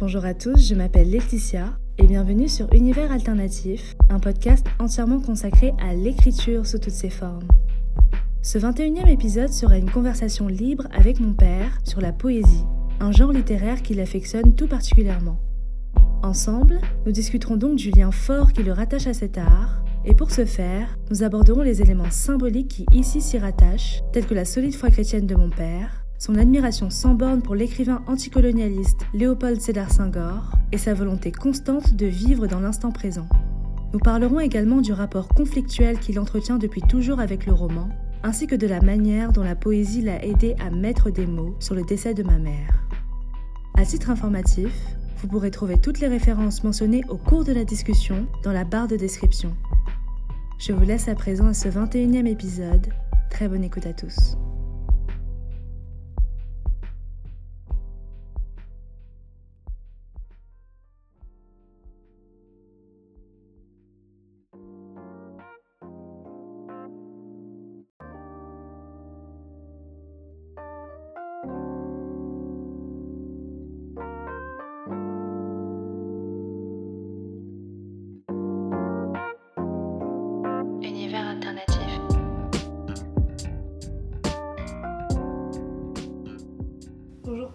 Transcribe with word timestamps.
Bonjour 0.00 0.24
à 0.24 0.32
tous, 0.32 0.66
je 0.66 0.74
m'appelle 0.74 1.10
Laetitia 1.10 1.78
et 1.98 2.06
bienvenue 2.06 2.48
sur 2.48 2.72
Univers 2.72 3.12
Alternatif, 3.12 3.96
un 4.08 4.18
podcast 4.18 4.66
entièrement 4.78 5.20
consacré 5.20 5.74
à 5.78 5.92
l'écriture 5.92 6.64
sous 6.66 6.78
toutes 6.78 6.94
ses 6.94 7.10
formes. 7.10 7.46
Ce 8.40 8.56
21e 8.56 9.08
épisode 9.08 9.50
sera 9.50 9.76
une 9.76 9.90
conversation 9.90 10.48
libre 10.48 10.86
avec 10.90 11.20
mon 11.20 11.34
père 11.34 11.78
sur 11.84 12.00
la 12.00 12.12
poésie, 12.12 12.64
un 12.98 13.12
genre 13.12 13.30
littéraire 13.30 13.82
qu'il 13.82 14.00
affectionne 14.00 14.54
tout 14.54 14.68
particulièrement. 14.68 15.38
Ensemble, 16.22 16.80
nous 17.04 17.12
discuterons 17.12 17.58
donc 17.58 17.76
du 17.76 17.90
lien 17.90 18.10
fort 18.10 18.54
qui 18.54 18.62
le 18.62 18.72
rattache 18.72 19.06
à 19.06 19.12
cet 19.12 19.36
art, 19.36 19.82
et 20.06 20.14
pour 20.14 20.30
ce 20.30 20.46
faire, 20.46 20.98
nous 21.10 21.24
aborderons 21.24 21.60
les 21.60 21.82
éléments 21.82 22.10
symboliques 22.10 22.68
qui 22.68 22.86
ici 22.94 23.20
s'y 23.20 23.36
rattachent, 23.36 24.00
tels 24.14 24.24
que 24.24 24.32
la 24.32 24.46
solide 24.46 24.74
foi 24.74 24.88
chrétienne 24.88 25.26
de 25.26 25.34
mon 25.34 25.50
père, 25.50 25.99
son 26.20 26.34
admiration 26.34 26.90
sans 26.90 27.14
borne 27.14 27.40
pour 27.40 27.54
l'écrivain 27.54 28.02
anticolonialiste 28.06 29.06
Léopold 29.14 29.58
Sédar 29.58 29.90
Senghor 29.90 30.52
et 30.70 30.76
sa 30.76 30.92
volonté 30.92 31.32
constante 31.32 31.94
de 31.94 32.04
vivre 32.04 32.46
dans 32.46 32.60
l'instant 32.60 32.92
présent. 32.92 33.26
Nous 33.94 33.98
parlerons 33.98 34.38
également 34.38 34.82
du 34.82 34.92
rapport 34.92 35.28
conflictuel 35.28 35.98
qu'il 35.98 36.20
entretient 36.20 36.58
depuis 36.58 36.82
toujours 36.82 37.20
avec 37.20 37.46
le 37.46 37.54
roman, 37.54 37.88
ainsi 38.22 38.46
que 38.46 38.54
de 38.54 38.66
la 38.66 38.82
manière 38.82 39.32
dont 39.32 39.42
la 39.42 39.56
poésie 39.56 40.02
l'a 40.02 40.22
aidé 40.22 40.54
à 40.60 40.68
mettre 40.68 41.10
des 41.10 41.26
mots 41.26 41.56
sur 41.58 41.74
le 41.74 41.82
décès 41.84 42.12
de 42.12 42.22
ma 42.22 42.38
mère. 42.38 42.84
À 43.78 43.86
titre 43.86 44.10
informatif, 44.10 44.70
vous 45.22 45.28
pourrez 45.28 45.50
trouver 45.50 45.78
toutes 45.78 46.00
les 46.00 46.08
références 46.08 46.62
mentionnées 46.64 47.02
au 47.08 47.16
cours 47.16 47.44
de 47.44 47.52
la 47.52 47.64
discussion 47.64 48.26
dans 48.44 48.52
la 48.52 48.64
barre 48.64 48.88
de 48.88 48.96
description. 48.96 49.56
Je 50.58 50.74
vous 50.74 50.84
laisse 50.84 51.08
à 51.08 51.14
présent 51.14 51.46
à 51.46 51.54
ce 51.54 51.68
21e 51.68 52.26
épisode. 52.26 52.88
Très 53.30 53.48
bonne 53.48 53.64
écoute 53.64 53.86
à 53.86 53.94
tous. 53.94 54.36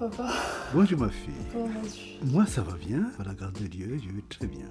Papa, 0.10 0.34
Bonjour 0.74 1.00
ma 1.00 1.10
fille. 1.10 1.34
comment 1.52 1.66
vas-tu? 1.68 2.26
Moi 2.32 2.46
ça 2.46 2.62
va 2.62 2.74
bien, 2.74 3.12
par 3.18 3.26
la 3.26 3.34
grâce 3.34 3.54
de 3.54 3.68
Dieu, 3.68 3.98
je 4.04 4.10
vais 4.14 4.24
très 4.30 4.48
bien. 4.48 4.68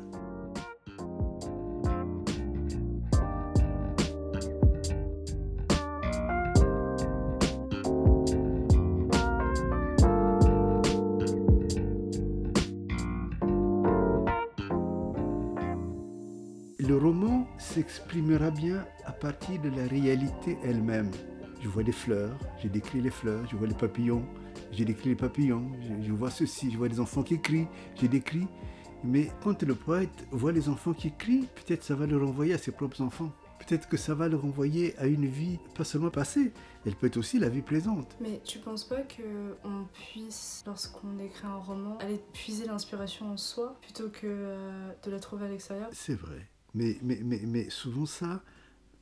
Le 16.78 16.96
roman 16.96 17.46
s'exprimera 17.58 18.50
bien 18.50 18.84
à 19.06 19.12
partir 19.12 19.60
de 19.62 19.70
la 19.70 19.86
réalité 19.86 20.58
elle-même. 20.62 21.10
Je 21.62 21.68
vois 21.68 21.82
des 21.82 21.92
fleurs, 21.92 22.36
j'ai 22.62 22.68
décrit 22.68 23.00
les 23.00 23.10
fleurs, 23.10 23.42
je 23.50 23.56
vois 23.56 23.66
les 23.66 23.74
papillons, 23.74 24.24
j'ai 24.76 24.84
décrit 24.84 25.10
les 25.10 25.14
papillons, 25.16 25.70
je, 25.80 26.06
je 26.06 26.12
vois 26.12 26.30
ceci, 26.30 26.70
je 26.70 26.78
vois 26.78 26.88
des 26.88 27.00
enfants 27.00 27.22
qui 27.22 27.40
crient, 27.40 27.68
j'ai 27.96 28.08
décrit. 28.08 28.46
Mais 29.04 29.30
quand 29.42 29.62
le 29.62 29.74
poète 29.74 30.26
voit 30.30 30.52
les 30.52 30.68
enfants 30.68 30.94
qui 30.94 31.12
crient, 31.12 31.46
peut-être 31.54 31.82
ça 31.82 31.94
va 31.94 32.06
le 32.06 32.16
renvoyer 32.16 32.54
à 32.54 32.58
ses 32.58 32.72
propres 32.72 33.02
enfants. 33.02 33.32
Peut-être 33.58 33.88
que 33.88 33.96
ça 33.96 34.14
va 34.14 34.28
le 34.28 34.36
renvoyer 34.36 34.96
à 34.98 35.06
une 35.06 35.26
vie 35.26 35.58
pas 35.74 35.84
seulement 35.84 36.10
passée, 36.10 36.52
elle 36.84 36.94
peut 36.94 37.06
être 37.06 37.16
aussi 37.16 37.38
la 37.38 37.48
vie 37.48 37.62
présente. 37.62 38.16
Mais 38.20 38.40
tu 38.44 38.58
penses 38.58 38.84
pas 38.84 39.02
que 39.02 39.56
on 39.64 39.84
puisse, 39.92 40.62
lorsqu'on 40.66 41.18
écrit 41.18 41.46
un 41.46 41.56
roman, 41.56 41.98
aller 41.98 42.20
puiser 42.32 42.66
l'inspiration 42.66 43.30
en 43.30 43.36
soi 43.36 43.78
plutôt 43.80 44.08
que 44.08 44.26
euh, 44.26 44.92
de 45.02 45.10
la 45.10 45.18
trouver 45.18 45.46
à 45.46 45.48
l'extérieur? 45.48 45.88
C'est 45.92 46.14
vrai. 46.14 46.48
Mais, 46.74 46.98
mais, 47.02 47.20
mais, 47.22 47.40
mais 47.46 47.70
souvent 47.70 48.06
ça, 48.06 48.42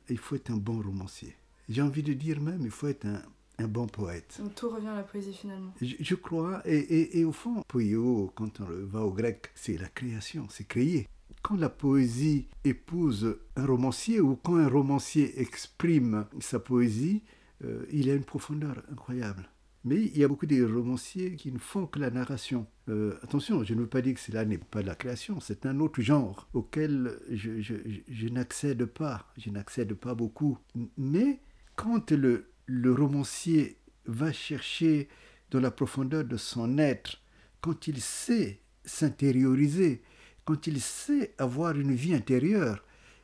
il 0.09 0.17
faut 0.17 0.35
être 0.35 0.51
un 0.51 0.57
bon 0.57 0.81
romancier. 0.81 1.35
J'ai 1.69 1.81
envie 1.81 2.03
de 2.03 2.13
dire 2.13 2.39
même, 2.39 2.61
il 2.63 2.71
faut 2.71 2.87
être 2.87 3.05
un, 3.05 3.21
un 3.59 3.67
bon 3.67 3.87
poète. 3.87 4.37
Donc 4.41 4.55
tout 4.55 4.69
revient 4.69 4.87
à 4.87 4.95
la 4.95 5.03
poésie 5.03 5.33
finalement. 5.33 5.73
Je, 5.81 5.95
je 5.99 6.15
crois, 6.15 6.61
et, 6.65 6.77
et, 6.77 7.19
et 7.19 7.25
au 7.25 7.31
fond, 7.31 7.63
poio, 7.67 8.31
quand 8.35 8.61
on 8.61 8.65
va 8.85 9.01
au 9.01 9.11
grec, 9.11 9.51
c'est 9.55 9.77
la 9.77 9.89
création, 9.89 10.47
c'est 10.49 10.67
créer. 10.67 11.07
Quand 11.41 11.55
la 11.57 11.69
poésie 11.69 12.47
épouse 12.63 13.37
un 13.55 13.65
romancier 13.65 14.19
ou 14.21 14.35
quand 14.37 14.55
un 14.55 14.67
romancier 14.69 15.39
exprime 15.41 16.25
sa 16.39 16.59
poésie, 16.59 17.21
euh, 17.63 17.85
il 17.91 18.09
a 18.09 18.15
une 18.15 18.23
profondeur 18.23 18.81
incroyable. 18.91 19.49
Mais 19.85 19.97
il 20.01 20.17
y 20.17 20.23
a 20.23 20.29
beaucoup 20.29 20.45
de 20.45 20.63
romanciers 20.63 21.35
qui 21.35 21.51
ne 21.51 21.57
font 21.59 21.85
que 21.85 21.99
la 21.99 22.09
narration. 22.09 22.65
Euh, 22.87 23.17
attention, 23.21 23.65
je 23.65 23.73
ne 23.73 23.81
veux 23.81 23.87
pas 23.87 24.01
dire 24.01 24.13
que 24.13 24.19
cela 24.21 24.45
n'est 24.45 24.57
pas 24.57 24.81
de 24.81 24.87
la 24.87 24.95
création, 24.95 25.41
c'est 25.41 25.65
un 25.65 25.81
autre 25.81 26.01
genre 26.01 26.47
auquel 26.53 27.19
je, 27.29 27.59
je, 27.59 27.75
je- 27.85 27.99
je 28.09 28.27
n'accède 28.29 28.85
pas, 28.85 29.27
je 29.37 29.49
n'accède 29.49 29.93
pas 29.95 30.15
beaucoup. 30.15 30.57
Mais 30.97 31.41
quand 31.75 32.11
le, 32.11 32.45
le 32.65 32.93
romancier 32.93 33.77
va 34.05 34.31
chercher 34.33 35.07
dans 35.51 35.59
la 35.59 35.71
profondeur 35.71 36.23
de 36.23 36.37
son 36.37 36.77
être, 36.77 37.21
quand 37.61 37.87
il 37.87 38.01
sait 38.01 38.59
s'intérioriser, 38.85 40.01
quand 40.45 40.67
il 40.67 40.81
sait 40.81 41.33
avoir 41.37 41.77
une 41.77 41.93
vie 41.93 42.13
intérieure 42.13 42.83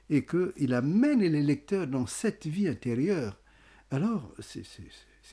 et 0.09 0.25
qu'il 0.25 0.73
amène 0.73 1.19
les 1.19 1.43
lecteurs 1.43 1.87
dans 1.87 2.05
cette 2.07 2.47
vie 2.47 2.67
intérieure, 2.67 3.37
alors 3.91 4.33
c'est- 4.39 4.63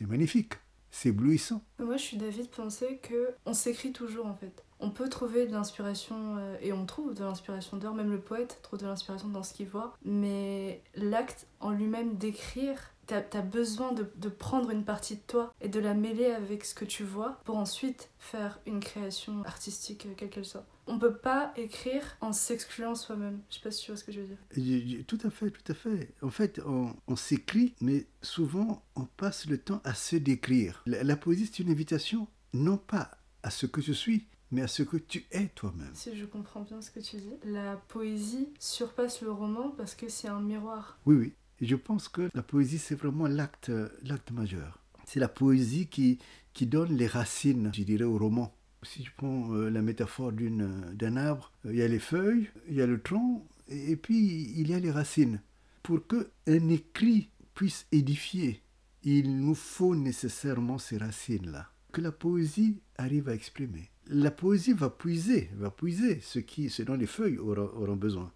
magnifique, 0.07 0.55
c'est 0.91 1.11
éblouissant. 1.11 1.65
Moi 1.79 1.97
je 1.97 2.03
suis 2.03 2.17
d'avis 2.17 2.43
de 2.43 2.49
penser 2.49 2.99
que 3.03 3.35
on 3.45 3.55
s'écrit 3.55 3.93
toujours 3.93 4.27
en 4.27 4.35
fait. 4.35 4.65
On 4.81 4.91
peut 4.91 5.09
trouver 5.09 5.47
de 5.47 5.53
l'inspiration 5.53 6.37
euh, 6.39 6.57
et 6.61 6.73
on 6.73 6.85
trouve 6.87 7.15
de 7.15 7.25
l'inspiration 7.25 7.77
dehors, 7.77 7.95
même 7.95 8.11
le 8.11 8.21
poète 8.21 8.61
trouve 8.63 8.79
de 8.79 8.87
l'inspiration 8.87 9.29
dans 9.29 9.43
ce 9.43 9.55
qu'il 9.55 9.69
voit, 9.69 9.97
mais 10.05 10.83
l'acte 10.95 11.47
en 11.61 11.71
lui-même 11.71 12.17
d'écrire, 12.17 12.79
t'as 13.07 13.23
as 13.33 13.43
besoin 13.43 13.93
de, 13.93 14.29
prendre 14.29 14.71
une 14.71 14.85
partie 14.85 15.17
de 15.17 15.23
toi 15.27 15.55
et 15.61 15.69
de 15.69 15.81
la 15.81 15.95
mêler 15.95 16.27
avec 16.27 16.65
ce 16.65 16.75
que 16.75 16.85
tu 16.85 17.05
vois 17.05 17.41
pour 17.45 17.57
ensuite 17.57 18.11
faire 18.19 18.61
une 18.67 18.81
création 18.81 19.43
artistique 19.45 20.07
euh, 20.07 20.15
quelle 20.17 20.29
qu'elle 20.29 20.45
soit. 20.45 20.67
On 20.89 20.99
peut 20.99 21.17
pas 21.17 21.53
écrire 21.57 22.17
en 22.21 22.33
s'excluant 22.33 22.95
soi-même. 22.95 23.41
Je 23.51 23.57
sais 23.57 23.61
pas 23.61 23.71
si 23.71 23.85
tu 23.85 23.91
vois 23.91 23.99
ce 23.99 24.05
que 24.05 24.13
je 24.13 24.21
veux 24.21 24.27
dire. 24.27 25.05
Tout 25.07 25.19
à 25.25 25.31
fait, 25.31 25.51
tout 25.51 25.73
à 25.73 25.75
fait. 25.75 26.15
En 26.23 26.31
fait, 26.31 26.61
on, 26.65 26.95
on 27.09 27.17
s'écrit, 27.17 27.75
mais 27.81 28.07
souvent 28.23 28.85
on 28.95 29.05
passe 29.05 29.47
le 29.47 29.59
temps 29.59 29.81
à 29.85 29.95
se 29.95 30.17
décrire. 30.17 30.83
La, 30.87 31.03
la 31.03 31.17
poésie, 31.17 31.47
c'est 31.47 31.63
une 31.63 31.71
invitation, 31.71 32.29
non 32.53 32.77
pas 32.77 33.11
à 33.43 33.51
ce 33.51 33.67
que 33.67 33.81
je 33.81 33.93
suis, 33.93 34.27
mais 34.51 34.63
à 34.63 34.69
ce 34.69 34.83
que 34.83 34.97
tu 34.97 35.25
es 35.31 35.49
toi-même. 35.49 35.91
Si 35.95 36.17
je 36.17 36.25
comprends 36.25 36.63
bien 36.63 36.81
ce 36.81 36.91
que 36.91 37.01
tu 37.01 37.17
dis, 37.17 37.37
la 37.45 37.77
poésie 37.89 38.49
surpasse 38.59 39.21
le 39.23 39.33
roman 39.33 39.71
parce 39.71 39.95
que 39.95 40.09
c'est 40.09 40.29
un 40.29 40.41
miroir. 40.41 40.99
Oui, 41.07 41.17
oui. 41.17 41.33
Et 41.61 41.67
je 41.67 41.77
pense 41.77 42.09
que 42.09 42.29
la 42.35 42.43
poésie, 42.43 42.79
c'est 42.79 42.95
vraiment 42.95 43.27
l'acte, 43.27 43.73
l'acte 44.03 44.31
majeur. 44.31 44.83
C'est 45.07 45.21
la 45.21 45.29
poésie 45.29 45.87
qui, 45.87 46.19
qui 46.53 46.67
donne 46.67 46.97
les 46.97 47.07
racines, 47.07 47.71
je 47.75 47.83
dirais, 47.83 48.05
au 48.05 48.19
roman. 48.19 48.53
Si 48.83 49.05
je 49.05 49.11
prends 49.17 49.53
euh, 49.53 49.69
la 49.71 49.83
métaphore 49.83 50.33
d'une, 50.33 50.95
d'un 50.95 51.17
arbre, 51.17 51.51
euh, 51.65 51.73
il 51.73 51.79
y 51.79 51.83
a 51.83 51.89
les 51.89 51.99
feuilles, 51.99 52.51
il 52.69 52.75
y 52.75 52.83
a 52.83 52.87
le 52.87 53.01
tronc, 53.01 53.45
et, 53.69 53.93
et 53.93 53.97
puis 53.97 54.53
il 54.55 54.69
y 54.69 54.75
a 54.75 54.79
les 54.79 54.91
racines. 54.91 55.41
Pour 55.83 56.01
qu'un 56.07 56.69
écrit 56.69 57.31
puisse 57.55 57.87
édifier, 57.91 58.63
il 59.03 59.41
nous 59.41 59.55
faut 59.55 59.97
nécessairement 59.97 60.79
ces 60.79 60.99
racines-là, 60.99 61.71
que 61.93 62.01
la 62.01 62.13
poésie 62.13 62.81
arrive 62.97 63.29
à 63.29 63.35
exprimer. 63.35 63.91
La 64.09 64.31
poésie 64.31 64.73
va 64.73 64.91
puiser, 64.91 65.51
va 65.57 65.71
puiser 65.71 66.21
ce, 66.21 66.39
qui, 66.39 66.71
ce 66.71 66.83
dont 66.83 66.95
les 66.95 67.07
feuilles 67.07 67.39
auront, 67.39 67.71
auront 67.77 67.97
besoin. 67.97 68.33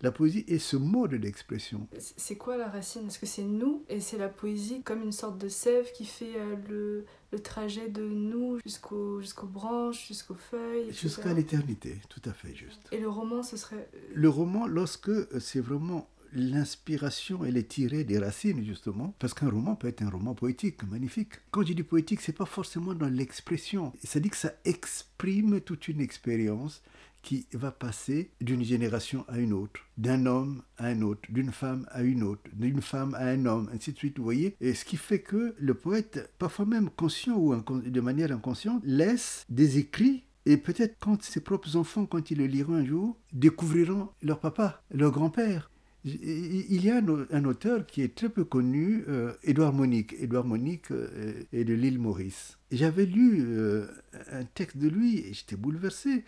La 0.00 0.12
poésie 0.12 0.44
est 0.46 0.60
ce 0.60 0.76
mode 0.76 1.14
d'expression. 1.16 1.88
C'est 1.98 2.36
quoi 2.36 2.56
la 2.56 2.68
racine? 2.68 3.08
Est-ce 3.08 3.18
que 3.18 3.26
c'est 3.26 3.42
nous? 3.42 3.84
Et 3.88 3.98
c'est 3.98 4.16
la 4.16 4.28
poésie 4.28 4.80
comme 4.82 5.02
une 5.02 5.10
sorte 5.10 5.38
de 5.38 5.48
sève 5.48 5.90
qui 5.90 6.04
fait 6.04 6.36
euh, 6.36 6.54
le, 6.68 7.04
le 7.32 7.38
trajet 7.40 7.88
de 7.88 8.02
nous 8.04 8.60
jusqu'aux 8.64 9.20
branches, 9.48 10.06
jusqu'aux 10.06 10.36
feuilles. 10.36 10.92
Jusqu'à 10.92 11.32
l'éternité, 11.34 11.96
tout 12.08 12.22
à 12.26 12.32
fait 12.32 12.54
juste. 12.54 12.80
Et 12.92 13.00
le 13.00 13.08
roman, 13.08 13.42
ce 13.42 13.56
serait. 13.56 13.88
euh, 13.92 13.98
Le 14.14 14.28
roman, 14.28 14.68
lorsque 14.68 15.08
euh, 15.08 15.26
c'est 15.40 15.60
vraiment 15.60 16.08
l'inspiration, 16.32 17.44
elle 17.44 17.56
est 17.56 17.68
tirée 17.68 18.04
des 18.04 18.18
racines, 18.18 18.64
justement, 18.64 19.14
parce 19.18 19.34
qu'un 19.34 19.50
roman 19.50 19.76
peut 19.76 19.88
être 19.88 20.02
un 20.02 20.10
roman 20.10 20.34
poétique, 20.34 20.82
magnifique. 20.84 21.34
Quand 21.50 21.64
je 21.64 21.72
dis 21.72 21.82
poétique, 21.82 22.20
c'est 22.20 22.36
pas 22.36 22.46
forcément 22.46 22.94
dans 22.94 23.08
l'expression. 23.08 23.92
Ça 24.02 24.20
dit 24.20 24.30
que 24.30 24.36
ça 24.36 24.52
exprime 24.64 25.60
toute 25.60 25.88
une 25.88 26.00
expérience 26.00 26.82
qui 27.22 27.46
va 27.52 27.72
passer 27.72 28.30
d'une 28.40 28.64
génération 28.64 29.24
à 29.28 29.38
une 29.38 29.52
autre, 29.52 29.80
d'un 29.96 30.26
homme 30.26 30.62
à 30.76 30.86
un 30.86 31.02
autre, 31.02 31.22
d'une 31.28 31.52
femme 31.52 31.86
à 31.90 32.02
une 32.02 32.22
autre, 32.22 32.42
d'une 32.52 32.80
femme 32.80 33.14
à 33.14 33.26
un 33.26 33.44
homme, 33.44 33.68
ainsi 33.74 33.92
de 33.92 33.98
suite, 33.98 34.18
vous 34.18 34.24
voyez. 34.24 34.56
Et 34.60 34.74
ce 34.74 34.84
qui 34.84 34.96
fait 34.96 35.20
que 35.20 35.54
le 35.58 35.74
poète, 35.74 36.32
parfois 36.38 36.64
même 36.64 36.90
conscient 36.90 37.36
ou 37.36 37.54
de 37.54 38.00
manière 38.00 38.32
inconsciente, 38.32 38.82
laisse 38.84 39.44
des 39.48 39.78
écrits 39.78 40.24
Et 40.46 40.56
peut-être 40.56 40.96
quand 41.00 41.22
ses 41.22 41.40
propres 41.40 41.76
enfants, 41.76 42.06
quand 42.06 42.30
ils 42.30 42.38
le 42.38 42.46
liront 42.46 42.74
un 42.74 42.84
jour, 42.86 43.18
découvriront 43.32 44.08
leur 44.22 44.40
papa, 44.40 44.82
leur 44.90 45.10
grand-père. 45.10 45.70
Il 46.04 46.84
y 46.84 46.90
a 46.90 47.02
un 47.30 47.44
auteur 47.44 47.84
qui 47.84 48.02
est 48.02 48.14
très 48.14 48.28
peu 48.28 48.44
connu, 48.44 49.04
euh, 49.08 49.32
Édouard 49.42 49.72
Monique. 49.72 50.14
Édouard 50.18 50.44
Monique 50.44 50.92
euh, 50.92 51.42
est 51.52 51.64
de 51.64 51.74
l'île 51.74 51.98
Maurice. 51.98 52.56
J'avais 52.70 53.04
lu 53.04 53.40
euh, 53.40 53.88
un 54.30 54.44
texte 54.44 54.78
de 54.78 54.88
lui 54.88 55.18
et 55.18 55.34
j'étais 55.34 55.56
bouleversé 55.56 56.24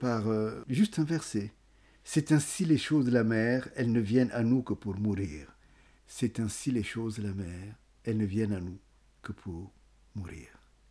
par 0.00 0.24
juste 0.68 0.98
un 0.98 1.04
verset. 1.04 1.52
C'est 2.04 2.30
ainsi 2.30 2.64
les 2.64 2.78
choses 2.78 3.06
de 3.06 3.10
la 3.10 3.24
mer, 3.24 3.68
elles 3.74 3.90
ne 3.90 4.00
viennent 4.00 4.30
à 4.32 4.42
nous 4.42 4.62
que 4.62 4.74
pour 4.74 4.96
mourir. 4.98 5.56
C'est 6.06 6.38
ainsi 6.38 6.70
les 6.70 6.84
choses 6.84 7.16
de 7.16 7.22
la 7.22 7.34
mer, 7.34 7.74
elles 8.04 8.18
ne 8.18 8.26
viennent 8.26 8.52
à 8.52 8.60
nous 8.60 8.78
que 9.22 9.32
pour 9.32 9.72
mourir. 10.14 10.46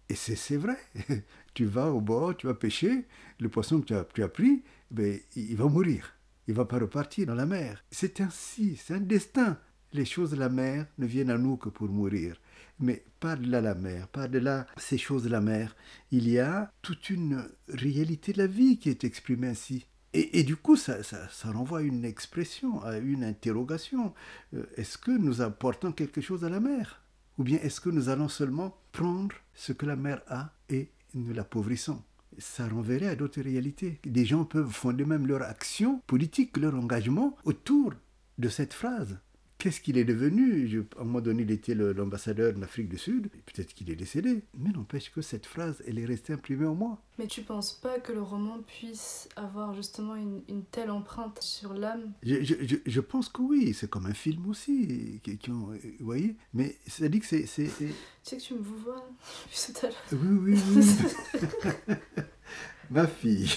Et 0.10 0.16
c'est 0.16 0.58
vrai. 0.58 0.78
tu 1.54 1.66
vas 1.66 1.92
au 1.92 2.02
bord, 2.02 2.36
tu 2.36 2.48
vas 2.48 2.54
pêcher, 2.54 3.06
le 3.40 3.50
poisson 3.50 3.82
que 3.82 3.86
tu 3.86 3.96
as, 3.96 4.06
tu 4.14 4.24
as 4.24 4.28
pris, 4.28 4.64
ben, 4.92 5.20
il 5.36 5.56
va 5.56 5.66
mourir. 5.66 6.15
Il 6.48 6.52
ne 6.54 6.58
va 6.58 6.66
pas 6.66 6.80
repartir 6.80 7.26
dans 7.26 7.36
la 7.36 7.46
mer. 7.46 7.84
C'est 7.92 8.22
ainsi, 8.22 8.76
c'est 8.76 8.94
un 8.94 9.00
destin. 9.00 9.58
Les 9.94 10.06
choses 10.06 10.32
de 10.32 10.36
la 10.36 10.50
mer 10.50 10.86
ne 10.98 11.06
viennent 11.06 11.30
à 11.30 11.38
nous 11.38 11.58
que 11.58 11.70
pour 11.70 11.90
mourir. 11.90 12.40
Mais 12.80 13.06
par-delà 13.20 13.62
la 13.62 13.76
mer, 13.76 14.08
par-delà 14.10 14.68
ces 14.78 14.98
choses 14.98 15.24
de 15.24 15.30
la 15.30 15.42
mer, 15.42 15.76
il 16.12 16.28
y 16.30 16.40
a 16.40 16.72
toute 16.82 17.10
une 17.10 17.48
réalité 17.70 18.34
de 18.34 18.40
la 18.40 18.48
vie 18.48 18.78
qui 18.78 18.90
est 18.90 19.04
exprimée 19.04 19.48
ainsi. 19.48 19.86
Et, 20.18 20.44
du 20.44 20.56
coup, 20.56 20.78
ça, 20.78 21.04
ça, 21.04 21.52
renvoie 21.52 21.80
à 21.80 21.82
une 21.82 22.06
expression, 22.06 22.82
à 22.84 23.00
une 23.00 23.26
interrogation. 23.26 24.14
Euh, 24.54 24.64
est-ce 24.78 24.98
que 24.98 25.12
nous 25.12 25.42
apportons 25.42 25.92
quelque 25.92 26.22
chose 26.22 26.46
à 26.46 26.50
la 26.50 26.62
mer? 26.62 27.02
Ou 27.38 27.44
bien 27.44 27.60
est-ce 27.62 27.82
que 27.82 27.90
nous 27.90 28.08
allons 28.08 28.30
seulement 28.30 28.78
prendre 28.94 29.36
ce 29.54 29.74
que 29.74 29.86
la 29.86 29.98
mer 29.98 30.22
a 30.28 30.54
et 30.70 30.90
nous 31.16 31.34
l'appauvrissons? 31.34 32.02
Ça 32.38 32.68
renverrait 32.68 33.08
à 33.08 33.16
d'autres 33.16 33.42
réalités. 33.42 34.00
Des 34.06 34.26
gens 34.26 34.46
peuvent 34.46 34.72
fonder 34.72 35.06
même 35.06 35.28
leur 35.28 35.42
action 35.42 36.02
politique, 36.08 36.58
leur 36.58 36.76
engagement 36.76 37.36
autour 37.44 37.94
de 38.38 38.50
cette 38.50 38.74
phrase. 38.74 39.20
Qu'est-ce 39.66 39.82
qu'il 39.82 39.98
est 39.98 40.06
devenu? 40.06 40.68
Je, 40.68 40.82
À 40.96 41.02
un 41.02 41.06
moment 41.06 41.22
donné, 41.22 41.42
il 41.42 41.50
était 41.50 41.74
l'ambassadeur 41.74 42.54
d'Afrique 42.54 42.88
du 42.88 43.00
Sud. 43.00 43.30
Peut-être 43.48 43.74
qu'il 43.74 43.90
est 43.90 43.96
décédé. 43.96 44.44
Mais 44.56 44.70
n'empêche 44.70 45.12
que 45.12 45.24
cette 45.24 45.48
phrase, 45.48 45.82
elle 45.88 45.98
est 45.98 46.06
restée 46.06 46.34
imprimée 46.34 46.68
en 46.68 46.76
moi. 46.76 47.02
Mais 47.18 47.26
tu 47.26 47.42
penses 47.42 47.72
pas 47.72 48.00
que 48.00 48.12
le 48.12 48.22
roman 48.22 48.60
puisse 48.68 49.28
avoir 49.36 49.74
justement 49.74 50.14
une, 50.16 50.44
telle 50.70 50.92
empreinte 50.92 51.42
sur 51.42 51.74
l'âme? 51.74 52.14
Je, 52.22 52.44
je, 52.44 52.76
je, 52.86 53.02
pense 53.02 53.28
que 53.28 53.42
oui. 53.42 53.74
C'est 53.74 53.90
comme 53.90 54.06
un 54.06 54.14
film 54.14 54.48
aussi. 54.48 55.20
Qui, 55.24 55.40
vous 55.50 55.74
voyez 56.00 56.36
Mais 56.54 56.78
ça 56.86 57.10
dit 57.10 57.20
que 57.20 57.26
c'est... 57.26 57.46
Tu 57.46 57.92
sais 58.22 58.38
que 58.38 58.44
tu 58.44 58.54
me 58.54 58.60
vois 58.60 59.04
depuis 59.46 59.74
tout 59.74 59.84
à 59.84 59.90
l'heure. 59.90 59.98
Oui, 60.12 60.54
oui, 60.54 60.62
oui. 60.76 61.84
Ma 62.92 63.08
fille. 63.08 63.50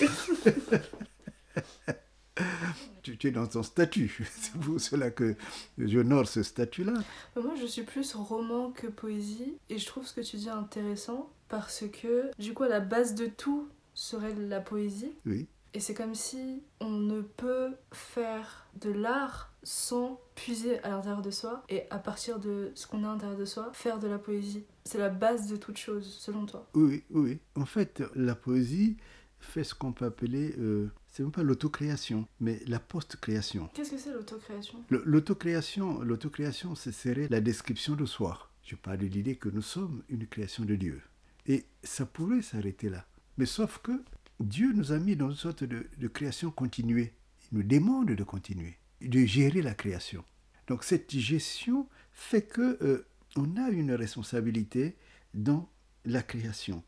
Tu, 3.18 3.28
es 3.28 3.30
dans 3.30 3.46
ton 3.46 3.62
statut. 3.62 4.26
C'est 4.32 4.58
pour 4.58 4.80
cela 4.80 5.10
que 5.10 5.34
j'honore 5.78 6.26
ce 6.26 6.42
statut-là. 6.42 6.94
Moi, 7.36 7.54
je 7.60 7.66
suis 7.66 7.82
plus 7.82 8.14
roman 8.14 8.70
que 8.70 8.86
poésie. 8.86 9.54
Et 9.68 9.78
je 9.78 9.86
trouve 9.86 10.06
ce 10.06 10.14
que 10.14 10.20
tu 10.20 10.36
dis 10.36 10.50
intéressant 10.50 11.30
parce 11.48 11.84
que, 11.90 12.30
du 12.38 12.54
coup, 12.54 12.64
à 12.64 12.68
la 12.68 12.80
base 12.80 13.14
de 13.14 13.26
tout 13.26 13.68
serait 13.94 14.34
la 14.34 14.60
poésie. 14.60 15.12
Oui. 15.26 15.46
Et 15.74 15.80
c'est 15.80 15.94
comme 15.94 16.14
si 16.14 16.62
on 16.80 16.90
ne 16.90 17.20
peut 17.20 17.74
faire 17.92 18.66
de 18.80 18.90
l'art 18.90 19.52
sans 19.62 20.20
puiser 20.34 20.82
à 20.82 20.90
l'intérieur 20.90 21.20
de 21.20 21.30
soi 21.30 21.62
et 21.68 21.82
à 21.90 21.98
partir 21.98 22.38
de 22.38 22.72
ce 22.74 22.86
qu'on 22.86 23.04
a 23.04 23.08
à 23.08 23.12
l'intérieur 23.12 23.38
de 23.38 23.44
soi, 23.44 23.70
faire 23.74 23.98
de 23.98 24.08
la 24.08 24.18
poésie. 24.18 24.64
C'est 24.84 24.98
la 24.98 25.10
base 25.10 25.46
de 25.50 25.56
toute 25.56 25.76
chose, 25.76 26.06
selon 26.18 26.46
toi. 26.46 26.66
Oui, 26.74 27.04
oui. 27.10 27.38
En 27.54 27.66
fait, 27.66 28.02
la 28.14 28.34
poésie 28.34 28.96
fait 29.40 29.64
ce 29.64 29.74
qu'on 29.74 29.92
peut 29.92 30.06
appeler 30.06 30.54
euh, 30.58 30.90
c'est 31.18 31.24
même 31.24 31.32
pas 31.32 31.42
l'autocréation, 31.42 32.28
mais 32.38 32.62
la 32.68 32.78
post-création. 32.78 33.68
Qu'est-ce 33.74 33.90
que 33.90 33.98
c'est 33.98 34.12
l'autocréation? 34.12 34.84
L'autocréation, 34.88 36.00
l'autocréation, 36.00 36.76
ce 36.76 36.92
serait 36.92 37.26
la 37.28 37.40
description 37.40 37.96
de 37.96 38.06
soi. 38.06 38.52
Je 38.62 38.76
parle 38.76 38.98
de 38.98 39.06
l'idée 39.06 39.34
que 39.34 39.48
nous 39.48 39.60
sommes 39.60 40.04
une 40.08 40.28
création 40.28 40.64
de 40.64 40.76
Dieu. 40.76 41.02
Et 41.48 41.64
ça 41.82 42.06
pourrait 42.06 42.42
s'arrêter 42.42 42.88
là. 42.88 43.04
Mais 43.36 43.46
sauf 43.46 43.78
que 43.78 44.00
Dieu 44.38 44.72
nous 44.72 44.92
a 44.92 45.00
mis 45.00 45.16
dans 45.16 45.28
une 45.28 45.36
sorte 45.36 45.64
de, 45.64 46.06
création 46.06 46.52
continuée. 46.52 47.14
Il 47.50 47.58
nous 47.58 47.64
demande 47.64 48.12
de 48.12 48.22
continuer, 48.22 48.78
de 49.00 49.24
gérer 49.24 49.60
la 49.60 49.74
création. 49.74 50.24
Donc 50.68 50.84
cette 50.84 51.10
gestion 51.10 51.88
fait 52.12 52.42
que 52.42 52.78
euh, 52.80 53.08
on 53.34 53.56
a 53.56 53.70
une 53.70 53.90
responsabilité 53.90 54.96
dans 55.34 55.68
la 56.04 56.22
création. 56.22 56.84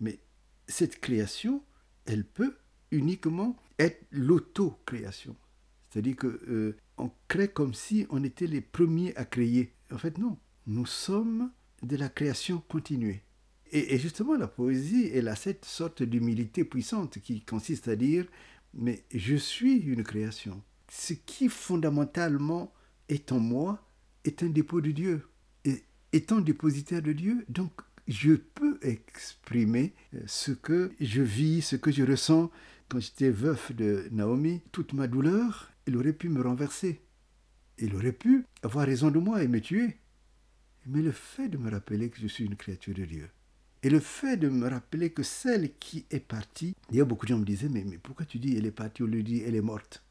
Mais 0.00 0.20
cette 0.68 1.00
création, 1.00 1.62
elle 2.06 2.24
peut 2.24 2.56
uniquement 2.90 3.56
être 3.78 4.04
l'auto-création. 4.10 5.36
C'est-à-dire 5.90 6.16
que 6.16 6.40
euh, 6.48 6.76
on 6.98 7.10
crée 7.28 7.48
comme 7.48 7.74
si 7.74 8.06
on 8.10 8.24
était 8.24 8.46
les 8.46 8.60
premiers 8.60 9.14
à 9.16 9.24
créer. 9.24 9.72
En 9.92 9.98
fait, 9.98 10.18
non. 10.18 10.38
Nous 10.66 10.86
sommes 10.86 11.50
de 11.82 11.96
la 11.96 12.08
création 12.08 12.62
continuée. 12.68 13.22
Et, 13.72 13.98
justement, 13.98 14.36
la 14.36 14.46
poésie, 14.46 15.10
elle 15.12 15.28
a 15.28 15.34
cette 15.34 15.64
sorte 15.64 16.02
d'humilité 16.02 16.64
puissante 16.64 17.18
qui 17.18 17.40
consiste 17.42 17.88
à 17.88 17.96
dire, 17.96 18.24
mais 18.72 19.04
je 19.12 19.34
suis 19.34 19.78
une 19.78 20.04
création. 20.04 20.62
Ce 20.88 21.12
qui 21.12 21.48
fondamentalement 21.48 22.72
est 23.08 23.32
en 23.32 23.40
moi 23.40 23.84
est 24.24 24.42
un 24.42 24.48
dépôt 24.48 24.80
de 24.80 24.92
Dieu. 24.92 25.28
Et 25.64 25.82
étant 26.12 26.40
dépositaire 26.40 27.02
de 27.02 27.12
Dieu, 27.12 27.44
donc 27.48 27.72
je 28.06 28.34
peux 28.34 28.78
exprimer 28.82 29.94
euh, 30.14 30.20
ce 30.26 30.52
que 30.52 30.92
je 31.00 31.22
vis, 31.22 31.62
ce 31.62 31.76
que 31.76 31.90
je 31.90 32.04
ressens, 32.04 32.50
quand 32.88 33.00
j'étais 33.00 33.30
veuf 33.30 33.72
de 33.72 34.08
Naomi, 34.10 34.62
toute 34.72 34.92
ma 34.92 35.06
douleur, 35.06 35.70
il 35.86 35.96
aurait 35.96 36.12
pu 36.12 36.28
me 36.28 36.42
renverser. 36.42 37.00
Il 37.78 37.94
aurait 37.94 38.12
pu 38.12 38.46
avoir 38.62 38.86
raison 38.86 39.10
de 39.10 39.18
moi 39.18 39.42
et 39.42 39.48
me 39.48 39.60
tuer. 39.60 39.98
Mais 40.86 41.02
le 41.02 41.12
fait 41.12 41.48
de 41.48 41.56
me 41.56 41.70
rappeler 41.70 42.10
que 42.10 42.20
je 42.20 42.26
suis 42.26 42.44
une 42.44 42.56
créature 42.56 42.94
de 42.94 43.04
Dieu, 43.04 43.30
et 43.84 43.90
le 43.90 44.00
fait 44.00 44.38
de 44.38 44.48
me 44.48 44.66
rappeler 44.66 45.10
que 45.10 45.22
celle 45.22 45.76
qui 45.76 46.06
est 46.10 46.18
partie, 46.18 46.74
d'ailleurs 46.90 47.06
beaucoup 47.06 47.26
de 47.26 47.28
gens 47.28 47.38
me 47.38 47.44
disaient, 47.44 47.68
mais, 47.68 47.84
pourquoi 47.98 48.24
tu 48.24 48.38
dis 48.38 48.56
elle 48.56 48.64
est 48.64 48.70
partie 48.70 49.02
ou 49.02 49.06
lui 49.06 49.22
dit 49.22 49.42
elle 49.44 49.54
est 49.54 49.60
morte? 49.60 50.02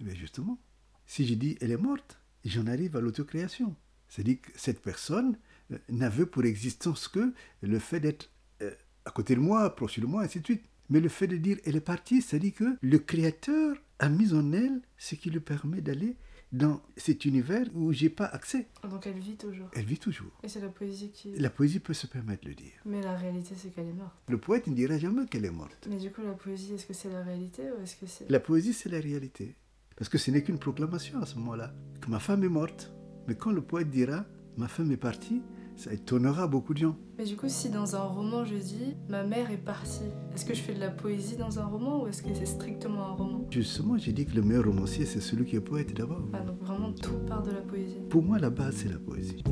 Eh 0.00 0.04
bien 0.04 0.14
justement, 0.14 0.58
si 1.06 1.26
je 1.26 1.34
dis 1.34 1.58
elle 1.60 1.70
est 1.70 1.76
morte, 1.76 2.18
j'en 2.46 2.66
arrive 2.66 2.96
à 2.96 3.00
l'autocréation. 3.02 3.76
C'est-à-dire 4.08 4.40
que 4.40 4.50
cette 4.54 4.80
personne 4.80 5.36
euh, 5.70 5.76
n'avait 5.90 6.24
pour 6.24 6.44
existence 6.44 7.08
que 7.08 7.34
le 7.60 7.78
fait 7.78 8.00
d'être 8.00 8.30
euh, 8.62 8.74
à 9.04 9.10
côté 9.10 9.34
de 9.34 9.40
moi, 9.40 9.76
proche 9.76 10.00
de 10.00 10.06
moi, 10.06 10.22
ainsi 10.22 10.40
de 10.40 10.46
suite. 10.46 10.64
Mais 10.90 11.00
le 11.00 11.08
fait 11.08 11.26
de 11.26 11.36
dire 11.36 11.56
elle 11.64 11.76
est 11.76 11.80
partie, 11.80 12.20
ça 12.20 12.38
dit 12.38 12.52
que 12.52 12.76
le 12.80 12.98
Créateur 12.98 13.76
a 13.98 14.08
mis 14.08 14.34
en 14.34 14.52
elle 14.52 14.80
ce 14.98 15.14
qui 15.14 15.30
lui 15.30 15.40
permet 15.40 15.80
d'aller 15.80 16.16
dans 16.52 16.80
cet 16.96 17.24
univers 17.24 17.66
où 17.74 17.92
j'ai 17.92 18.08
pas 18.08 18.24
accès. 18.24 18.66
Donc 18.82 19.06
elle 19.06 19.18
vit 19.18 19.36
toujours. 19.36 19.68
Elle 19.72 19.84
vit 19.84 19.98
toujours. 19.98 20.32
Et 20.42 20.48
c'est 20.48 20.60
la 20.60 20.68
poésie 20.68 21.10
qui. 21.12 21.32
La 21.36 21.50
poésie 21.50 21.78
peut 21.78 21.94
se 21.94 22.08
permettre 22.08 22.42
de 22.44 22.48
le 22.48 22.54
dire. 22.56 22.72
Mais 22.84 23.00
la 23.02 23.16
réalité, 23.16 23.54
c'est 23.56 23.70
qu'elle 23.70 23.86
est 23.86 23.92
morte. 23.92 24.16
Le 24.28 24.38
poète 24.38 24.66
ne 24.66 24.74
dira 24.74 24.98
jamais 24.98 25.26
qu'elle 25.26 25.44
est 25.44 25.50
morte. 25.50 25.86
Mais 25.88 25.96
du 25.96 26.10
coup, 26.10 26.22
la 26.22 26.32
poésie, 26.32 26.74
est-ce 26.74 26.86
que 26.86 26.92
c'est 26.92 27.10
la 27.10 27.22
réalité 27.22 27.62
ou 27.70 27.82
est-ce 27.82 27.96
que 27.96 28.06
c'est. 28.06 28.28
La 28.28 28.40
poésie, 28.40 28.72
c'est 28.72 28.88
la 28.88 28.98
réalité. 28.98 29.54
Parce 29.96 30.08
que 30.08 30.18
ce 30.18 30.30
n'est 30.30 30.42
qu'une 30.42 30.58
proclamation 30.58 31.20
à 31.20 31.26
ce 31.26 31.36
moment-là. 31.36 31.72
Que 32.00 32.10
ma 32.10 32.18
femme 32.18 32.42
est 32.42 32.48
morte. 32.48 32.92
Mais 33.28 33.36
quand 33.36 33.52
le 33.52 33.62
poète 33.62 33.90
dira 33.90 34.24
ma 34.56 34.66
femme 34.66 34.90
est 34.90 34.96
partie, 34.96 35.42
ça 35.80 35.94
étonnera 35.94 36.46
beaucoup 36.46 36.74
de 36.74 36.78
gens. 36.78 36.96
Mais 37.16 37.24
du 37.24 37.36
coup, 37.36 37.48
si 37.48 37.70
dans 37.70 37.96
un 37.96 38.02
roman 38.02 38.44
je 38.44 38.56
dis 38.56 38.94
ma 39.08 39.22
mère 39.22 39.50
est 39.50 39.56
partie, 39.56 40.10
est-ce 40.34 40.44
que 40.44 40.52
je 40.52 40.60
fais 40.60 40.74
de 40.74 40.80
la 40.80 40.90
poésie 40.90 41.36
dans 41.36 41.58
un 41.58 41.64
roman 41.64 42.02
ou 42.02 42.06
est-ce 42.06 42.22
que 42.22 42.28
c'est 42.34 42.44
strictement 42.44 43.06
un 43.06 43.12
roman? 43.12 43.46
Justement, 43.50 43.96
j'ai 43.96 44.12
dit 44.12 44.26
que 44.26 44.36
le 44.36 44.42
meilleur 44.42 44.66
romancier, 44.66 45.06
c'est 45.06 45.20
celui 45.20 45.46
qui 45.46 45.56
est 45.56 45.60
poète 45.60 45.94
d'abord. 45.94 46.28
Ah, 46.34 46.40
donc 46.40 46.60
vraiment 46.60 46.92
tout 46.92 47.16
part 47.26 47.42
de 47.42 47.52
la 47.52 47.62
poésie. 47.62 48.00
Pour 48.10 48.22
moi, 48.22 48.38
la 48.38 48.50
base, 48.50 48.74
c'est 48.76 48.90
la 48.90 48.98
poésie. 48.98 49.42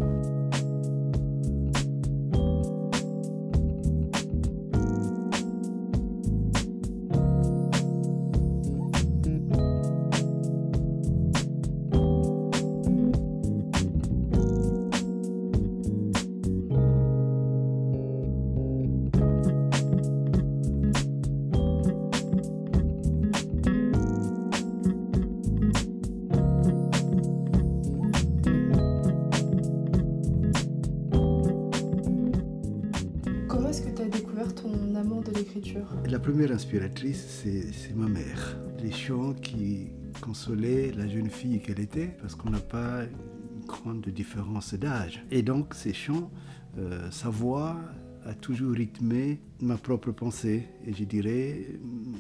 La 40.47 41.09
jeune 41.09 41.30
fille 41.30 41.61
qu'elle 41.61 41.80
était, 41.80 42.16
parce 42.21 42.35
qu'on 42.35 42.50
n'a 42.50 42.61
pas 42.61 43.02
une 43.04 43.66
grande 43.66 44.09
différence 44.09 44.75
d'âge. 44.75 45.25
Et 45.30 45.42
donc 45.42 45.75
ces 45.75 45.92
chants, 45.92 46.30
euh, 46.78 47.11
sa 47.11 47.28
voix 47.28 47.76
a 48.25 48.35
toujours 48.35 48.73
rythmé 48.73 49.40
ma 49.61 49.76
propre 49.76 50.12
pensée 50.12 50.68
et 50.87 50.92
je 50.92 51.04
dirais 51.04 51.66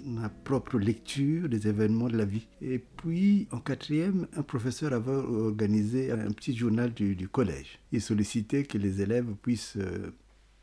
ma 0.04 0.28
propre 0.28 0.78
lecture 0.78 1.48
des 1.48 1.68
événements 1.68 2.08
de 2.08 2.16
la 2.16 2.24
vie. 2.24 2.48
Et 2.60 2.78
puis 2.78 3.46
en 3.52 3.60
quatrième, 3.60 4.26
un 4.36 4.42
professeur 4.42 4.92
avait 4.92 5.10
organisé 5.10 6.10
un 6.10 6.32
petit 6.32 6.56
journal 6.56 6.92
du, 6.92 7.28
collège. 7.28 7.78
Il 7.92 8.00
sollicitait 8.00 8.64
que 8.64 8.78
les 8.78 9.00
élèves 9.00 9.32
puissent 9.42 9.76
euh, 9.76 10.10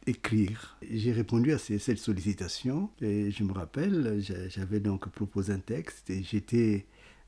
écrire. 0.08 0.78
J'ai 0.92 1.12
répondu 1.12 1.54
à 1.54 1.58
cette 1.58 1.98
sollicitation 1.98 2.90
et 3.02 3.32
je 3.32 3.44
me 3.44 3.54
rappelle, 3.54 4.22
j'avais 4.50 4.80
donc 4.80 5.10
proposé 5.10 5.54
un 5.54 5.60
texte 5.60 6.10
et 6.10 6.24
j'étais 6.24 6.86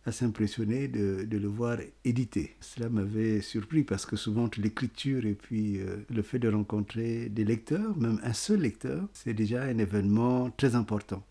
assez 0.07 0.25
impressionné 0.25 0.87
de, 0.87 1.27
le 1.29 1.47
voir 1.47 1.77
édité. 2.05 2.55
Cela 2.61 2.89
m'avait 2.89 3.41
surpris 3.41 3.83
parce 3.83 4.05
que 4.05 4.15
souvent 4.15 4.49
l'écriture 4.57 5.25
et 5.25 5.33
puis 5.33 5.79
euh, 5.79 5.97
le 6.09 6.21
fait 6.21 6.39
de 6.39 6.49
rencontrer 6.49 7.29
des 7.29 7.43
lecteurs, 7.43 7.95
même 7.97 8.19
un 8.23 8.33
seul 8.33 8.61
lecteur, 8.61 9.07
c'est 9.13 9.33
déjà 9.33 9.63
un 9.63 9.77
événement 9.77 10.49
très 10.51 10.75
important. 10.75 11.23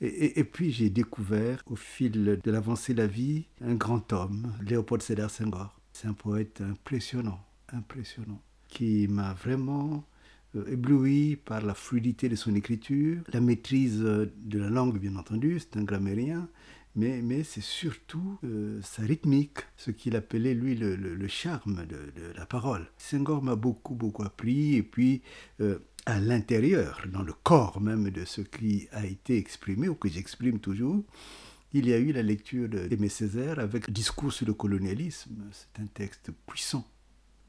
Et, 0.00 0.44
puis 0.44 0.70
j'ai 0.70 0.90
découvert 0.90 1.62
au 1.66 1.76
fil 1.76 2.40
de 2.42 2.50
l'avancée 2.50 2.92
de 2.92 2.98
la 2.98 3.06
vie 3.06 3.46
un 3.62 3.74
grand 3.74 4.12
homme, 4.12 4.52
Léopold 4.62 5.02
Sédar 5.02 5.30
Senghor. 5.30 5.80
C'est 5.92 6.08
un 6.08 6.12
poète 6.12 6.60
impressionnant, 6.60 7.40
impressionnant, 7.72 8.42
qui 8.68 9.08
m'a 9.08 9.32
vraiment 9.32 10.04
euh, 10.56 10.66
ébloui 10.66 11.36
par 11.36 11.62
la 11.62 11.74
fluidité 11.74 12.28
de 12.28 12.36
son 12.36 12.54
écriture, 12.54 13.22
la 13.32 13.40
maîtrise 13.40 14.00
de 14.00 14.58
la 14.58 14.68
langue 14.68 14.98
bien 14.98 15.16
entendu, 15.16 15.58
c'est 15.58 15.78
un 15.78 15.84
grammairien, 15.84 16.48
mais, 16.96 17.42
c'est 17.42 17.62
surtout 17.62 18.38
euh, 18.44 18.80
sa 18.82 19.02
rythmique, 19.02 19.58
ce 19.76 19.90
qu'il 19.90 20.14
appelait 20.14 20.54
lui 20.54 20.76
le, 20.76 21.28
charme 21.28 21.86
de, 21.86 21.96
de, 21.96 22.32
la 22.36 22.46
parole. 22.46 22.86
Senghor 22.98 23.42
m'a 23.42 23.56
beaucoup, 23.56 23.94
beaucoup 23.94 24.22
appris, 24.22 24.76
et 24.76 24.82
puis 24.82 25.22
euh, 25.60 25.78
à 26.06 26.20
l'intérieur, 26.20 27.04
dans 27.12 27.22
le 27.22 27.32
corps 27.32 27.80
même 27.80 28.10
de 28.10 28.24
ce 28.24 28.42
qui 28.42 28.88
a 28.92 29.06
été 29.06 29.36
exprimé, 29.36 29.88
ou 29.88 29.96
que 29.96 30.08
j'exprime 30.08 30.60
toujours, 30.60 31.02
il 31.72 31.88
y 31.88 31.92
a 31.92 31.98
eu 31.98 32.12
la 32.12 32.22
lecture 32.22 32.68
d'Aimé 32.68 33.08
Césaire 33.08 33.58
avec 33.58 33.90
Discours 33.90 34.32
sur 34.32 34.46
le 34.46 34.54
colonialisme. 34.54 35.34
C'est 35.50 35.82
un 35.82 35.86
texte 35.86 36.30
puissant, 36.46 36.88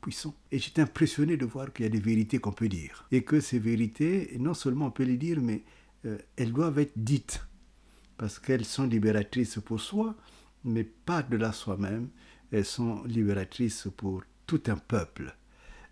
puissant. 0.02 0.36
Et 0.52 0.58
j'étais 0.58 0.82
impressionné 0.82 1.38
de 1.38 1.46
voir 1.46 1.72
qu'il 1.72 1.84
y 1.84 1.88
a 1.88 1.92
des 1.92 2.00
vérités 2.00 2.40
qu'on 2.40 2.52
peut 2.52 2.68
dire. 2.68 3.08
Et 3.12 3.22
que 3.24 3.40
ces 3.40 3.60
vérités, 3.60 4.36
non 4.40 4.56
seulement 4.56 4.88
on 4.88 4.92
peut 4.92 5.04
les 5.04 5.18
dire, 5.18 5.40
mais 5.40 5.64
euh, 6.06 6.18
elles 6.38 6.54
doivent 6.54 6.80
être 6.80 6.94
dites 6.96 7.46
parce 8.18 8.40
qu'elles 8.40 8.66
sont 8.66 8.86
libératrices 8.86 9.60
pour 9.64 9.80
soi, 9.80 10.16
mais 10.64 10.84
pas 10.84 11.24
de 11.24 11.38
la 11.38 11.52
soi-même. 11.52 12.10
Elles 12.52 12.66
sont 12.66 13.04
libératrices 13.04 13.88
pour 13.96 14.24
tout 14.46 14.62
un 14.68 14.78
peuple. 14.78 15.36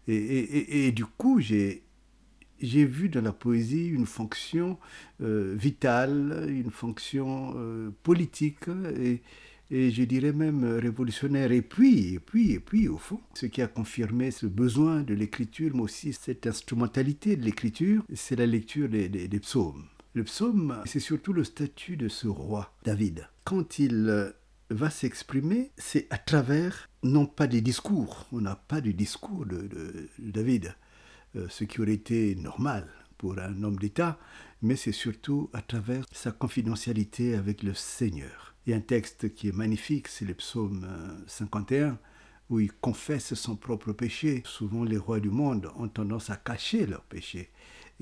Et, 0.07 0.91
du 0.91 1.05
coup, 1.05 1.39
j'ai, 1.39 1.83
j'ai 2.59 2.85
vu 2.85 3.07
dans 3.07 3.21
la 3.21 3.31
poésie 3.31 3.87
une 3.87 4.05
fonction 4.05 4.77
euh, 5.21 5.55
vitale, 5.57 6.45
une 6.49 6.71
fonction 6.71 7.53
euh, 7.55 7.89
politique 8.03 8.67
et, 8.97 9.21
et, 9.71 9.91
je 9.91 10.03
dirais 10.03 10.33
même 10.33 10.65
révolutionnaire. 10.65 11.53
Et 11.53 11.61
puis, 11.61 12.15
et 12.15 12.19
puis, 12.19 12.51
et 12.51 12.59
puis, 12.59 12.89
au 12.89 12.97
fond, 12.97 13.21
ce 13.33 13.45
qui 13.45 13.61
a 13.61 13.67
confirmé 13.67 14.31
ce 14.31 14.45
besoin 14.45 15.03
de 15.03 15.13
l'écriture, 15.13 15.71
mais 15.73 15.83
aussi 15.83 16.11
cette 16.11 16.45
instrumentalité 16.47 17.37
de 17.37 17.45
l'écriture, 17.45 18.03
c'est 18.13 18.35
la 18.35 18.45
lecture 18.45 18.89
des, 18.89 19.07
des 19.07 19.39
psaumes. 19.39 19.85
Le 20.15 20.23
psaume, 20.23 20.79
c'est 20.85 20.99
surtout 20.99 21.33
le 21.33 21.43
statut 21.43 21.97
de 21.97 22.07
ce 22.07 22.27
roi, 22.27 22.71
David. 22.83 23.27
Quand 23.45 23.79
il 23.79 24.07
euh, 24.09 24.31
va 24.69 24.91
s'exprimer, 24.91 25.71
c'est 25.75 26.05
à 26.11 26.19
travers, 26.19 26.87
non 27.01 27.25
pas 27.25 27.47
des 27.47 27.61
discours, 27.61 28.27
on 28.31 28.41
n'a 28.41 28.55
pas 28.55 28.79
de 28.79 28.91
discours 28.91 29.47
de, 29.47 30.07
David, 30.19 30.75
euh, 31.35 31.47
ce 31.49 31.63
qui 31.63 31.81
aurait 31.81 31.93
été 31.93 32.35
normal 32.35 32.87
pour 33.17 33.39
un 33.39 33.63
homme 33.63 33.77
d'État, 33.77 34.19
mais 34.61 34.75
c'est 34.75 34.91
surtout 34.91 35.49
à 35.51 35.63
travers 35.63 36.05
sa 36.11 36.31
confidentialité 36.31 37.33
avec 37.33 37.63
le 37.63 37.73
Seigneur. 37.73 38.53
Il 38.67 38.69
y 38.69 38.73
a 38.75 38.77
un 38.77 38.81
texte 38.81 39.33
qui 39.33 39.47
est 39.47 39.55
magnifique, 39.55 40.07
c'est 40.07 40.25
le 40.25 40.35
psaume 40.35 40.87
51, 41.25 41.75
euh, 41.75 41.91
où 42.51 42.59
il 42.59 42.71
confesse 42.71 43.33
son 43.33 43.55
propre 43.55 43.93
péché. 43.93 44.43
Souvent 44.45 44.83
les 44.83 44.97
rois 44.97 45.19
du 45.19 45.31
monde 45.31 45.71
ont 45.75 45.87
tendance 45.87 46.29
à 46.29 46.35
cacher 46.35 46.85
leurs 46.85 47.05
péchés. 47.05 47.49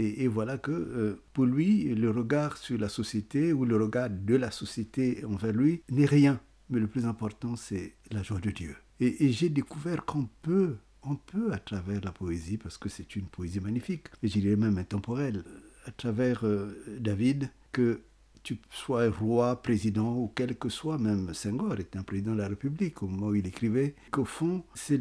Et, 0.01 0.27
voilà 0.27 0.58
que 0.58 0.72
euh, 0.72 1.22
pour 1.34 1.46
lui, 1.46 1.93
le 1.96 2.10
regard 2.10 2.58
sur 2.58 2.77
la 2.77 2.89
société 2.89 3.53
ou 3.53 3.65
le 3.65 3.77
regard 3.77 4.10
de 4.10 4.36
la 4.36 4.51
société 4.51 5.24
envers 5.25 5.53
lui 5.53 5.84
n'est 5.89 6.05
rien. 6.05 6.39
Mais 6.70 6.79
le 6.79 6.88
plus 6.88 7.05
important, 7.05 7.55
c'est 7.55 7.96
la 8.12 8.24
joie 8.24 8.39
de 8.39 8.50
Dieu. 8.50 8.75
Et, 9.00 9.31
j'ai 9.31 9.50
découvert 9.50 10.05
qu'on 10.05 10.29
peut, 10.41 10.77
on 11.03 11.15
peut, 11.15 11.51
à 11.51 11.58
travers 11.58 12.01
la 12.01 12.12
poésie, 12.12 12.58
parce 12.58 12.77
que 12.77 12.88
c'est 12.89 13.15
une 13.15 13.25
poésie 13.25 13.60
magnifique, 13.60 14.08
et 14.22 14.27
je 14.27 14.39
même 14.55 14.77
intemporelle, 14.77 15.43
à 15.86 15.91
travers 15.91 16.46
euh, 16.46 16.77
David, 17.00 17.50
que 17.72 18.01
tu 18.43 18.60
sois 18.70 19.10
roi, 19.10 19.62
président 19.62 20.15
ou 20.15 20.31
quel 20.34 20.58
que 20.58 20.70
soit, 20.70 20.98
même 20.98 21.34
Senghor 21.34 21.79
était 21.79 21.98
un 21.98 22.03
président 22.03 22.34
de 22.34 22.39
la 22.39 22.48
République 22.48 23.03
au 23.03 23.08
moment 23.08 23.27
où 23.27 23.36
il 23.36 23.46
écrivait, 23.46 23.96
qu'au 24.12 24.25
fond, 24.25 24.63
c'est 24.74 24.98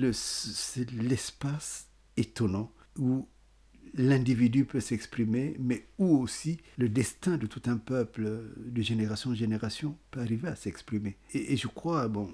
l'espace 0.93 1.89
étonnant 2.17 2.73
où 2.99 3.27
l'individu 3.95 4.65
peut 4.65 4.81
s'exprimer, 4.81 5.57
mais 5.59 5.87
où 5.99 6.19
aussi 6.19 6.59
le 6.79 6.89
destin 6.89 7.37
de 7.37 7.47
tout 7.47 7.63
un 7.67 7.77
peuple, 7.77 8.43
de 8.57 8.83
génération 8.83 9.31
en 9.31 9.35
génération, 9.35 9.97
peut 10.11 10.21
arriver 10.21 10.49
à 10.49 10.57
s'exprimer. 10.57 11.17
Et, 11.35 11.57
je 11.57 11.67
crois, 11.67 12.09
bon, 12.09 12.31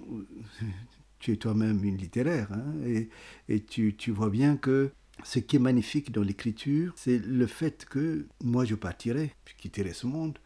tu 1.19 1.33
es 1.33 1.37
toi-même 1.37 1.83
une 1.85 1.97
littéraire, 1.97 2.53
hein, 2.53 2.75
et, 3.49 3.61
tu, 3.61 4.11
vois 4.11 4.31
bien 4.31 4.57
que 4.57 4.91
ce 5.25 5.39
qui 5.39 5.57
est 5.57 5.61
magnifique 5.61 6.13
dans 6.13 6.23
l'écriture, 6.23 6.93
c'est 6.97 7.19
le 7.19 7.47
fait 7.47 7.87
que 7.87 8.27
moi 8.45 8.65
je 8.65 8.75
partirai, 8.75 9.33
je 9.47 9.55
quitterai 9.55 9.93
ce 9.95 10.07
monde, 10.07 10.39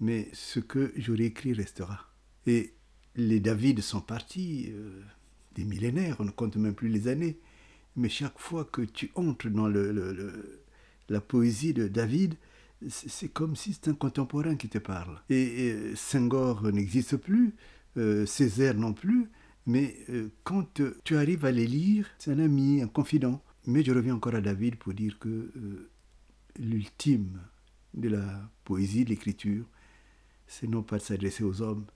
mais 0.00 0.28
ce 0.32 0.60
que 0.60 0.92
j'aurai 0.96 1.24
écrit 1.26 1.52
restera. 1.52 2.08
Et 2.46 2.74
les 3.16 3.40
David 3.40 3.80
sont 3.80 4.00
partis, 4.00 4.66
euh, 4.70 5.02
des 5.54 5.64
millénaires, 5.64 6.16
on 6.20 6.24
ne 6.24 6.30
compte 6.30 6.56
même 6.56 6.74
plus 6.74 6.88
les 6.88 7.08
années. 7.08 7.38
Mais 7.96 8.08
chaque 8.08 8.38
fois 8.38 8.64
que 8.64 8.82
tu 8.82 9.10
entres 9.14 9.48
dans 9.50 9.68
la 9.68 11.20
poésie 11.20 11.72
de 11.72 11.88
David, 11.88 12.34
c'est 12.88 13.28
comme 13.28 13.56
si 13.56 13.72
c'était 13.72 13.90
un 13.90 13.94
contemporain 13.94 14.56
qui 14.56 14.68
te 14.68 14.78
parle. 14.78 15.20
Et, 15.30 15.94
Senghor 15.94 16.62
n'existe 16.72 17.16
plus, 17.16 17.54
euh, 17.96 18.26
Césaire 18.26 18.74
non 18.74 18.92
plus, 18.92 19.30
mais 19.66 19.96
euh, 20.10 20.28
quand 20.42 20.80
tu 21.04 21.16
arrives 21.16 21.44
à 21.44 21.52
les 21.52 21.66
lire, 21.66 22.08
c'est 22.18 22.32
un 22.32 22.38
ami, 22.38 22.82
un 22.82 22.88
confident. 22.88 23.42
Mais 23.66 23.82
je 23.82 23.92
reviens 23.92 24.16
encore 24.16 24.34
à 24.34 24.40
David 24.40 24.76
pour 24.76 24.92
dire 24.92 25.18
que 25.18 25.28
euh, 25.28 25.90
l'ultime 26.58 27.40
de 27.94 28.10
la 28.10 28.50
poésie, 28.64 29.04
de 29.04 29.10
l'écriture, 29.10 29.64
c'est 30.46 30.66
non 30.66 30.82
pas 30.82 30.98
de 30.98 31.02
s'adresser 31.02 31.44
aux 31.44 31.62
hommes, 31.62 31.86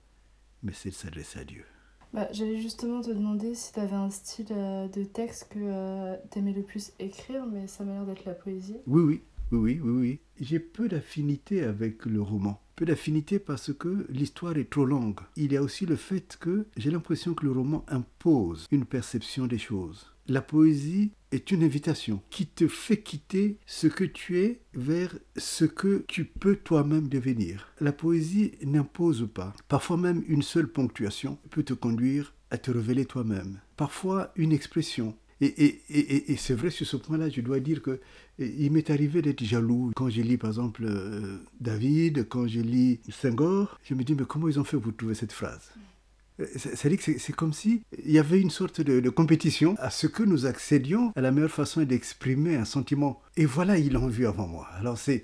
mais 0.63 0.73
c'est 0.73 0.89
de 0.89 0.95
s'adresser 0.95 1.39
à 1.39 1.43
Dieu. 1.43 1.65
Bah, 2.13 2.27
J'allais 2.31 2.59
justement 2.59 3.01
te 3.01 3.11
demander 3.11 3.53
si 3.53 3.71
tu 3.71 3.79
avais 3.79 3.95
un 3.95 4.09
style 4.09 4.47
euh, 4.51 4.87
de 4.87 5.03
texte 5.03 5.49
que 5.51 5.59
euh, 5.59 6.15
tu 6.31 6.39
aimais 6.39 6.53
le 6.53 6.63
plus 6.63 6.91
écrire, 6.99 7.45
mais 7.45 7.67
ça 7.67 7.83
m'a 7.83 7.93
l'air 7.93 8.05
d'être 8.05 8.25
la 8.25 8.33
poésie. 8.33 8.77
Oui, 8.87 9.01
oui, 9.03 9.21
oui, 9.51 9.79
oui, 9.83 9.91
oui. 9.91 10.19
J'ai 10.39 10.59
peu 10.59 10.87
d'affinité 10.87 11.63
avec 11.63 12.05
le 12.05 12.21
roman. 12.21 12.61
Peu 12.75 12.85
d'affinité 12.85 13.37
parce 13.39 13.73
que 13.73 14.07
l'histoire 14.09 14.57
est 14.57 14.69
trop 14.69 14.85
longue. 14.85 15.19
Il 15.35 15.51
y 15.53 15.57
a 15.57 15.61
aussi 15.61 15.85
le 15.85 15.97
fait 15.97 16.37
que 16.39 16.65
j'ai 16.77 16.89
l'impression 16.89 17.33
que 17.33 17.45
le 17.45 17.51
roman 17.51 17.85
impose 17.89 18.67
une 18.71 18.85
perception 18.85 19.45
des 19.47 19.57
choses. 19.57 20.07
La 20.29 20.43
poésie 20.43 21.11
est 21.31 21.49
une 21.49 21.63
invitation 21.63 22.21
qui 22.29 22.45
te 22.45 22.67
fait 22.67 23.01
quitter 23.01 23.57
ce 23.65 23.87
que 23.87 24.03
tu 24.03 24.37
es 24.37 24.61
vers 24.75 25.17
ce 25.35 25.65
que 25.65 26.05
tu 26.07 26.23
peux 26.23 26.55
toi-même 26.55 27.07
devenir. 27.07 27.73
La 27.81 27.91
poésie 27.91 28.51
n'impose 28.63 29.27
pas. 29.33 29.55
Parfois 29.67 29.97
même 29.97 30.23
une 30.27 30.43
seule 30.43 30.67
ponctuation 30.67 31.39
peut 31.49 31.63
te 31.63 31.73
conduire 31.73 32.35
à 32.51 32.59
te 32.59 32.69
révéler 32.69 33.05
toi-même. 33.05 33.59
Parfois 33.75 34.31
une 34.35 34.51
expression. 34.51 35.15
Et, 35.41 35.47
et, 35.47 36.31
et, 36.31 36.35
c'est 36.35 36.53
vrai 36.53 36.69
sur 36.69 36.85
ce 36.85 36.97
point-là, 36.97 37.29
je 37.29 37.41
dois 37.41 37.59
dire 37.59 37.81
que 37.81 37.99
il 38.37 38.71
m'est 38.71 38.91
arrivé 38.91 39.23
d'être 39.23 39.43
jaloux 39.43 39.91
quand 39.95 40.09
je 40.09 40.21
lis 40.21 40.37
par 40.37 40.51
exemple 40.51 40.83
euh, 40.85 41.39
David, 41.59 42.27
quand 42.27 42.45
je 42.45 42.59
lis 42.59 42.99
Senghor. 43.09 43.79
Je 43.83 43.95
me 43.95 44.03
dis 44.03 44.13
mais 44.13 44.25
comment 44.27 44.47
ils 44.47 44.59
ont 44.59 44.63
fait 44.63 44.77
pour 44.77 44.95
trouver 44.95 45.15
cette 45.15 45.33
phrase? 45.33 45.71
C'est-à-dire 46.55 46.99
que 46.99 47.17
c'est 47.17 47.35
comme 47.35 47.53
si 47.53 47.83
il 48.03 48.11
y 48.11 48.19
avait 48.19 48.39
une 48.39 48.49
sorte 48.49 48.81
de, 48.81 49.09
compétition 49.09 49.75
à 49.79 49.89
ce 49.89 50.07
que 50.07 50.23
nous 50.23 50.45
accédions 50.45 51.11
à 51.15 51.21
la 51.21 51.31
meilleure 51.31 51.51
façon 51.51 51.81
d'exprimer 51.83 52.55
un 52.55 52.65
sentiment. 52.65 53.21
Et 53.37 53.45
voilà, 53.45 53.77
ils 53.77 53.91
l'ont 53.91 54.07
vu 54.07 54.27
avant 54.27 54.47
moi. 54.47 54.67
Alors 54.77 54.97
c'est 54.97 55.23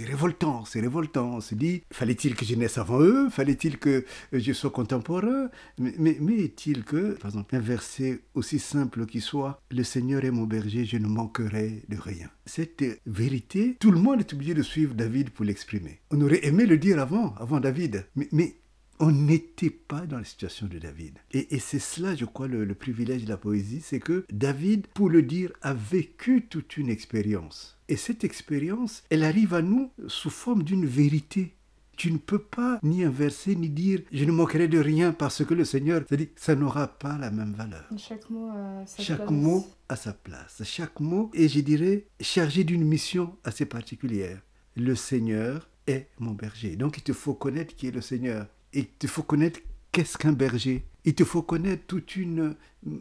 révoltant, 0.00 0.64
c'est 0.64 0.80
révoltant. 0.80 1.36
On 1.36 1.40
se 1.40 1.54
dit, 1.54 1.82
fallait-il 1.92 2.34
que 2.34 2.44
je 2.44 2.54
naisse 2.54 2.78
avant 2.78 3.00
eux? 3.00 3.28
Fallait-il 3.30 3.78
que 3.78 4.04
je 4.32 4.52
sois 4.52 4.70
contemporain? 4.70 5.48
Mais, 5.78 6.18
est-il 6.38 6.84
que, 6.84 7.12
par 7.14 7.30
exemple, 7.30 7.56
un 7.56 7.60
verset 7.60 8.20
aussi 8.34 8.58
simple 8.58 9.06
qu'il 9.06 9.22
soit, 9.22 9.60
le 9.70 9.82
Seigneur 9.82 10.24
est 10.24 10.30
mon 10.30 10.44
berger, 10.44 10.84
je 10.84 10.98
ne 10.98 11.06
manquerai 11.06 11.82
de 11.88 11.96
rien. 11.96 12.28
Cette 12.46 12.84
vérité, 13.06 13.76
tout 13.80 13.90
le 13.90 14.00
monde 14.00 14.20
est 14.20 14.32
obligé 14.32 14.54
de 14.54 14.62
suivre 14.62 14.94
David 14.94 15.30
pour 15.30 15.44
l'exprimer. 15.44 16.00
On 16.10 16.20
aurait 16.20 16.44
aimé 16.46 16.66
le 16.66 16.78
dire 16.78 16.98
avant, 16.98 17.34
avant 17.38 17.60
David. 17.60 18.06
mais 18.32 18.56
on 19.00 19.10
n'était 19.10 19.70
pas 19.70 20.06
dans 20.06 20.18
la 20.18 20.24
situation 20.24 20.66
de 20.66 20.78
David. 20.78 21.18
Et, 21.32 21.58
c'est 21.58 21.78
cela, 21.78 22.14
je 22.14 22.24
crois, 22.24 22.48
le, 22.48 22.74
privilège 22.74 23.24
de 23.24 23.28
la 23.28 23.36
poésie, 23.36 23.80
c'est 23.80 24.00
que 24.00 24.24
David, 24.30 24.86
pour 24.88 25.08
le 25.08 25.22
dire, 25.22 25.52
a 25.62 25.74
vécu 25.74 26.46
toute 26.48 26.76
une 26.76 26.88
expérience. 26.88 27.78
Et 27.88 27.96
cette 27.96 28.24
expérience, 28.24 29.02
elle 29.10 29.24
arrive 29.24 29.54
à 29.54 29.62
nous 29.62 29.90
sous 30.06 30.30
forme 30.30 30.62
d'une 30.62 30.86
vérité. 30.86 31.54
Tu 31.96 32.12
ne 32.12 32.18
peux 32.18 32.38
pas 32.38 32.78
ni 32.84 33.02
inverser 33.02 33.56
ni 33.56 33.68
dire 33.68 34.02
je 34.12 34.24
ne 34.24 34.30
manquerai 34.30 34.68
de 34.68 34.78
rien 34.78 35.10
parce 35.10 35.44
que 35.44 35.54
le 35.54 35.64
Seigneur, 35.64 36.02
dit 36.08 36.28
ça 36.36 36.54
n'aura 36.54 36.86
pas 36.86 37.18
la 37.18 37.32
même 37.32 37.54
valeur. 37.54 37.88
Chaque 37.96 38.30
mot 38.30 38.50
a 38.50 38.86
sa 38.86 39.02
Chaque 39.02 39.16
place. 39.18 39.30
mot 39.30 39.66
a 39.88 39.96
sa 39.96 40.12
place. 40.12 40.62
Chaque 40.64 41.00
mot 41.00 41.28
est, 41.34 41.48
je 41.48 41.58
dirais, 41.60 42.06
chargé 42.20 42.62
d'une 42.62 42.84
mission 42.84 43.34
assez 43.42 43.66
particulière. 43.66 44.40
Le 44.76 44.94
Seigneur 44.94 45.68
est 45.88 46.08
mon 46.20 46.32
berger. 46.32 46.76
Donc 46.76 46.98
il 46.98 47.02
te 47.02 47.12
faut 47.12 47.34
connaître 47.34 47.74
qui 47.74 47.88
est 47.88 47.90
le 47.90 48.00
Seigneur. 48.00 48.46
Il 48.78 48.86
te 48.86 49.08
faut 49.08 49.24
connaître 49.24 49.58
qu'est-ce 49.90 50.16
qu'un 50.16 50.32
berger. 50.32 50.86
Il 51.04 51.16
te 51.16 51.24
faut 51.24 51.42
connaître 51.42 51.84
toute 51.88 52.14
une 52.14 52.54
mm, 52.86 52.98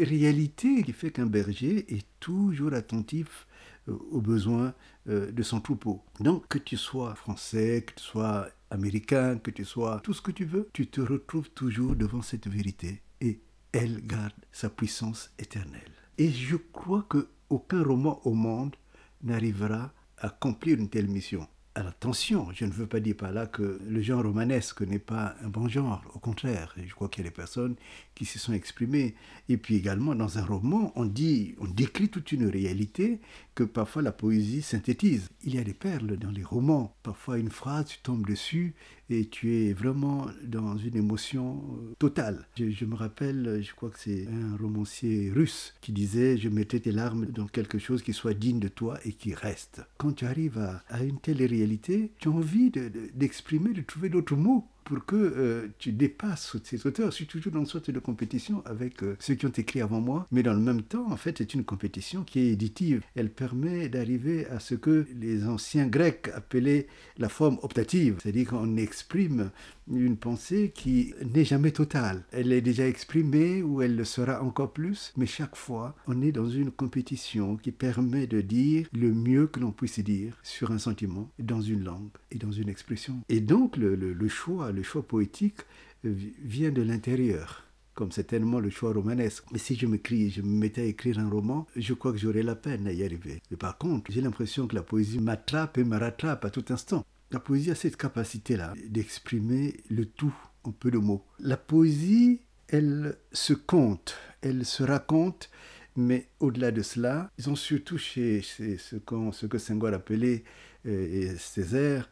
réalité 0.00 0.84
qui 0.84 0.92
fait 0.92 1.10
qu'un 1.10 1.26
berger 1.26 1.92
est 1.92 2.06
toujours 2.20 2.72
attentif 2.72 3.48
euh, 3.88 3.98
aux 4.12 4.20
besoins 4.20 4.74
euh, 5.08 5.32
de 5.32 5.42
son 5.42 5.60
troupeau. 5.60 6.04
Donc 6.20 6.46
que 6.46 6.58
tu 6.58 6.76
sois 6.76 7.16
français, 7.16 7.84
que 7.84 7.94
tu 7.94 8.04
sois 8.04 8.48
américain, 8.70 9.38
que 9.38 9.50
tu 9.50 9.64
sois 9.64 9.98
tout 10.04 10.14
ce 10.14 10.22
que 10.22 10.30
tu 10.30 10.44
veux, 10.44 10.68
tu 10.72 10.86
te 10.86 11.00
retrouves 11.00 11.50
toujours 11.50 11.96
devant 11.96 12.22
cette 12.22 12.46
vérité 12.46 13.02
et 13.20 13.40
elle 13.72 14.06
garde 14.06 14.32
sa 14.52 14.70
puissance 14.70 15.32
éternelle. 15.40 15.90
Et 16.16 16.30
je 16.30 16.54
crois 16.54 17.04
que 17.08 17.26
aucun 17.50 17.82
roman 17.82 18.20
au 18.24 18.34
monde 18.34 18.76
n'arrivera 19.24 19.92
à 20.18 20.28
accomplir 20.28 20.78
une 20.78 20.88
telle 20.88 21.08
mission. 21.08 21.48
Alors 21.74 21.90
attention, 21.90 22.48
je 22.52 22.64
ne 22.64 22.72
veux 22.72 22.86
pas 22.86 22.98
dire 22.98 23.16
par 23.16 23.30
là 23.30 23.46
que 23.46 23.80
le 23.86 24.02
genre 24.02 24.22
romanesque 24.24 24.82
n'est 24.82 24.98
pas 24.98 25.36
un 25.42 25.48
bon 25.48 25.68
genre, 25.68 26.02
au 26.14 26.18
contraire, 26.18 26.74
je 26.76 26.92
crois 26.92 27.08
qu'il 27.08 27.22
y 27.24 27.26
a 27.26 27.30
des 27.30 27.34
personnes 27.34 27.76
qui 28.18 28.24
se 28.24 28.40
sont 28.40 28.52
exprimées. 28.52 29.14
Et 29.48 29.56
puis 29.56 29.76
également, 29.76 30.14
dans 30.16 30.38
un 30.38 30.44
roman, 30.44 30.92
on 30.96 31.04
dit, 31.04 31.54
on 31.60 31.66
décrit 31.66 32.08
toute 32.08 32.32
une 32.32 32.48
réalité 32.48 33.20
que 33.54 33.62
parfois 33.62 34.02
la 34.02 34.10
poésie 34.10 34.60
synthétise. 34.60 35.28
Il 35.44 35.54
y 35.54 35.58
a 35.58 35.64
des 35.64 35.72
perles 35.72 36.16
dans 36.16 36.30
les 36.30 36.42
romans. 36.42 36.96
Parfois, 37.04 37.38
une 37.38 37.50
phrase, 37.50 37.86
tu 37.86 37.98
tombes 38.02 38.26
dessus 38.26 38.74
et 39.08 39.26
tu 39.26 39.54
es 39.54 39.72
vraiment 39.72 40.26
dans 40.44 40.76
une 40.76 40.96
émotion 40.96 41.62
euh, 41.62 41.94
totale. 41.98 42.46
Je, 42.56 42.84
me 42.84 42.96
rappelle, 42.96 43.60
je 43.62 43.72
crois 43.74 43.90
que 43.90 43.98
c'est 44.00 44.26
un 44.26 44.56
romancier 44.56 45.30
russe 45.30 45.74
qui 45.80 45.92
disait 45.92 46.36
Je 46.36 46.48
mettais 46.48 46.80
tes 46.80 46.92
larmes 46.92 47.26
dans 47.26 47.46
quelque 47.46 47.78
chose 47.78 48.02
qui 48.02 48.12
soit 48.12 48.34
digne 48.34 48.58
de 48.58 48.68
toi 48.68 48.98
et 49.04 49.12
qui 49.12 49.32
reste. 49.32 49.82
Quand 49.96 50.12
tu 50.12 50.26
arrives 50.26 50.58
à, 50.88 51.02
une 51.04 51.20
telle 51.20 51.44
réalité, 51.44 52.10
tu 52.18 52.28
as 52.28 52.32
envie 52.32 52.70
d'exprimer, 53.14 53.72
de 53.72 53.82
trouver 53.82 54.08
d'autres 54.08 54.36
mots 54.36 54.66
pour 54.88 55.04
que 55.04 55.16
euh, 55.16 55.68
tu 55.78 55.92
dépasses 55.92 56.56
ces 56.64 56.86
auteurs. 56.86 57.10
Je 57.10 57.16
suis 57.16 57.26
toujours 57.26 57.52
dans 57.52 57.60
une 57.60 57.66
sorte 57.66 57.90
de 57.90 57.98
compétition 57.98 58.62
avec 58.64 59.02
euh, 59.02 59.16
ceux 59.20 59.34
qui 59.34 59.44
ont 59.44 59.50
écrit 59.50 59.82
avant 59.82 60.00
moi, 60.00 60.26
mais 60.32 60.42
dans 60.42 60.54
le 60.54 60.60
même 60.60 60.80
temps, 60.80 61.12
en 61.12 61.16
fait, 61.18 61.36
c'est 61.36 61.52
une 61.52 61.62
compétition 61.62 62.24
qui 62.24 62.40
est 62.40 62.52
éditive. 62.52 63.02
Elle 63.14 63.30
permet 63.30 63.90
d'arriver 63.90 64.46
à 64.46 64.60
ce 64.60 64.74
que 64.74 65.06
les 65.20 65.46
anciens 65.46 65.86
Grecs 65.86 66.30
appelaient 66.34 66.86
la 67.18 67.28
forme 67.28 67.58
optative, 67.62 68.16
c'est-à-dire 68.22 68.48
qu'on 68.48 68.78
exprime 68.78 69.50
une 69.90 70.16
pensée 70.16 70.72
qui 70.74 71.14
n'est 71.34 71.44
jamais 71.44 71.70
totale. 71.70 72.24
Elle 72.32 72.52
est 72.52 72.60
déjà 72.60 72.86
exprimée 72.86 73.62
ou 73.62 73.82
elle 73.82 73.96
le 73.96 74.04
sera 74.04 74.42
encore 74.42 74.72
plus, 74.72 75.12
mais 75.16 75.26
chaque 75.26 75.56
fois, 75.56 75.94
on 76.06 76.20
est 76.22 76.32
dans 76.32 76.48
une 76.48 76.70
compétition 76.70 77.56
qui 77.56 77.72
permet 77.72 78.26
de 78.26 78.40
dire 78.40 78.86
le 78.92 79.12
mieux 79.12 79.46
que 79.46 79.60
l'on 79.60 79.72
puisse 79.72 80.00
dire 80.00 80.34
sur 80.42 80.70
un 80.70 80.78
sentiment, 80.78 81.30
dans 81.38 81.60
une 81.60 81.84
langue 81.84 82.10
et 82.30 82.38
dans 82.38 82.52
une 82.52 82.68
expression. 82.68 83.20
Et 83.28 83.40
donc 83.40 83.76
le, 83.76 83.94
le, 83.94 84.28
choix, 84.28 84.72
le 84.78 84.84
choix 84.84 85.02
poétique 85.02 85.60
vient 86.04 86.70
de 86.70 86.82
l'intérieur 86.82 87.64
comme 87.98 88.12
c'est 88.12 88.28
tellement 88.28 88.60
le 88.60 88.70
choix 88.70 88.92
romanesque. 88.92 89.42
Mais 89.50 89.58
si 89.58 89.74
je 89.74 89.88
je 89.88 90.42
me 90.42 90.58
mettais 90.60 90.82
à 90.82 90.84
écrire 90.84 91.18
un 91.18 91.28
roman, 91.28 91.66
je 91.74 91.94
crois 91.94 92.12
que 92.12 92.18
j'aurais 92.18 92.44
la 92.44 92.54
peine 92.54 92.86
à 92.86 92.92
y 92.92 93.02
arriver. 93.02 93.42
Mais 93.50 93.56
par 93.56 93.76
contre, 93.76 94.12
j'ai 94.12 94.20
l'impression 94.20 94.68
que 94.68 94.76
la 94.76 94.84
poésie 94.84 95.18
m'attrape 95.18 95.78
et 95.78 95.82
me 95.82 95.98
rattrape 95.98 96.44
à 96.44 96.50
tout 96.50 96.64
instant. 96.68 97.04
La 97.32 97.40
poésie 97.40 97.72
a 97.72 97.74
cette 97.74 97.96
capacité-là 97.96 98.72
d'exprimer 98.88 99.78
le 99.90 100.06
tout 100.06 100.32
en 100.62 100.70
peu 100.70 100.92
de 100.92 100.98
mots. 100.98 101.24
La 101.40 101.56
poésie, 101.56 102.42
elle 102.68 103.16
se 103.32 103.52
compte, 103.52 104.16
elle 104.42 104.64
se 104.64 104.84
raconte, 104.84 105.50
mais 105.96 106.28
au-delà 106.38 106.70
de 106.70 106.82
cela, 106.82 107.32
ils 107.36 107.50
ont 107.50 107.56
surtout 107.56 107.98
chez, 107.98 108.42
ce, 108.42 108.76
ce, 108.76 109.46
que 109.46 109.58
Senghor 109.58 109.92
appelait 109.92 110.44
euh, 110.86 111.34
Césaire, 111.36 112.08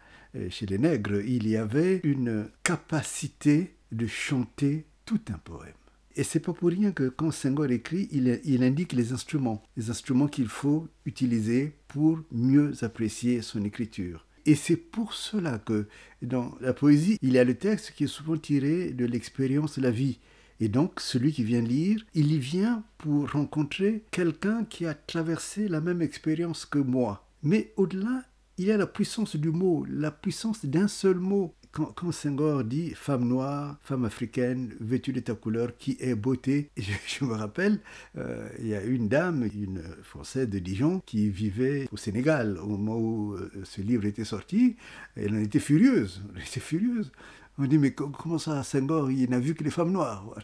chez 0.51 0.67
les 0.67 0.79
nègres, 0.79 1.21
il 1.21 1.49
y 1.49 1.57
avait 1.57 2.01
une 2.05 2.49
capacité 2.63 3.75
de 3.93 4.07
chanter 4.07 4.87
tout 5.05 5.21
un 5.29 5.39
poème. 5.39 5.73
Et 6.17 6.23
c'est 6.23 6.41
pas 6.41 6.55
pour 6.55 6.71
rien 6.71 6.93
que 6.93 7.09
quand 7.09 7.31
Senghor 7.31 7.71
écrit, 7.71 8.09
il, 8.11 8.41
il 8.45 8.63
indique 8.63 8.95
les 8.95 9.13
instruments, 9.13 9.63
les 9.77 9.91
instruments 9.91 10.29
qu'il 10.29 10.49
faut 10.49 10.89
utiliser 11.05 11.75
pour 11.89 12.21
mieux 12.33 12.73
apprécier 12.83 13.43
son 13.43 13.63
écriture. 13.65 14.27
Et 14.47 14.55
c'est 14.55 14.77
pour 14.77 15.13
cela 15.13 15.59
que 15.59 15.89
dans 16.23 16.55
la 16.61 16.73
poésie, 16.73 17.19
il 17.21 17.33
y 17.33 17.39
a 17.39 17.45
le 17.45 17.55
texte 17.55 17.93
qui 17.93 18.05
est 18.05 18.07
souvent 18.07 18.39
tiré 18.39 18.93
de 18.93 19.05
l'expérience 19.05 19.79
de 19.79 19.83
la 19.83 19.91
vie. 19.91 20.21
Et 20.61 20.69
donc, 20.69 21.01
celui 21.01 21.33
qui 21.33 21.45
vient 21.45 21.61
lire, 21.61 22.01
il 22.15 22.33
y 22.33 22.39
vient 22.39 22.83
pour 22.97 23.31
rencontrer 23.31 24.05
quelqu'un 24.11 24.65
qui 24.65 24.87
a 24.87 24.95
traversé 24.95 25.69
la 25.69 25.81
même 25.83 26.01
expérience 26.01 26.65
que 26.65 26.79
moi. 26.79 27.29
Mais 27.43 27.75
au-delà, 27.77 28.23
il 28.59 28.67
y 28.67 28.73
a 28.73 28.77
la 28.77 28.87
puissance 28.87 29.37
du 29.37 29.51
mot, 29.51 29.85
la 29.89 30.11
puissance 30.11 30.65
d'un 30.65 30.89
seul 30.89 31.17
mot 31.17 31.55
quand, 31.95 32.13
Senghor 32.13 32.65
dit 32.65 32.95
femme 32.95 33.29
noire, 33.29 33.77
femme 33.83 34.05
africaine, 34.05 34.75
vêtue 34.81 35.13
de 35.13 35.21
ta 35.21 35.35
couleur, 35.35 35.77
qui 35.77 35.97
est 36.01 36.15
beauté, 36.15 36.71
je, 36.77 37.25
me 37.25 37.35
rappelle, 37.35 37.81
euh, 38.17 38.49
il 38.59 38.69
y 38.69 38.75
a 38.75 38.83
une 38.83 39.09
dame, 39.09 39.45
une 39.45 39.83
Française 40.03 40.49
de 40.49 40.59
Dijon, 40.59 41.03
qui 41.05 41.29
vivait 41.29 41.87
au 41.93 41.97
Sénégal 41.97 42.59
au 42.59 42.67
moment 42.67 42.97
où 42.97 43.35
euh, 43.35 43.51
ce 43.65 43.83
livre 43.83 44.07
était 44.07 44.25
sorti. 44.25 44.77
Elle 45.17 45.35
en 45.35 45.41
était 45.41 45.59
furieuse. 45.59 46.23
Elle 46.35 46.43
était 46.43 46.61
furieuse. 46.61 47.13
On 47.59 47.67
dit, 47.67 47.79
mais 47.79 47.93
comment 47.93 48.39
ça, 48.39 48.63
Senghor, 48.63 49.11
il 49.11 49.29
n'a 49.31 49.39
vu 49.39 49.55
que 49.55 49.65
les 49.65 49.71
femmes 49.71 49.93
noires 49.93 50.35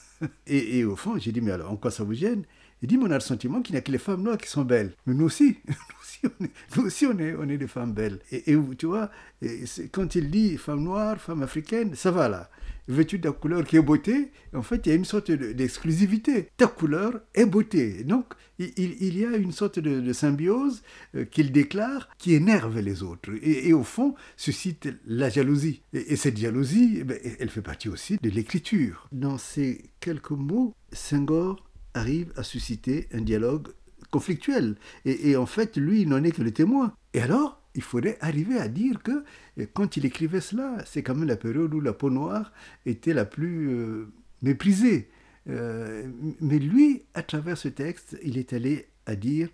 et, 0.46 0.78
et, 0.78 0.84
au 0.84 0.96
fond, 0.96 1.18
j'ai 1.18 1.32
dit, 1.32 1.40
mais 1.40 1.52
alors, 1.52 1.72
en 1.72 1.76
quoi 1.76 1.90
ça 1.90 2.04
vous 2.04 2.14
gêne? 2.14 2.44
Il 2.82 2.88
dit, 2.88 2.96
mais 2.96 3.04
on 3.04 3.10
a 3.10 3.14
le 3.14 3.20
sentiment 3.20 3.60
qu'il 3.60 3.74
n'y 3.74 3.78
a 3.78 3.82
que 3.82 3.90
les 3.90 3.98
femmes 3.98 4.22
noires 4.22 4.38
qui 4.38 4.48
sont 4.48 4.64
belles. 4.64 4.92
Mais 5.06 5.14
nous 5.14 5.24
aussi, 5.24 5.58
nous 6.76 6.82
aussi, 6.84 7.06
on 7.06 7.18
est, 7.18 7.34
on 7.34 7.48
est, 7.48 7.58
des 7.58 7.66
femmes 7.66 7.92
belles. 7.92 8.20
Et, 8.30 8.56
tu 8.78 8.86
vois, 8.86 9.10
quand 9.92 10.14
il 10.14 10.30
dit 10.30 10.56
femme 10.56 10.82
noire, 10.84 11.20
femme 11.20 11.42
africaine, 11.42 11.94
ça 11.94 12.10
va 12.10 12.28
là. 12.28 12.50
Vêtue 12.86 13.18
de 13.18 13.28
ta 13.28 13.32
couleur 13.32 13.64
qui 13.64 13.76
est 13.76 13.82
beauté, 13.82 14.30
en 14.54 14.62
fait, 14.62 14.86
il 14.86 14.88
y 14.88 14.92
a 14.92 14.94
une 14.94 15.04
sorte 15.04 15.30
d'exclusivité. 15.30 16.48
Ta 16.56 16.68
couleur 16.68 17.20
est 17.34 17.44
beauté. 17.44 18.02
Donc, 18.04 18.32
il, 18.58 18.72
il 18.76 19.18
y 19.18 19.26
a 19.26 19.36
une 19.36 19.52
sorte 19.52 19.78
de, 19.78 20.12
symbiose 20.12 20.82
euh, 21.14 21.24
qu'il 21.24 21.52
déclare 21.52 22.08
qui 22.16 22.34
énerve 22.34 22.78
les 22.80 23.02
autres. 23.02 23.30
Et, 23.42 23.72
au 23.74 23.84
fond, 23.84 24.14
suscite 24.36 24.88
la 25.06 25.28
jalousie. 25.28 25.82
Et, 25.92 26.16
cette 26.16 26.38
jalousie, 26.38 26.98
eh 27.00 27.04
ben, 27.04 27.18
elle 27.38 27.50
fait 27.50 27.62
partie 27.62 27.88
aussi 27.90 28.18
de 28.22 28.30
l'écriture. 28.30 29.06
Dans 29.12 29.36
ces 29.36 29.90
quelques 30.00 30.30
mots, 30.30 30.74
Senghor 30.92 31.67
arrive 31.98 32.32
à 32.36 32.42
susciter 32.42 33.08
un 33.12 33.20
dialogue 33.20 33.68
conflictuel. 34.10 34.76
Et, 35.04 35.36
en 35.36 35.46
fait, 35.46 35.76
lui, 35.76 36.02
il 36.02 36.08
n'en 36.08 36.24
est 36.24 36.32
que 36.32 36.42
le 36.42 36.52
témoin. 36.52 36.94
Et 37.14 37.20
alors, 37.20 37.60
il 37.74 37.82
faudrait 37.82 38.18
arriver 38.20 38.58
à 38.58 38.68
dire 38.68 39.02
que 39.02 39.24
quand 39.74 39.96
il 39.96 40.06
écrivait 40.06 40.40
cela, 40.40 40.82
c'est 40.86 41.02
quand 41.02 41.14
même 41.14 41.28
la 41.28 41.36
période 41.36 41.74
où 41.74 41.80
la 41.80 41.92
peau 41.92 42.10
noire 42.10 42.52
était 42.86 43.12
la 43.12 43.24
plus 43.24 43.70
euh, 43.70 44.06
méprisée. 44.42 45.10
Euh, 45.48 46.06
mais 46.40 46.58
lui, 46.58 47.04
à 47.14 47.22
travers 47.22 47.56
ce 47.56 47.68
texte, 47.68 48.18
il 48.22 48.38
est 48.38 48.52
allé 48.52 48.88
à 49.06 49.16
dire, 49.16 49.48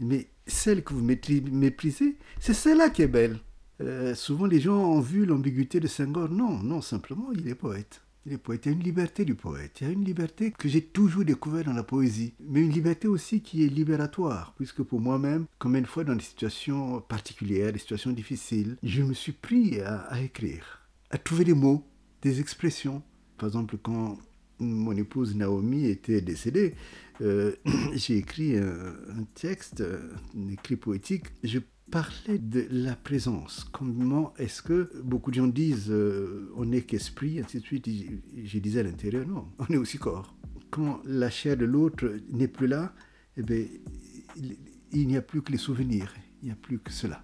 mais 0.00 0.28
celle 0.46 0.82
que 0.82 0.94
vous 0.94 1.04
méprisez, 1.04 2.16
c'est 2.40 2.54
celle-là 2.54 2.90
qui 2.90 3.02
est 3.02 3.08
belle. 3.08 3.38
Euh, 3.80 4.14
souvent, 4.14 4.46
les 4.46 4.60
gens 4.60 4.78
ont 4.78 5.00
vu 5.00 5.24
l'ambiguïté 5.24 5.80
de 5.80 5.86
Senghor. 5.86 6.28
Non, 6.28 6.58
non, 6.62 6.80
simplement, 6.80 7.30
il 7.32 7.48
est 7.48 7.54
poète. 7.54 8.02
Il. 8.28 8.58
Il 8.64 8.66
y 8.66 8.68
a 8.68 8.72
une 8.72 8.82
liberté 8.82 9.24
du 9.24 9.34
poète. 9.34 9.78
Il 9.80 9.86
y 9.86 9.90
a 9.90 9.92
une 9.92 10.04
liberté 10.04 10.52
que 10.52 10.68
j'ai 10.68 10.82
toujours 10.82 11.24
découvert 11.24 11.64
dans 11.64 11.72
la 11.72 11.82
poésie. 11.82 12.34
Mais 12.40 12.60
une 12.60 12.70
liberté 12.70 13.08
aussi 13.08 13.40
qui 13.40 13.64
est 13.64 13.68
libératoire. 13.68 14.54
Puisque 14.56 14.82
pour 14.82 15.00
moi-même, 15.00 15.46
comme 15.58 15.76
une 15.76 15.86
fois 15.86 16.04
dans 16.04 16.14
des 16.14 16.22
situations 16.22 17.00
particulières, 17.00 17.72
des 17.72 17.78
situations 17.78 18.12
difficiles, 18.12 18.76
je 18.82 19.02
me 19.02 19.14
suis 19.14 19.32
pris 19.32 19.80
à, 19.80 20.20
écrire, 20.20 20.88
à 21.10 21.18
trouver 21.18 21.44
des 21.44 21.54
mots, 21.54 21.84
des 22.22 22.40
expressions. 22.40 23.02
Par 23.36 23.48
exemple, 23.48 23.76
quand 23.78 24.18
mon 24.58 24.92
épouse 24.96 25.36
Naomi 25.36 25.86
était 25.86 26.20
décédée, 26.20 26.74
euh, 27.20 27.52
j'ai 27.94 28.16
écrit 28.18 28.56
un, 28.56 29.24
texte, 29.34 29.82
un 29.82 30.48
écrit 30.48 30.76
poétique. 30.76 31.26
Parlait 31.90 32.38
de 32.38 32.66
la 32.70 32.94
présence. 32.94 33.64
Comment 33.72 34.34
est-ce 34.36 34.62
que 34.62 34.90
beaucoup 35.02 35.30
de 35.30 35.36
gens 35.36 35.46
disent 35.46 35.90
euh, 35.90 36.52
on 36.56 36.66
n'est 36.66 36.82
qu'esprit, 36.82 37.40
ainsi 37.40 37.60
de 37.60 37.64
suite. 37.64 37.88
Je, 38.44 38.58
disais 38.58 38.80
à 38.80 38.82
l'intérieur, 38.82 39.26
non, 39.26 39.48
on 39.58 39.66
est 39.66 39.76
aussi 39.76 39.98
corps. 39.98 40.34
Quand 40.70 41.00
la 41.04 41.30
chair 41.30 41.56
de 41.56 41.64
l'autre 41.64 42.06
n'est 42.30 42.48
plus 42.48 42.66
là, 42.66 42.92
eh 43.36 43.42
bien, 43.42 43.64
il, 44.92 45.06
n'y 45.06 45.16
a 45.16 45.22
plus 45.22 45.42
que 45.42 45.52
les 45.52 45.58
souvenirs, 45.58 46.12
il 46.42 46.46
n'y 46.46 46.52
a 46.52 46.56
plus 46.56 46.78
que 46.78 46.92
cela. 46.92 47.22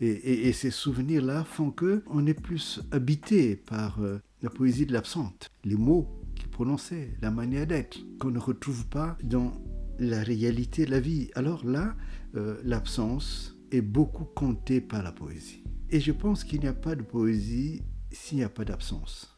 Et, 0.00 0.52
ces 0.52 0.70
souvenirs-là 0.70 1.44
font 1.44 1.70
que 1.70 2.02
on 2.06 2.26
est 2.26 2.34
plus 2.34 2.82
habité 2.90 3.56
par 3.56 4.02
euh, 4.02 4.18
la 4.42 4.50
poésie 4.50 4.84
de 4.84 4.92
l'absente, 4.92 5.50
les 5.64 5.76
mots 5.76 6.06
qu'il 6.34 6.48
prononçait, 6.48 7.14
la 7.22 7.30
manière 7.30 7.66
d'être, 7.66 7.98
qu'on 8.18 8.30
ne 8.30 8.38
retrouve 8.38 8.86
pas 8.88 9.16
dans 9.24 9.52
la 9.98 10.22
réalité 10.22 10.84
de 10.84 10.90
la 10.90 11.00
vie. 11.00 11.30
Alors 11.34 11.64
là, 11.64 11.96
euh, 12.34 12.60
l'absence 12.62 13.55
est 13.70 13.80
beaucoup 13.80 14.24
comptée 14.24 14.80
par 14.80 15.02
la 15.02 15.12
poésie. 15.12 15.64
Et 15.90 16.00
je 16.00 16.12
pense 16.12 16.44
qu'il 16.44 16.60
n'y 16.60 16.66
a 16.66 16.74
pas 16.74 16.94
de 16.94 17.02
poésie 17.02 17.82
s'il 18.10 18.38
n'y 18.38 18.44
a 18.44 18.48
pas 18.48 18.64
d'absence. 18.64 19.35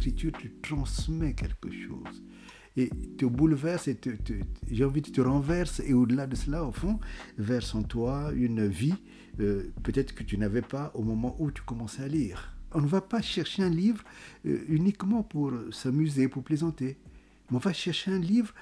Tu 0.00 0.32
transmets 0.62 1.34
quelque 1.34 1.70
chose. 1.70 2.22
Et 2.76 2.88
te 3.18 3.24
bouleverse 3.26 3.88
et 3.88 3.98
j'ai 4.70 4.84
envie 4.84 5.02
de 5.02 5.10
te 5.10 5.20
renverse 5.20 5.80
et 5.80 5.92
au-delà 5.92 6.26
de 6.26 6.36
cela, 6.36 6.64
au 6.64 6.72
fond, 6.72 7.00
verse 7.36 7.74
en 7.74 7.82
toi 7.82 8.32
une 8.34 8.66
vie 8.66 8.94
euh, 9.40 9.72
peut-être 9.82 10.14
que 10.14 10.22
tu 10.22 10.38
n'avais 10.38 10.62
pas 10.62 10.90
au 10.94 11.02
moment 11.02 11.36
où 11.38 11.50
tu 11.50 11.62
commençais 11.62 12.02
à 12.02 12.08
lire. 12.08 12.54
On 12.72 12.80
ne 12.80 12.86
va 12.86 13.00
pas 13.00 13.20
chercher 13.20 13.62
un 13.62 13.70
livre 13.70 14.04
euh, 14.46 14.64
uniquement 14.68 15.22
pour 15.22 15.52
s'amuser, 15.72 16.28
pour 16.28 16.42
plaisanter. 16.42 16.98
Mais 17.50 17.56
on 17.56 17.60
va 17.60 17.72
chercher 17.72 18.12
un 18.12 18.18
livre 18.18 18.54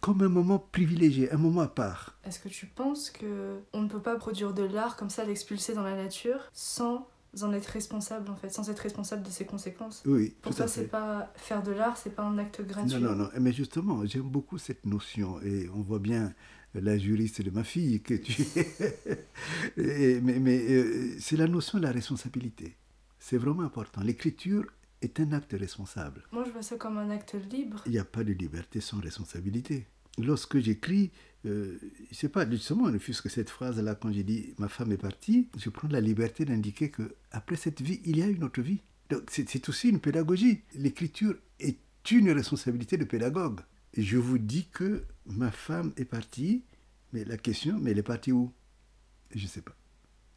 comme 0.00 0.22
un 0.22 0.28
moment 0.28 0.58
privilégié, 0.58 1.30
un 1.32 1.36
moment 1.36 1.60
à 1.60 1.68
part. 1.68 2.16
Est-ce 2.24 2.38
que 2.38 2.48
tu 2.48 2.66
penses 2.66 3.10
que 3.10 3.58
on 3.72 3.82
ne 3.82 3.88
peut 3.88 4.00
pas 4.00 4.16
produire 4.16 4.54
de 4.54 4.62
l'art 4.62 4.96
comme 4.96 5.10
ça, 5.10 5.24
l'expulser 5.24 5.74
dans 5.74 5.82
la 5.82 5.96
nature, 5.96 6.48
sans 6.52 7.08
en 7.44 7.52
être 7.52 7.66
responsable 7.66 8.30
en 8.30 8.36
fait, 8.36 8.50
sans 8.50 8.68
être 8.70 8.78
responsable 8.80 9.22
de 9.22 9.30
ses 9.30 9.44
conséquences. 9.44 10.02
Oui. 10.06 10.34
Pour 10.42 10.54
toi, 10.54 10.68
c'est 10.68 10.88
pas 10.88 11.32
faire 11.36 11.62
de 11.62 11.72
l'art, 11.72 11.96
c'est 11.96 12.14
pas 12.14 12.22
un 12.22 12.38
acte 12.38 12.62
gratuit. 12.66 12.94
Non, 12.94 13.10
non, 13.10 13.16
non. 13.16 13.28
Mais 13.40 13.52
justement, 13.52 14.04
j'aime 14.06 14.28
beaucoup 14.28 14.58
cette 14.58 14.84
notion 14.86 15.40
et 15.42 15.68
on 15.74 15.80
voit 15.80 15.98
bien 15.98 16.32
la 16.74 16.98
juriste 16.98 17.42
de 17.42 17.50
ma 17.50 17.64
fille 17.64 18.00
que 18.02 18.14
tu 18.14 18.42
es. 18.56 19.26
mais, 20.22 20.38
mais 20.38 20.58
euh, 20.70 21.16
c'est 21.18 21.36
la 21.36 21.48
notion 21.48 21.78
de 21.78 21.84
la 21.84 21.92
responsabilité. 21.92 22.76
C'est 23.18 23.38
vraiment 23.38 23.62
important. 23.62 24.00
L'écriture 24.02 24.64
est 25.02 25.20
un 25.20 25.32
acte 25.32 25.54
responsable. 25.58 26.24
Moi, 26.32 26.44
je 26.44 26.50
vois 26.50 26.62
ça 26.62 26.76
comme 26.76 26.98
un 26.98 27.10
acte 27.10 27.34
libre. 27.50 27.82
Il 27.86 27.92
n'y 27.92 27.98
a 27.98 28.04
pas 28.04 28.24
de 28.24 28.32
liberté 28.32 28.80
sans 28.80 29.00
responsabilité. 29.00 29.86
Lorsque 30.18 30.58
j'écris, 30.58 31.10
euh, 31.46 31.78
je 32.10 32.14
sais 32.14 32.28
pas, 32.28 32.48
justement, 32.48 32.90
ne 32.90 32.98
fût-ce 32.98 33.22
que 33.22 33.28
cette 33.28 33.50
phrase-là, 33.50 33.94
quand 33.94 34.12
j'ai 34.12 34.24
dit 34.24 34.54
ma 34.58 34.68
femme 34.68 34.92
est 34.92 34.98
partie, 34.98 35.48
je 35.56 35.70
prends 35.70 35.88
la 35.88 36.00
liberté 36.00 36.44
d'indiquer 36.44 36.90
que 36.90 37.14
après 37.30 37.56
cette 37.56 37.80
vie, 37.80 38.00
il 38.04 38.18
y 38.18 38.22
a 38.22 38.26
une 38.26 38.44
autre 38.44 38.60
vie. 38.60 38.82
Donc 39.10 39.30
c'est 39.30 39.68
aussi 39.68 39.88
une 39.88 40.00
pédagogie. 40.00 40.62
L'écriture 40.74 41.34
est 41.60 41.78
une 42.10 42.30
responsabilité 42.30 42.96
de 42.96 43.04
pédagogue. 43.04 43.60
Je 43.96 44.18
vous 44.18 44.38
dis 44.38 44.68
que 44.68 45.04
ma 45.26 45.50
femme 45.50 45.92
est 45.96 46.04
partie, 46.04 46.64
mais 47.12 47.24
la 47.24 47.36
question, 47.36 47.78
mais 47.80 47.92
elle 47.92 47.98
est 47.98 48.02
partie 48.02 48.32
où? 48.32 48.52
Je 49.34 49.42
ne 49.42 49.48
sais 49.48 49.62
pas. 49.62 49.76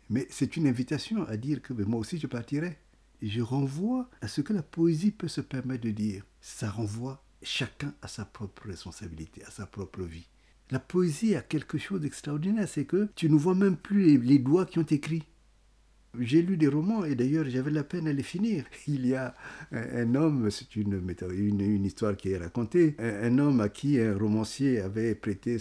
Mais 0.09 0.27
c'est 0.29 0.57
une 0.57 0.67
invitation 0.67 1.25
à 1.27 1.37
dire 1.37 1.61
que 1.61 1.73
moi 1.73 1.99
aussi 1.99 2.17
je 2.17 2.27
partirai. 2.27 2.77
Je 3.21 3.41
renvoie 3.41 4.09
à 4.21 4.27
ce 4.27 4.41
que 4.41 4.53
la 4.53 4.63
poésie 4.63 5.11
peut 5.11 5.27
se 5.27 5.41
permettre 5.41 5.83
de 5.83 5.91
dire. 5.91 6.23
Ça 6.41 6.69
renvoie 6.69 7.23
chacun 7.43 7.93
à 8.01 8.07
sa 8.07 8.25
propre 8.25 8.67
responsabilité, 8.67 9.43
à 9.45 9.51
sa 9.51 9.65
propre 9.65 10.03
vie. 10.03 10.27
La 10.71 10.79
poésie 10.79 11.35
a 11.35 11.41
quelque 11.41 11.77
chose 11.77 12.01
d'extraordinaire, 12.01 12.67
c'est 12.67 12.85
que 12.85 13.09
tu 13.15 13.29
ne 13.29 13.35
vois 13.35 13.55
même 13.55 13.75
plus 13.75 14.17
les, 14.17 14.39
doigts 14.39 14.65
qui 14.65 14.79
ont 14.79 14.83
écrit. 14.83 15.23
J'ai 16.17 16.41
lu 16.41 16.55
des 16.55 16.67
romans 16.67 17.03
et 17.03 17.15
d'ailleurs 17.15 17.45
j'avais 17.49 17.71
la 17.71 17.83
peine 17.83 18.07
à 18.07 18.13
les 18.13 18.23
finir. 18.23 18.63
Il 18.87 19.05
y 19.05 19.15
a 19.15 19.35
un, 19.71 20.15
homme, 20.15 20.49
c'est 20.49 20.75
une, 20.77 21.85
histoire 21.85 22.15
qui 22.15 22.31
est 22.31 22.37
racontée, 22.37 22.95
un, 22.99 23.37
homme 23.37 23.59
à 23.59 23.67
qui 23.67 23.99
un 23.99 24.17
romancier 24.17 24.79
avait 24.79 25.13
prêté 25.15 25.57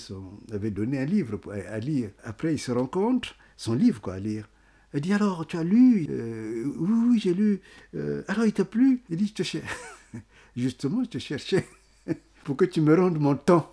avait 0.53 0.71
donné 0.71 1.01
un 1.01 1.07
livre 1.07 1.41
à, 1.69 1.79
lire. 1.81 2.11
Après 2.23 2.55
il 2.55 2.59
se 2.59 2.71
rencontre, 2.71 3.35
son 3.57 3.75
livre 3.75 4.01
quoi 4.01 4.15
à 4.15 4.21
lire. 4.21 4.49
Il 4.95 5.01
dit 5.01 5.13
alors 5.13 5.45
tu 5.47 5.57
as 5.57 5.65
lu 5.65 6.07
euh, 6.09 6.65
Oui 6.79 6.99
oui 7.09 7.19
j'ai 7.21 7.35
lu. 7.35 7.61
Euh, 7.97 8.23
alors 8.29 8.47
il 8.47 8.53
t'a 8.53 8.65
plu 8.65 9.03
Il 9.11 9.17
dit 9.17 9.27
je 9.27 9.35
te 9.35 9.43
cherche. 9.43 9.67
Justement 10.61 11.03
je 11.05 11.11
te 11.11 11.19
cherchais 11.19 11.67
pour 12.45 12.57
que 12.57 12.65
tu 12.65 12.81
me 12.81 12.95
rendes 12.95 13.19
mon 13.19 13.35
temps. 13.37 13.71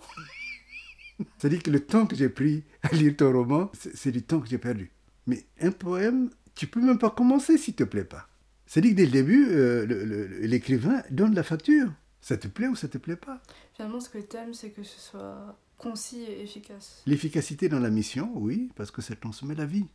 C'est-à-dire 1.38 1.62
que 1.62 1.70
le 1.70 1.80
temps 1.80 2.06
que 2.06 2.16
j'ai 2.16 2.28
pris 2.28 2.64
à 2.82 2.94
lire 2.94 3.16
ton 3.16 3.32
roman, 3.32 3.70
c'est 3.74 4.12
du 4.12 4.22
temps 4.22 4.40
que 4.40 4.48
j'ai 4.48 4.58
perdu. 4.58 4.90
Mais 5.26 5.44
un 5.60 5.72
poème, 5.72 6.30
tu 6.54 6.66
peux 6.66 6.80
même 6.80 6.98
pas 6.98 7.10
commencer 7.10 7.58
s'il 7.58 7.74
te 7.74 7.84
plaît 7.84 8.04
pas. 8.04 8.28
C'est-à-dire 8.66 8.92
que 8.92 8.96
dès 8.96 9.06
le 9.06 9.10
début, 9.10 9.48
euh, 9.50 10.38
l'écrivain 10.40 11.02
donne 11.10 11.34
la 11.34 11.42
facture. 11.42 11.92
Ça 12.20 12.36
te 12.36 12.48
plaît 12.48 12.68
ou 12.68 12.76
ça 12.76 12.88
te 12.88 12.98
plaît 12.98 13.16
pas? 13.16 13.40
Finalement, 13.74 14.00
ce 14.00 14.08
que 14.08 14.18
tu 14.18 14.36
aimes, 14.36 14.54
c'est 14.54 14.70
que 14.70 14.82
ce 14.82 15.00
soit 15.00 15.58
concis 15.76 16.22
et 16.22 16.42
efficace. 16.42 17.02
L'efficacité 17.06 17.68
dans 17.68 17.78
la 17.78 17.90
mission, 17.90 18.30
oui, 18.34 18.70
parce 18.76 18.90
que 18.90 19.02
ça 19.02 19.14
transmet 19.16 19.54
la 19.54 19.66
vie. 19.66 19.86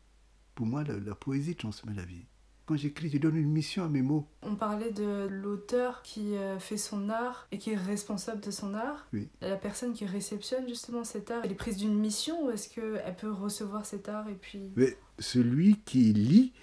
Pour 0.56 0.66
moi, 0.66 0.84
la 0.84 1.16
poésie 1.16 1.56
transmet 1.56 1.94
la 1.94 2.06
vie. 2.06 2.26
Quand 2.66 2.78
j'écris, 2.78 3.10
je 3.10 3.18
donne 3.18 3.36
une 3.36 3.52
mission 3.52 3.84
à 3.84 3.90
mes 3.90 4.02
mots. 4.02 4.26
On 4.42 4.56
parlait 4.56 4.92
de 4.92 5.28
l'auteur 5.30 6.02
qui 6.02 6.38
euh, 6.38 6.60
fait 6.60 6.78
son 6.78 7.10
art 7.10 7.48
et 7.52 7.58
qui 7.58 7.72
est 7.72 7.78
responsable 7.78 8.40
de 8.42 8.52
son 8.52 8.74
art. 8.74 9.06
Oui. 9.12 9.28
La 9.42 9.58
personne 9.58 9.92
qui 9.92 10.06
réceptionne 10.06 10.68
justement 10.68 11.04
cet 11.04 11.30
art, 11.30 11.42
elle 11.44 11.52
est 11.52 11.56
prise 11.56 11.76
d'une 11.76 11.98
mission 11.98 12.46
ou 12.46 12.52
est-ce 12.52 12.70
qu'elle 12.70 13.16
peut 13.20 13.32
recevoir 13.32 13.86
cet 13.86 14.08
art 14.08 14.30
et 14.30 14.36
puis... 14.36 14.72
Mais 14.78 14.98
celui 15.20 15.82
qui 15.84 16.14
lit 16.14 16.54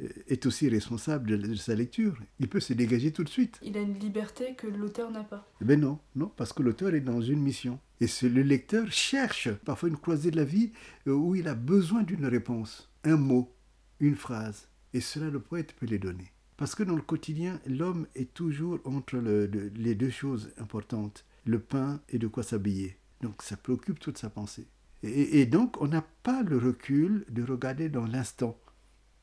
euh, 0.00 0.08
est 0.28 0.46
aussi 0.46 0.66
responsable 0.70 1.38
de 1.38 1.54
sa 1.56 1.74
lecture. 1.74 2.16
Il 2.38 2.48
peut 2.48 2.60
se 2.60 2.72
dégager 2.72 3.12
tout 3.12 3.24
de 3.24 3.28
suite. 3.28 3.58
Il 3.62 3.76
a 3.76 3.80
une 3.80 3.98
liberté 3.98 4.54
que 4.54 4.66
l'auteur 4.66 5.10
n'a 5.10 5.24
pas. 5.24 5.46
Ben 5.60 5.78
non, 5.78 5.98
non, 6.16 6.32
parce 6.36 6.54
que 6.54 6.62
l'auteur 6.62 6.94
est 6.94 7.00
dans 7.00 7.20
une 7.20 7.40
mission. 7.40 7.78
Et 8.00 8.06
le 8.22 8.42
lecteur 8.42 8.90
cherche 8.90 9.52
parfois 9.52 9.90
une 9.90 9.98
croisée 9.98 10.30
de 10.30 10.36
la 10.36 10.44
vie 10.44 10.72
euh, 11.06 11.12
où 11.12 11.34
il 11.34 11.48
a 11.48 11.54
besoin 11.54 12.02
d'une 12.02 12.24
réponse, 12.24 12.90
un 13.04 13.16
mot, 13.16 13.52
une 14.00 14.16
phrase. 14.16 14.69
Et 14.92 15.00
cela, 15.00 15.30
le 15.30 15.40
poète 15.40 15.74
peut 15.74 15.86
les 15.86 15.98
donner. 15.98 16.32
Parce 16.56 16.74
que 16.74 16.82
dans 16.82 16.94
le 16.94 17.00
quotidien, 17.00 17.58
l'homme 17.66 18.06
est 18.14 18.34
toujours 18.34 18.80
entre 18.84 19.16
les 19.16 19.94
deux 19.94 20.10
choses 20.10 20.52
importantes, 20.58 21.24
le 21.46 21.58
pain 21.58 22.02
et 22.10 22.18
de 22.18 22.26
quoi 22.26 22.42
s'habiller. 22.42 22.98
Donc 23.22 23.42
ça 23.42 23.56
préoccupe 23.56 23.98
toute 23.98 24.18
sa 24.18 24.28
pensée. 24.28 24.66
Et, 25.02 25.46
donc 25.46 25.80
on 25.80 25.88
n'a 25.88 26.04
pas 26.22 26.42
le 26.42 26.58
recul 26.58 27.24
de 27.30 27.42
regarder 27.42 27.88
dans 27.88 28.04
l'instant. 28.04 28.58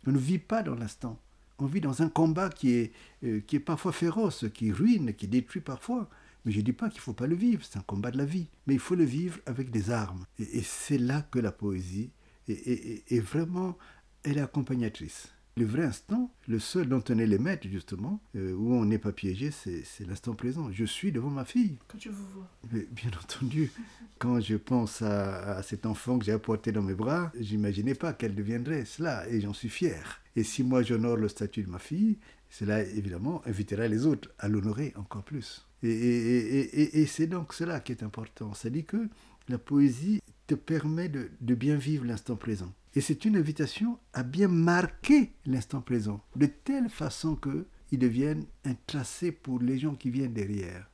On 0.08 0.12
ne 0.12 0.18
vit 0.18 0.40
pas 0.40 0.64
dans 0.64 0.74
l'instant. 0.74 1.20
On 1.60 1.68
vit 1.68 1.82
dans 1.82 2.02
un 2.02 2.10
combat 2.10 2.50
qui 2.50 2.72
est, 2.72 2.92
euh, 3.24 3.40
qui 3.42 3.58
est 3.58 3.60
parfois 3.60 3.92
féroce, 3.92 4.46
qui 4.52 4.72
ruine, 4.72 5.14
qui 5.14 5.28
détruit 5.28 5.62
parfois. 5.62 6.10
Mais 6.46 6.52
je 6.52 6.58
ne 6.58 6.64
dis 6.64 6.74
pas 6.74 6.90
qu'il 6.90 7.00
ne 7.00 7.04
faut 7.04 7.14
pas 7.14 7.28
le 7.28 7.36
vivre, 7.36 7.64
c'est 7.64 7.78
un 7.78 7.84
combat 7.84 8.10
de 8.10 8.18
la 8.18 8.26
vie. 8.26 8.48
Mais 8.66 8.74
il 8.74 8.80
faut 8.80 8.96
le 8.96 9.04
vivre 9.04 9.40
avec 9.46 9.70
des 9.70 9.92
armes. 9.92 10.26
Et, 10.40 10.64
c'est 10.64 10.98
là 10.98 11.22
que 11.22 11.38
la 11.38 11.52
poésie 11.52 12.10
est, 12.48 13.12
est 13.12 13.20
vraiment, 13.20 13.78
elle 14.24 14.40
est 14.40 14.42
accompagnatrice. 14.42 15.32
Le 15.58 15.66
vrai 15.66 15.86
instant, 15.86 16.32
le 16.48 16.60
seul 16.60 16.88
dont 16.88 17.04
on 17.10 17.18
est 17.18 17.26
les 17.26 17.40
maîtres, 17.40 17.68
justement, 17.68 18.22
euh, 18.36 18.54
où 18.54 18.76
on 18.76 18.86
n'est 18.86 19.00
pas 19.00 19.12
piégé, 19.12 19.50
c'est 19.50 20.06
l'instant 20.08 20.36
présent. 20.36 20.72
Je 20.72 20.86
suis 20.86 21.12
devant 21.12 21.32
ma 21.32 21.46
fille. 21.46 21.80
Quand 21.88 21.98
tu 21.98 22.10
vous 22.10 22.28
vois. 22.28 22.48
bien 22.92 23.10
entendu, 23.20 23.72
quand 24.20 24.40
je 24.40 24.56
pense 24.56 25.02
à, 25.02 25.64
cet 25.64 25.88
enfant 25.88 26.20
que 26.20 26.26
j'ai 26.26 26.32
apporté 26.32 26.72
dans 26.72 26.84
mes 26.84 26.94
bras, 26.94 27.32
j'imaginais 27.40 27.96
pas 27.96 28.14
qu'elle 28.14 28.36
deviendrait 28.36 28.86
cela, 28.86 29.28
et 29.30 29.42
j'en 29.42 29.54
suis 29.54 29.70
fier. 29.70 30.22
Et 30.36 30.44
si 30.44 30.62
moi 30.62 30.84
j'honore 30.84 31.18
le 31.18 31.28
statut 31.28 31.64
de 31.64 31.72
ma 31.72 31.80
fille, 31.80 32.20
cela 32.52 32.84
évidemment 32.84 33.42
invitera 33.48 33.88
les 33.88 34.06
autres 34.06 34.30
à 34.38 34.50
l'honorer 34.50 34.94
encore 34.96 35.24
plus. 35.24 35.66
Et, 35.82 35.90
et, 35.90 37.02
et 37.02 37.06
c'est 37.08 37.26
donc 37.26 37.54
cela 37.54 37.80
qui 37.80 37.94
est 37.94 38.04
important. 38.04 38.54
C'est-à-dire 38.54 38.86
que 38.86 39.10
la 39.50 39.58
poésie 39.58 40.22
te 40.46 40.54
permet 40.54 41.10
de, 41.10 41.32
de 41.42 41.56
bien 41.56 41.78
vivre 41.78 42.06
l'instant 42.06 42.36
présent. 42.36 42.72
Et 42.98 43.02
c'est 43.02 43.26
une 43.26 43.36
invitation 43.38 44.00
à 44.12 44.24
bien 44.24 44.48
marquer 44.48 45.32
l'instant 45.46 45.82
présent, 45.82 46.26
de 46.36 46.48
telle 46.48 46.90
façon 46.90 47.36
qu'il 47.36 48.00
devienne 48.00 48.44
un 48.66 48.74
tracé 48.88 49.32
pour 49.32 49.60
les 49.60 49.78
gens 49.78 49.94
qui 49.94 50.10
viennent 50.10 50.34
derrière. 50.34 50.90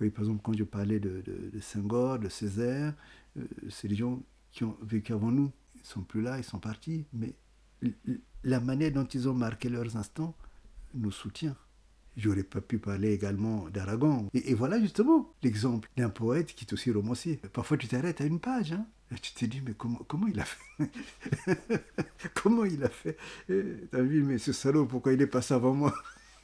Oui, 0.00 0.10
par 0.10 0.24
exemple, 0.24 0.40
quand 0.42 0.58
je 0.58 0.64
parlais 0.64 0.98
de, 0.98 1.22
de, 1.24 1.60
Senghor, 1.60 2.18
de 2.18 2.28
Césaire, 2.28 2.94
euh, 3.36 3.44
c'est 3.68 3.86
des 3.86 3.94
gens 3.94 4.20
qui 4.50 4.64
ont 4.64 4.76
vécu 4.82 5.12
avant 5.12 5.30
nous. 5.30 5.52
Ils 5.76 5.86
sont 5.86 6.02
plus 6.02 6.20
là, 6.20 6.36
ils 6.36 6.42
sont 6.42 6.58
partis, 6.58 7.06
mais 7.12 7.32
la 8.42 8.58
manière 8.58 8.90
dont 8.90 9.04
ils 9.06 9.28
ont 9.28 9.34
marqué 9.34 9.68
leurs 9.68 9.96
instants 9.96 10.34
nous 10.94 11.12
soutient. 11.12 11.54
J'aurais 12.16 12.42
pas 12.42 12.60
pu 12.60 12.80
parler 12.80 13.12
également 13.12 13.70
d'Aragon. 13.70 14.28
Et, 14.34 14.54
voilà 14.54 14.80
justement 14.80 15.32
l'exemple 15.44 15.88
d'un 15.96 16.10
poète 16.10 16.56
qui 16.56 16.64
est 16.64 16.72
aussi 16.72 16.90
romancier. 16.90 17.36
Parfois 17.52 17.76
tu 17.76 17.86
t'arrêtes 17.86 18.20
à 18.20 18.24
une 18.24 18.40
page. 18.40 18.72
Hein. 18.72 18.84
Tu 19.22 19.32
te 19.34 19.44
dis, 19.44 19.60
mais 19.60 19.74
comment, 19.76 20.00
comment 20.06 20.28
il 20.28 20.38
a 20.38 20.44
fait 20.44 20.90
Comment 22.34 22.64
il 22.64 22.84
a 22.84 22.88
fait 22.88 23.16
T'as 23.48 24.02
vu, 24.02 24.22
mais 24.22 24.38
ce 24.38 24.52
salaud, 24.52 24.86
pourquoi 24.86 25.12
il 25.12 25.22
est 25.22 25.26
passé 25.26 25.54
avant 25.54 25.74
moi 25.74 25.94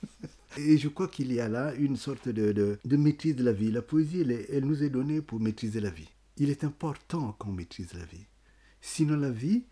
Et 0.59 0.79
je 0.79 0.89
crois 0.89 1.09
qu'il 1.09 1.33
y 1.33 1.41
a 1.41 1.49
là 1.49 1.75
une 1.75 1.97
sorte 1.97 2.29
de, 2.29 2.53
de, 2.53 2.97
maîtrise 2.97 3.37
de 3.37 3.45
la 3.45 3.53
vie. 3.53 3.71
La 3.71 3.83
poésie, 3.83 4.23
elle, 4.23 4.47
elle, 4.51 4.65
nous 4.65 4.83
est 4.83 4.91
donnée 4.91 5.21
pour 5.21 5.39
maîtriser 5.39 5.81
la 5.81 5.91
vie. 5.91 6.09
Il 6.39 6.51
est 6.51 6.65
important 6.65 7.33
qu'on 7.39 7.53
maîtrise 7.53 7.93
la 7.95 8.05
vie. 8.05 8.27
Sinon, 8.81 9.17
la 9.17 9.31
vie 9.31 9.65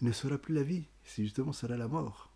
ne 0.00 0.12
sera 0.12 0.38
plus 0.38 0.54
la 0.54 0.62
vie. 0.62 0.84
C'est 1.04 1.22
justement, 1.22 1.52
sera 1.52 1.76
la 1.76 1.88
mort 1.88 2.31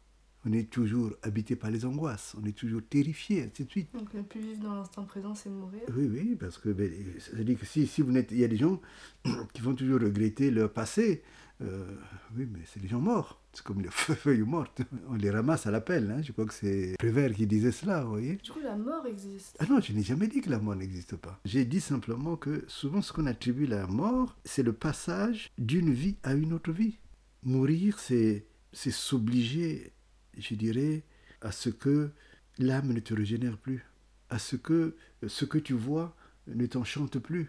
on 0.46 0.52
est 0.52 0.70
toujours 0.70 1.12
habité 1.22 1.56
par 1.56 1.70
les 1.70 1.84
angoisses, 1.84 2.36
on 2.40 2.46
est 2.46 2.56
toujours 2.56 2.82
terrifié, 2.88 3.42
ainsi 3.42 3.64
de 3.64 3.70
suite. 3.70 3.92
Donc 3.92 4.14
ne 4.14 4.22
plus 4.22 4.40
vivre 4.40 4.62
dans 4.62 4.74
l'instant 4.74 5.04
présent, 5.04 5.34
c'est 5.34 5.50
mourir. 5.50 5.82
Oui, 5.96 6.08
oui, 6.08 6.36
parce 6.38 6.56
que 6.58 6.68
ben, 6.68 6.90
ça 7.18 7.42
dit 7.42 7.56
que 7.56 7.66
si, 7.66 7.86
si 7.86 8.00
vous 8.02 8.12
n'êtes, 8.12 8.30
il 8.30 8.38
y 8.38 8.44
a 8.44 8.48
des 8.48 8.56
gens 8.56 8.80
qui 9.52 9.62
vont 9.62 9.74
toujours 9.74 10.00
regretter 10.00 10.50
leur 10.50 10.72
passé. 10.72 11.22
Euh, 11.62 11.96
oui, 12.36 12.46
mais 12.50 12.60
c'est 12.66 12.80
des 12.80 12.88
gens 12.88 13.00
morts. 13.00 13.40
C'est 13.52 13.64
comme 13.64 13.80
les 13.80 13.88
feuilles 13.90 14.42
mortes. 14.42 14.82
On 15.08 15.14
les 15.14 15.30
ramasse 15.30 15.66
à 15.66 15.70
l'appel. 15.70 16.10
Hein. 16.10 16.22
Je 16.22 16.32
crois 16.32 16.44
que 16.44 16.54
c'est 16.54 16.94
Prévert 16.98 17.32
qui 17.32 17.46
disait 17.46 17.72
cela, 17.72 18.04
vous 18.04 18.10
voyez. 18.10 18.36
Du 18.36 18.50
coup, 18.52 18.60
la 18.60 18.76
mort 18.76 19.06
existe. 19.06 19.56
Ah 19.58 19.64
non, 19.68 19.80
je 19.80 19.92
n'ai 19.94 20.02
jamais 20.02 20.28
dit 20.28 20.42
que 20.42 20.50
la 20.50 20.58
mort 20.58 20.76
n'existe 20.76 21.16
pas. 21.16 21.40
J'ai 21.44 21.64
dit 21.64 21.80
simplement 21.80 22.36
que 22.36 22.64
souvent 22.68 23.02
ce 23.02 23.12
qu'on 23.12 23.26
attribue 23.26 23.66
à 23.66 23.78
la 23.78 23.86
mort, 23.86 24.36
c'est 24.44 24.62
le 24.62 24.74
passage 24.74 25.50
d'une 25.58 25.92
vie 25.92 26.16
à 26.22 26.34
une 26.34 26.52
autre 26.52 26.72
vie. 26.72 26.98
Mourir, 27.42 27.98
c'est 27.98 28.44
s'obliger 28.72 29.92
je 30.36 30.54
dirais, 30.54 31.02
à 31.40 31.52
ce 31.52 31.68
que 31.68 32.10
l'âme 32.58 32.92
ne 32.92 33.00
te 33.00 33.14
régénère 33.14 33.58
plus, 33.58 33.84
à 34.30 34.38
ce 34.38 34.56
que 34.56 34.96
ce 35.26 35.44
que 35.44 35.58
tu 35.58 35.74
vois 35.74 36.16
ne 36.46 36.66
t'enchante 36.66 37.18
plus. 37.18 37.48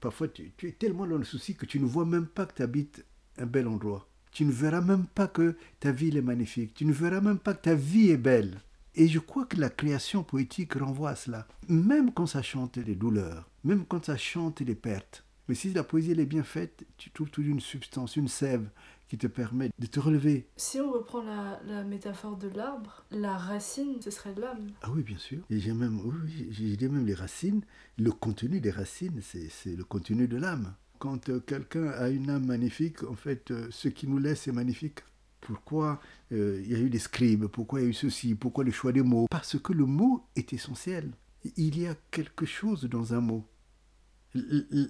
Parfois, 0.00 0.28
tu, 0.28 0.52
es 0.62 0.72
tellement 0.72 1.06
dans 1.06 1.18
le 1.18 1.24
souci 1.24 1.54
que 1.54 1.66
tu 1.66 1.80
ne 1.80 1.86
vois 1.86 2.04
même 2.04 2.26
pas 2.26 2.46
que 2.46 2.54
tu 2.54 2.62
habites 2.62 3.04
un 3.38 3.46
bel 3.46 3.66
endroit. 3.66 4.08
Tu 4.30 4.44
ne 4.44 4.52
verras 4.52 4.82
même 4.82 5.06
pas 5.06 5.28
que 5.28 5.56
ta 5.80 5.92
ville 5.92 6.16
est 6.16 6.22
magnifique. 6.22 6.74
Tu 6.74 6.84
ne 6.84 6.92
verras 6.92 7.20
même 7.20 7.38
pas 7.38 7.54
que 7.54 7.62
ta 7.62 7.74
vie 7.74 8.10
est 8.10 8.18
belle. 8.18 8.60
Et 8.94 9.08
je 9.08 9.18
crois 9.18 9.46
que 9.46 9.56
la 9.56 9.70
création 9.70 10.22
poétique 10.22 10.74
renvoie 10.74 11.10
à 11.10 11.16
cela. 11.16 11.46
Même 11.68 12.12
quand 12.12 12.26
ça 12.26 12.42
chante 12.42 12.76
les 12.76 12.94
douleurs, 12.94 13.48
même 13.64 13.84
quand 13.86 14.06
ça 14.06 14.16
chante 14.16 14.60
les 14.60 14.74
pertes. 14.74 15.24
Mais 15.48 15.54
si 15.54 15.72
la 15.72 15.84
poésie 15.84 16.12
est 16.12 16.26
bien 16.26 16.42
faite, 16.42 16.84
tu 16.96 17.10
trouves 17.10 17.30
toute 17.30 17.46
une 17.46 17.60
substance, 17.60 18.16
une 18.16 18.28
sève, 18.28 18.68
qui 19.08 19.18
te 19.18 19.26
permet 19.26 19.70
de 19.78 19.86
te 19.86 20.00
relever. 20.00 20.48
Si 20.56 20.80
on 20.80 20.92
reprend 20.92 21.22
la, 21.22 21.84
métaphore 21.84 22.36
de 22.36 22.48
l'arbre, 22.48 23.04
la 23.10 23.36
racine, 23.36 24.00
ce 24.00 24.10
serait 24.10 24.34
l'âme. 24.34 24.68
Ah 24.82 24.90
oui, 24.94 25.02
bien 25.02 25.18
sûr. 25.18 25.42
j'ai 25.50 25.72
même, 25.72 26.00
oui, 26.04 26.48
j'ai 26.50 26.76
dit 26.76 26.88
même 26.88 27.06
les 27.06 27.14
racines, 27.14 27.62
le 27.98 28.10
contenu 28.12 28.60
des 28.60 28.70
racines, 28.70 29.20
c'est 29.22 29.76
le 29.76 29.84
contenu 29.84 30.26
de 30.28 30.36
l'âme. 30.36 30.74
Quand 30.98 31.28
euh, 31.28 31.40
quelqu'un 31.40 31.88
a 31.88 32.08
une 32.08 32.30
âme 32.30 32.46
magnifique, 32.46 33.02
en 33.04 33.14
fait, 33.14 33.50
euh, 33.50 33.68
ce 33.70 33.88
qui 33.88 34.08
nous 34.08 34.18
laisse 34.18 34.48
est 34.48 34.52
magnifique. 34.52 35.00
Pourquoi 35.42 36.00
euh, 36.32 36.60
il 36.64 36.72
y 36.72 36.74
a 36.74 36.78
eu 36.78 36.88
des 36.88 36.98
scribes? 36.98 37.46
Pourquoi 37.46 37.80
il 37.80 37.82
y 37.84 37.86
a 37.86 37.90
eu 37.90 37.94
ceci? 37.94 38.34
Pourquoi 38.34 38.64
le 38.64 38.72
choix 38.72 38.92
des 38.92 39.02
mots? 39.02 39.26
Parce 39.30 39.58
que 39.58 39.72
le 39.72 39.84
mot 39.84 40.24
est 40.34 40.52
essentiel. 40.54 41.12
Il 41.56 41.78
y 41.78 41.86
a 41.86 41.94
quelque 42.10 42.46
chose 42.46 42.84
dans 42.84 43.14
un 43.14 43.20
mot 43.20 43.44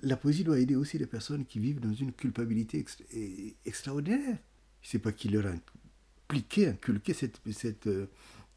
la 0.03 0.17
poésie 0.17 0.45
doit 0.45 0.59
aider 0.59 0.77
aussi 0.77 0.99
les 0.99 1.07
personnes 1.07 1.45
qui 1.45 1.59
vivent 1.59 1.81
dans 1.81 1.93
une 1.93 2.13
culpabilité 2.13 2.85
extraordinaire. 3.65 4.39
Je 4.83 4.89
ne 4.89 4.91
sais 4.93 4.99
pas 4.99 5.13
qui 5.13 5.29
leur 5.29 5.47
a 5.47 5.51
impliqué, 5.51 6.69
inculqué 6.69 7.13
cette, 7.15 7.87
euh, 7.87 8.07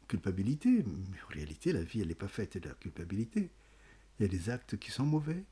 culpabilité, 0.08 0.84
mais 1.12 1.22
en 1.22 1.28
réalité, 1.28 1.72
la 1.72 1.82
vie, 1.82 2.04
n'est 2.04 2.14
pas 2.14 2.28
faite 2.28 2.58
de 2.58 2.68
la 2.68 2.74
culpabilité. 2.74 3.50
Il 4.18 4.22
y 4.22 4.24
a 4.24 4.28
des 4.28 4.50
actes 4.50 4.76
qui 4.76 4.90
sont 4.90 5.06
mauvais, 5.06 5.44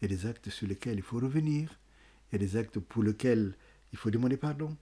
il 0.00 0.10
y 0.10 0.12
a 0.12 0.16
des 0.16 0.26
actes 0.26 0.50
sur 0.50 0.66
lesquels 0.68 0.98
il 0.98 1.02
faut 1.02 1.18
revenir, 1.18 1.78
il 2.30 2.34
y 2.34 2.36
a 2.36 2.46
des 2.46 2.56
actes 2.56 2.78
pour 2.78 3.02
lesquels 3.02 3.56
il 3.92 3.98
faut 3.98 4.10
demander 4.10 4.36
pardon, 4.36 4.76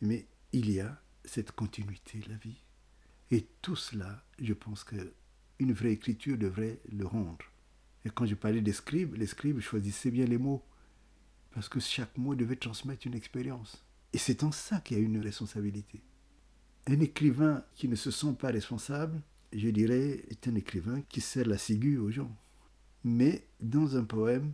mais 0.00 0.26
il 0.52 0.70
y 0.70 0.80
a 0.80 1.00
cette 1.24 1.52
continuité 1.52 2.18
de 2.18 2.28
la 2.30 2.36
vie. 2.36 2.62
Et 3.30 3.46
tout 3.62 3.76
cela, 3.76 4.24
je 4.40 4.52
pense 4.52 4.84
qu'une 4.84 5.72
vraie 5.72 5.92
écriture 5.92 6.38
devrait 6.38 6.80
le 6.92 7.06
rendre. 7.06 7.44
Et 8.04 8.10
quand 8.10 8.26
je 8.26 8.34
parlais 8.34 8.60
des 8.60 8.72
scribes, 8.72 9.14
les 9.14 9.26
scribes 9.26 9.60
choisissaient 9.60 10.10
bien 10.10 10.24
les 10.24 10.38
mots. 10.38 10.64
Parce 11.52 11.68
que 11.68 11.80
chaque 11.80 12.16
mot 12.16 12.34
devait 12.34 12.56
transmettre 12.56 13.06
une 13.06 13.14
expérience. 13.14 13.84
Et 14.12 14.18
c'est 14.18 14.44
en 14.44 14.52
ça 14.52 14.80
qu'il 14.80 14.98
y 14.98 15.00
a 15.00 15.02
une 15.02 15.20
responsabilité. 15.20 16.02
Un 16.86 17.00
écrivain 17.00 17.64
qui 17.74 17.88
ne 17.88 17.96
se 17.96 18.10
sent 18.10 18.34
pas 18.38 18.48
responsable, 18.48 19.20
je 19.52 19.68
dirais, 19.68 20.24
est 20.28 20.48
un 20.48 20.54
écrivain 20.54 21.02
qui 21.08 21.20
sert 21.20 21.46
la 21.46 21.58
ciguë 21.58 21.98
aux 21.98 22.10
gens. 22.10 22.34
Mais 23.04 23.46
dans 23.60 23.96
un 23.96 24.04
poème, 24.04 24.52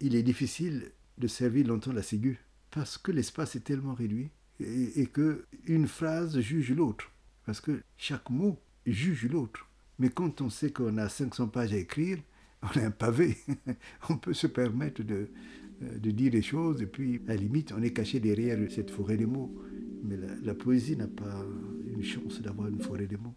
il 0.00 0.14
est 0.14 0.22
difficile 0.22 0.92
de 1.18 1.28
servir 1.28 1.66
longtemps 1.66 1.92
la 1.92 2.02
ciguë. 2.02 2.38
Parce 2.70 2.98
que 2.98 3.12
l'espace 3.12 3.56
est 3.56 3.64
tellement 3.64 3.94
réduit 3.94 4.30
et, 4.60 5.00
et 5.00 5.06
que 5.06 5.46
une 5.66 5.86
phrase 5.86 6.40
juge 6.40 6.72
l'autre. 6.72 7.10
Parce 7.46 7.60
que 7.60 7.82
chaque 7.96 8.28
mot 8.30 8.60
juge 8.86 9.26
l'autre. 9.26 9.66
Mais 9.98 10.10
quand 10.10 10.40
on 10.40 10.50
sait 10.50 10.70
qu'on 10.70 10.96
a 10.98 11.08
500 11.08 11.48
pages 11.48 11.72
à 11.72 11.76
écrire, 11.76 12.18
on 12.62 12.78
est 12.78 12.84
un 12.84 12.90
pavé. 12.90 13.36
on 14.08 14.16
peut 14.16 14.34
se 14.34 14.46
permettre 14.46 15.02
de, 15.02 15.30
euh, 15.82 15.98
de, 15.98 16.10
dire 16.10 16.30
des 16.32 16.42
choses 16.42 16.82
et 16.82 16.86
puis, 16.86 17.22
à 17.26 17.30
la 17.30 17.36
limite, 17.36 17.72
on 17.76 17.82
est 17.82 17.92
caché 17.92 18.20
derrière 18.20 18.58
cette 18.70 18.90
forêt 18.90 19.16
des 19.16 19.26
mots. 19.26 19.54
Mais 20.02 20.16
la, 20.16 20.28
la 20.42 20.54
poésie 20.54 20.96
n'a 20.96 21.08
pas 21.08 21.44
une 21.86 22.02
chance 22.02 22.40
d'avoir 22.40 22.68
une 22.68 22.80
forêt 22.80 23.06
des 23.06 23.16
mots. 23.16 23.34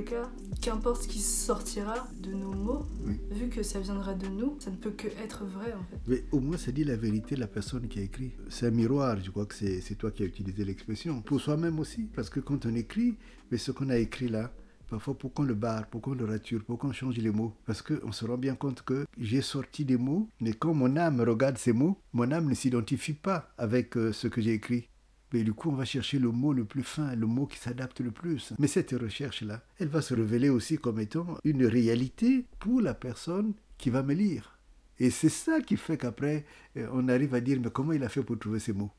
Les 0.00 0.04
cas, 0.04 0.30
qu'importe 0.60 1.02
ce 1.02 1.08
qui 1.08 1.18
sortira 1.18 2.08
de 2.20 2.32
nos 2.32 2.52
mots, 2.52 2.86
vu 3.30 3.48
que 3.48 3.62
ça 3.62 3.80
viendra 3.80 4.14
de 4.14 4.26
nous, 4.28 4.56
ça 4.58 4.70
ne 4.70 4.76
peut 4.76 4.90
que 4.90 5.08
être 5.08 5.44
vrai 5.44 5.72
en 5.72 5.84
fait. 5.90 6.00
Mais 6.06 6.24
au 6.32 6.40
moins, 6.40 6.56
ça 6.56 6.72
dit 6.72 6.84
la 6.84 6.96
vérité 6.96 7.34
de 7.34 7.40
la 7.40 7.46
personne 7.46 7.86
qui 7.88 7.98
a 7.98 8.02
écrit. 8.02 8.32
C'est 8.48 8.66
un 8.66 8.70
miroir, 8.70 9.18
je 9.22 9.30
crois 9.30 9.46
que 9.46 9.54
c'est 9.54 9.94
toi 9.96 10.10
qui 10.10 10.22
as 10.22 10.26
utilisé 10.26 10.64
l'expression. 10.64 11.20
Pour 11.20 11.40
soi-même 11.40 11.78
aussi, 11.78 12.08
parce 12.14 12.30
que 12.30 12.40
quand 12.40 12.64
on 12.66 12.74
écrit, 12.74 13.16
mais 13.50 13.58
ce 13.58 13.72
qu'on 13.72 13.90
a 13.90 13.96
écrit 13.96 14.28
là, 14.28 14.52
Parfois, 14.90 15.16
pourquoi 15.16 15.44
on 15.44 15.48
le 15.48 15.54
barre, 15.54 15.86
pourquoi 15.86 16.14
on 16.14 16.16
le 16.16 16.24
rature, 16.24 16.64
pourquoi 16.66 16.90
on 16.90 16.92
change 16.92 17.16
les 17.16 17.30
mots 17.30 17.54
Parce 17.64 17.80
qu'on 17.80 18.10
se 18.10 18.24
rend 18.24 18.36
bien 18.36 18.56
compte 18.56 18.82
que 18.82 19.06
j'ai 19.18 19.40
sorti 19.40 19.84
des 19.84 19.96
mots, 19.96 20.28
mais 20.40 20.52
quand 20.52 20.74
mon 20.74 20.96
âme 20.96 21.20
regarde 21.20 21.58
ces 21.58 21.72
mots, 21.72 21.96
mon 22.12 22.32
âme 22.32 22.48
ne 22.48 22.54
s'identifie 22.54 23.12
pas 23.12 23.52
avec 23.56 23.96
euh, 23.96 24.12
ce 24.12 24.26
que 24.26 24.40
j'ai 24.40 24.52
écrit. 24.52 24.88
Mais 25.32 25.44
du 25.44 25.52
coup, 25.52 25.70
on 25.70 25.74
va 25.74 25.84
chercher 25.84 26.18
le 26.18 26.30
mot 26.30 26.52
le 26.52 26.64
plus 26.64 26.82
fin, 26.82 27.14
le 27.14 27.26
mot 27.26 27.46
qui 27.46 27.58
s'adapte 27.58 28.00
le 28.00 28.10
plus. 28.10 28.52
Mais 28.58 28.66
cette 28.66 28.90
recherche-là, 28.90 29.62
elle 29.78 29.88
va 29.88 30.02
se 30.02 30.14
révéler 30.14 30.48
aussi 30.48 30.78
comme 30.78 30.98
étant 31.00 31.36
une 31.44 31.64
réalité 31.64 32.46
pour 32.58 32.80
la 32.80 32.94
personne 32.94 33.54
qui 33.78 33.90
va 33.90 34.02
me 34.02 34.14
lire. 34.14 34.58
Et 34.98 35.10
c'est 35.10 35.30
ça 35.30 35.60
qui 35.60 35.76
fait 35.76 35.96
qu'après, 35.96 36.44
euh, 36.76 36.88
on 36.92 37.08
arrive 37.08 37.34
à 37.34 37.40
dire, 37.40 37.58
mais 37.62 37.70
comment 37.70 37.92
il 37.92 38.04
a 38.04 38.08
fait 38.08 38.22
pour 38.22 38.38
trouver 38.38 38.58
ces 38.58 38.72
mots? 38.72 38.90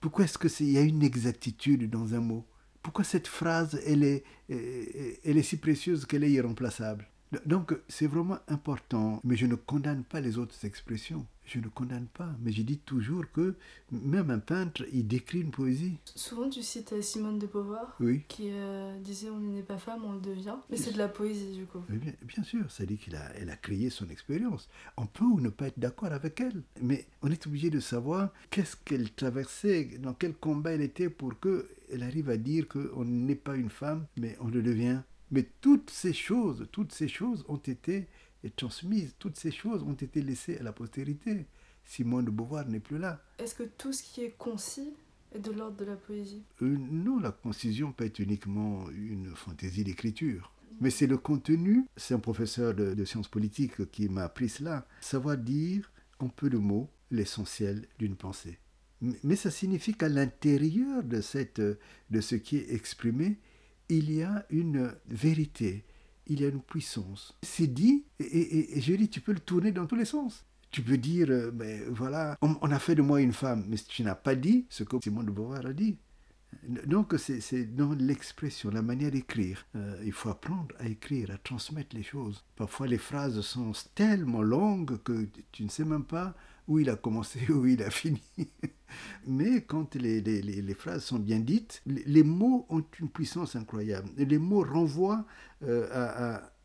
Pourquoi 0.00 0.24
est-ce 0.24 0.38
qu'il 0.38 0.70
y 0.70 0.78
a 0.78 0.82
une 0.82 1.02
exactitude 1.02 1.90
dans 1.90 2.14
un 2.14 2.20
mot? 2.20 2.46
Pourquoi 2.82 3.02
cette 3.02 3.26
phrase, 3.26 3.80
elle 3.84 4.04
est, 4.04 4.22
euh, 4.50 5.12
elle 5.24 5.36
est 5.36 5.42
si 5.42 5.56
précieuse 5.56 6.06
qu'elle 6.06 6.22
est 6.22 6.30
irremplaçable? 6.30 7.08
Donc 7.46 7.74
c'est 7.88 8.06
vraiment 8.06 8.38
important, 8.48 9.20
mais 9.24 9.36
je 9.36 9.46
ne 9.46 9.54
condamne 9.54 10.04
pas 10.04 10.20
les 10.20 10.38
autres 10.38 10.64
expressions. 10.64 11.26
Je 11.44 11.60
ne 11.60 11.68
condamne 11.68 12.06
pas, 12.06 12.28
mais 12.42 12.52
je 12.52 12.60
dis 12.60 12.76
toujours 12.76 13.24
que 13.32 13.54
même 13.90 14.30
un 14.30 14.38
peintre, 14.38 14.84
il 14.92 15.06
décrit 15.06 15.40
une 15.40 15.50
poésie. 15.50 15.96
Souvent 16.14 16.50
tu 16.50 16.62
cites 16.62 16.92
euh, 16.92 17.00
Simone 17.00 17.38
de 17.38 17.46
Beauvoir, 17.46 17.96
qui 18.28 18.50
euh, 18.50 18.98
disait 19.00 19.30
on 19.30 19.38
n'est 19.38 19.62
pas 19.62 19.78
femme, 19.78 20.04
on 20.04 20.12
le 20.12 20.20
devient. 20.20 20.56
Mais 20.68 20.76
c'est 20.76 20.92
de 20.92 20.98
la 20.98 21.08
poésie 21.08 21.56
du 21.56 21.64
coup. 21.64 21.82
Bien, 21.88 22.12
bien, 22.22 22.42
sûr, 22.42 22.70
ça 22.70 22.84
dit 22.84 22.98
qu'elle 22.98 23.16
a, 23.16 23.34
elle 23.36 23.48
a 23.48 23.56
créé 23.56 23.88
son 23.88 24.10
expérience. 24.10 24.68
On 24.98 25.06
peut 25.06 25.24
ou 25.24 25.40
ne 25.40 25.48
pas 25.48 25.68
être 25.68 25.78
d'accord 25.78 26.12
avec 26.12 26.38
elle, 26.40 26.62
mais 26.82 27.06
on 27.22 27.30
est 27.30 27.46
obligé 27.46 27.70
de 27.70 27.80
savoir 27.80 28.30
qu'est-ce 28.50 28.76
qu'elle 28.76 29.10
traversait, 29.10 29.98
dans 30.02 30.12
quel 30.12 30.34
combat 30.34 30.72
elle 30.72 30.82
était 30.82 31.08
pour 31.08 31.32
qu'elle 31.40 32.02
arrive 32.02 32.28
à 32.28 32.36
dire 32.36 32.68
qu'on 32.68 33.06
n'est 33.06 33.34
pas 33.34 33.56
une 33.56 33.70
femme, 33.70 34.04
mais 34.18 34.36
on 34.40 34.48
le 34.48 34.62
devient. 34.62 35.00
Mais 35.30 35.46
toutes 35.60 35.90
ces 35.90 36.12
choses, 36.12 36.66
toutes 36.72 36.92
ces 36.92 37.08
choses 37.08 37.44
ont 37.48 37.56
été 37.56 38.06
transmises, 38.56 39.14
toutes 39.18 39.36
ces 39.38 39.50
choses 39.50 39.82
ont 39.82 39.94
été 39.94 40.22
laissées 40.22 40.58
à 40.58 40.62
la 40.62 40.72
postérité. 40.72 41.46
Simone 41.84 42.26
de 42.26 42.30
Beauvoir 42.30 42.66
n'est 42.68 42.80
plus 42.80 42.98
là. 42.98 43.22
Est-ce 43.38 43.54
que 43.54 43.62
tout 43.64 43.92
ce 43.92 44.02
qui 44.02 44.22
est 44.22 44.36
concis 44.38 44.94
Et 45.34 45.38
de 45.38 45.50
l'ordre 45.50 45.76
de 45.76 45.84
la 45.84 45.96
poésie? 45.96 46.42
Euh, 46.62 46.76
Non, 46.78 47.18
la 47.18 47.32
concision 47.32 47.92
peut 47.92 48.04
être 48.04 48.18
uniquement 48.18 48.88
une 48.90 49.34
fantaisie 49.34 49.84
d'écriture. 49.84 50.52
Mais 50.80 50.90
c'est 50.90 51.06
le 51.06 51.18
contenu. 51.18 51.84
C'est 51.96 52.14
un 52.14 52.20
professeur 52.20 52.74
de, 52.74 52.94
de 52.94 53.04
sciences 53.04 53.28
politiques 53.28 53.90
qui 53.90 54.08
m'a 54.08 54.24
appris 54.24 54.48
cela. 54.48 54.86
Savoir 55.00 55.36
dire 55.38 55.90
en 56.18 56.28
peu 56.28 56.48
de 56.50 56.58
mots 56.58 56.88
l'essentiel 57.10 57.86
d'une 57.98 58.16
pensée. 58.16 58.58
Mais 59.00 59.36
ça 59.36 59.50
signifie 59.50 59.94
qu'à 59.94 60.08
l'intérieur 60.08 61.02
de, 61.04 61.20
cette, 61.20 61.60
de 61.60 62.20
ce 62.20 62.34
qui 62.34 62.56
est 62.58 62.72
exprimé, 62.74 63.38
il 63.88 64.12
y 64.12 64.22
a 64.22 64.44
une 64.50 64.92
vérité, 65.08 65.84
il 66.26 66.40
y 66.40 66.44
a 66.44 66.48
une 66.48 66.60
puissance. 66.60 67.36
C'est 67.42 67.72
dit, 67.72 68.04
et, 68.20 68.80
je 68.80 68.94
dis, 68.94 69.08
tu 69.08 69.20
peux 69.20 69.32
le 69.32 69.40
tourner 69.40 69.72
dans 69.72 69.86
tous 69.86 69.96
les 69.96 70.04
sens. 70.04 70.44
Tu 70.70 70.82
peux 70.82 70.98
dire, 70.98 71.28
euh, 71.30 71.50
mais 71.54 71.80
voilà, 71.88 72.36
on, 72.42 72.70
a 72.70 72.78
fait 72.78 72.94
de 72.94 73.02
moi 73.02 73.22
une 73.22 73.32
femme, 73.32 73.64
mais 73.68 73.76
tu 73.76 74.02
n'as 74.02 74.14
pas 74.14 74.34
dit 74.34 74.66
ce 74.68 74.84
que 74.84 74.96
Simone 75.02 75.26
de 75.26 75.30
Beauvoir 75.30 75.64
a 75.64 75.72
dit. 75.72 75.96
Donc 76.86 77.14
c'est 77.18 77.74
dans 77.74 77.92
l'expression, 77.92 78.70
la 78.70 78.82
manière 78.82 79.10
d'écrire. 79.10 79.66
Euh, 79.76 80.00
il 80.04 80.12
faut 80.12 80.28
apprendre 80.30 80.74
à 80.78 80.86
écrire, 80.86 81.30
à 81.30 81.38
transmettre 81.38 81.94
les 81.94 82.02
choses. 82.02 82.44
Parfois 82.56 82.86
les 82.86 82.98
phrases 82.98 83.40
sont 83.42 83.72
tellement 83.94 84.42
longues 84.42 85.02
que 85.02 85.28
tu 85.52 85.64
ne 85.64 85.68
sais 85.68 85.84
même 85.84 86.04
pas 86.04 86.34
où 86.68 86.78
il 86.78 86.88
a 86.90 86.96
commencé, 86.96 87.40
où 87.50 87.66
il 87.66 87.82
a 87.82 87.90
fini. 87.90 88.22
Mais 89.26 89.62
quand 89.62 89.94
les, 89.96 90.20
les, 90.20 90.74
phrases 90.74 91.04
sont 91.04 91.18
bien 91.18 91.40
dites, 91.40 91.82
les, 91.86 92.22
mots 92.22 92.66
ont 92.68 92.84
une 93.00 93.08
puissance 93.08 93.56
incroyable. 93.56 94.08
les 94.16 94.38
mots 94.38 94.62
renvoient 94.62 95.26
euh, 95.64 95.88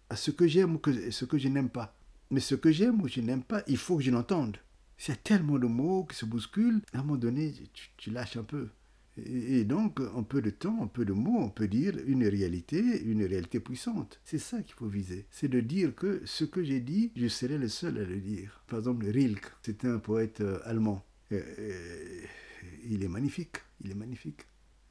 à, 0.10 0.16
ce 0.16 0.32
que 0.32 0.48
j'aime 0.48 0.76
ou 0.76 0.82
ce 1.10 1.26
que 1.26 1.38
je 1.38 1.48
n'aime 1.48 1.70
pas. 1.70 1.96
Mais 2.30 2.40
ce 2.40 2.56
que 2.56 2.72
j'aime 2.72 3.02
ou 3.02 3.08
je 3.08 3.22
n'aime 3.22 3.44
pas, 3.44 3.64
il 3.68 3.78
faut 3.78 3.98
que 3.98 4.04
je 4.04 4.12
l'entende. 4.12 4.58
S'il 4.98 5.14
y 5.14 5.18
a 5.18 5.22
tellement 5.22 5.58
de 5.58 5.68
mots 5.68 6.06
qui 6.06 6.16
se 6.16 6.26
bousculent, 6.26 6.82
à 6.94 7.00
un 7.00 7.02
moment 7.02 7.18
donné, 7.18 7.54
tu 7.98 8.12
lâches 8.12 8.38
un 8.38 8.44
peu. 8.44 8.70
Et 9.18 9.64
donc, 9.64 10.00
en 10.00 10.24
peu 10.24 10.42
de 10.42 10.50
temps, 10.50 10.80
en 10.80 10.88
peu 10.88 11.06
de 11.06 11.14
mots, 11.14 11.38
on 11.38 11.50
peut 11.50 11.68
dire 11.68 11.96
une 12.08 12.26
réalité, 12.26 13.04
une 13.04 13.24
réalité 13.24 13.60
puissante. 13.60 14.20
C'est 14.24 14.40
ça 14.40 14.62
qu'il 14.64 14.74
faut 14.74 14.88
viser. 14.88 15.28
C'est 15.30 15.48
de 15.48 15.60
dire 15.60 15.94
que 15.94 16.22
ce 16.26 16.46
que 16.46 16.64
j'ai 16.64 16.80
dit, 16.80 17.12
je 17.16 17.28
serai 17.28 17.60
le 17.60 17.68
seul 17.68 18.00
à 18.00 18.06
le 18.06 18.20
dire. 18.20 18.64
Par 18.68 18.80
exemple, 18.80 19.06
Rilke, 19.06 19.52
c'était 19.62 19.88
un 19.88 20.00
poète 20.00 20.42
euh, 20.42 20.60
allemand. 20.64 21.06
il 21.30 23.04
est 23.04 23.08
magnifique, 23.08 23.58
il 23.82 23.92
est 23.92 23.96
magnifique. 23.96 24.42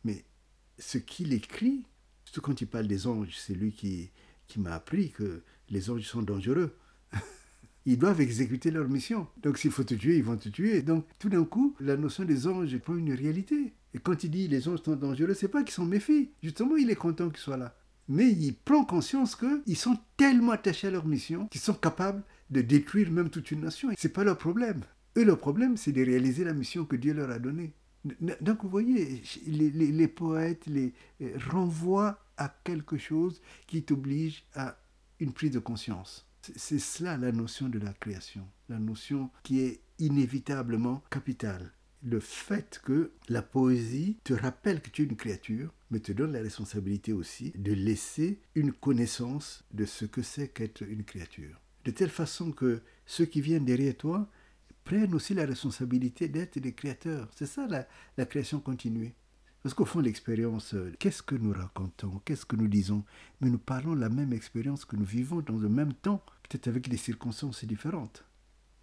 Mais 0.05 0.25
ce 0.79 0.99
qu'il 0.99 1.33
écrit, 1.33 1.85
surtout 2.25 2.43
quand 2.43 2.61
il 2.61 2.67
parle 2.69 2.87
des 2.87 3.09
anges, 3.09 3.37
c'est 3.37 3.55
lui 3.55 3.73
qui, 3.73 4.11
qui 4.47 4.61
m'a 4.61 4.75
appris 4.75 5.11
que 5.11 5.43
les 5.69 5.91
anges 5.91 6.07
sont 6.07 6.23
dangereux. 6.23 6.77
ils 7.87 7.99
doivent 7.99 8.21
exécuter 8.21 8.71
leur 8.71 8.89
mission. 8.89 9.27
Donc 9.43 9.59
s'il 9.59 9.73
faut 9.73 9.85
te 9.85 9.95
tuer, 9.95 10.17
ils 10.17 10.25
vont 10.25 10.37
te 10.37 10.49
tuer. 10.49 10.83
Donc 10.83 11.07
tout 11.19 11.29
d'un 11.29 11.45
coup, 11.45 11.75
la 11.81 11.97
notion 11.97 12.25
des 12.25 12.47
anges 12.47 12.79
prend 12.79 12.95
une 12.95 13.13
réalité. 13.13 13.73
Et 13.95 13.99
quand 13.99 14.25
il 14.25 14.31
dit 14.31 14.49
les 14.49 14.69
anges 14.69 14.83
sont 14.83 14.97
dangereux, 14.97 15.35
c'est 15.35 15.49
pas 15.49 15.63
qu'ils 15.63 15.75
sont 15.75 15.85
méfiés. 15.85 16.33
Justement, 16.43 16.77
il 16.77 16.91
est 16.91 16.97
content 16.97 17.29
qu'ils 17.29 17.39
soient 17.43 17.57
là. 17.57 17.77
Mais 18.09 18.31
il 18.31 18.55
prend 18.55 18.85
conscience 18.85 19.37
qu'ils 19.37 19.77
sont 19.77 19.99
tellement 20.17 20.53
attachés 20.53 20.89
à 20.89 20.91
leur 20.91 21.07
mission 21.07 21.47
qu'ils 21.49 21.61
sont 21.61 21.75
capables 21.75 22.23
de 22.51 22.61
détruire 22.61 23.11
même 23.11 23.31
toute 23.31 23.51
une 23.51 23.61
nation. 23.61 23.91
Ce 23.97 24.07
n'est 24.07 24.13
pas 24.13 24.25
leur 24.25 24.39
problème. 24.39 24.83
Eux, 25.17 25.25
leur 25.25 25.39
problème, 25.39 25.77
c'est 25.77 25.93
de 25.93 26.05
réaliser 26.05 26.45
la 26.45 26.55
mission 26.55 26.85
que 26.85 26.97
Dieu 26.97 27.13
leur 27.13 27.31
a 27.31 27.39
donnée. 27.39 27.75
Donc, 28.41 28.63
vous 28.63 28.69
voyez, 28.69 29.23
les, 29.47 30.09
poètes 30.09 30.67
les, 30.67 30.93
euh, 31.21 31.39
renvoient 31.51 32.19
à 32.37 32.53
quelque 32.65 32.99
chose 32.99 33.41
qui 33.67 33.85
t'oblige 33.85 34.45
à 34.55 34.77
une 35.21 35.33
prise 35.33 35.53
de 35.53 35.61
conscience. 35.61 36.27
C'est 36.57 36.81
cela 36.81 37.17
la 37.17 37.31
notion 37.31 37.69
de 37.69 37.79
la 37.79 37.93
création, 37.93 38.49
la 38.69 38.81
notion 38.81 39.31
qui 39.45 39.61
est 39.61 39.81
inévitablement 40.01 41.05
capitale 41.11 41.73
le 42.05 42.21
fait 42.21 42.81
que 42.85 43.13
la 43.29 43.43
poésie 43.43 44.19
te 44.25 44.33
rappelle 44.33 44.81
que 44.81 44.91
tu 44.91 45.03
es 45.03 45.05
une 45.05 45.17
créature, 45.17 45.73
mais 45.91 46.01
te 46.01 46.13
donne 46.13 46.33
la 46.33 46.41
responsabilité 46.41 47.13
aussi 47.13 47.53
de 47.57 47.73
laisser 47.73 48.41
une 48.55 48.73
connaissance 48.73 49.65
de 49.73 49.85
ce 49.85 50.05
que 50.05 50.23
c'est 50.23 50.49
qu'être 50.49 50.83
une 50.83 51.05
créature. 51.05 51.61
De 51.85 51.91
telle 51.91 52.11
façon 52.11 52.51
que 52.51 52.83
ceux 53.07 53.25
qui 53.25 53.41
viennent 53.41 53.65
derrière 53.65 53.97
toi 53.97 54.29
prennent 54.85 55.15
aussi 55.15 55.35
la 55.35 55.47
responsabilité 55.47 56.29
d'être 56.29 56.59
des 56.59 56.73
créateurs. 56.73 57.31
C'est 57.37 57.47
ça 57.47 57.69
la, 57.69 58.27
création 58.27 58.59
continuée. 58.59 59.15
Parce 59.63 59.75
qu'au 59.75 59.85
fond, 59.85 60.01
l'expérience, 60.01 60.75
euh, 60.75 60.93
qu'est-ce 60.99 61.23
que 61.23 61.37
nous 61.37 61.53
racontons, 61.53 62.21
qu'est-ce 62.25 62.45
que 62.45 62.57
nous 62.57 62.67
disons? 62.67 63.05
Mais 63.41 63.49
nous 63.49 63.59
parlons 63.59 63.95
la 63.95 64.09
même 64.09 64.33
expérience 64.33 64.85
que 64.85 64.97
nous 64.97 65.05
vivons 65.05 65.41
dans 65.41 65.57
le 65.57 65.69
même 65.69 65.93
temps, 65.95 66.25
peut-être 66.49 66.67
avec 66.67 66.89
des 66.89 66.97
circonstances 66.97 67.65
différentes. 67.65 68.25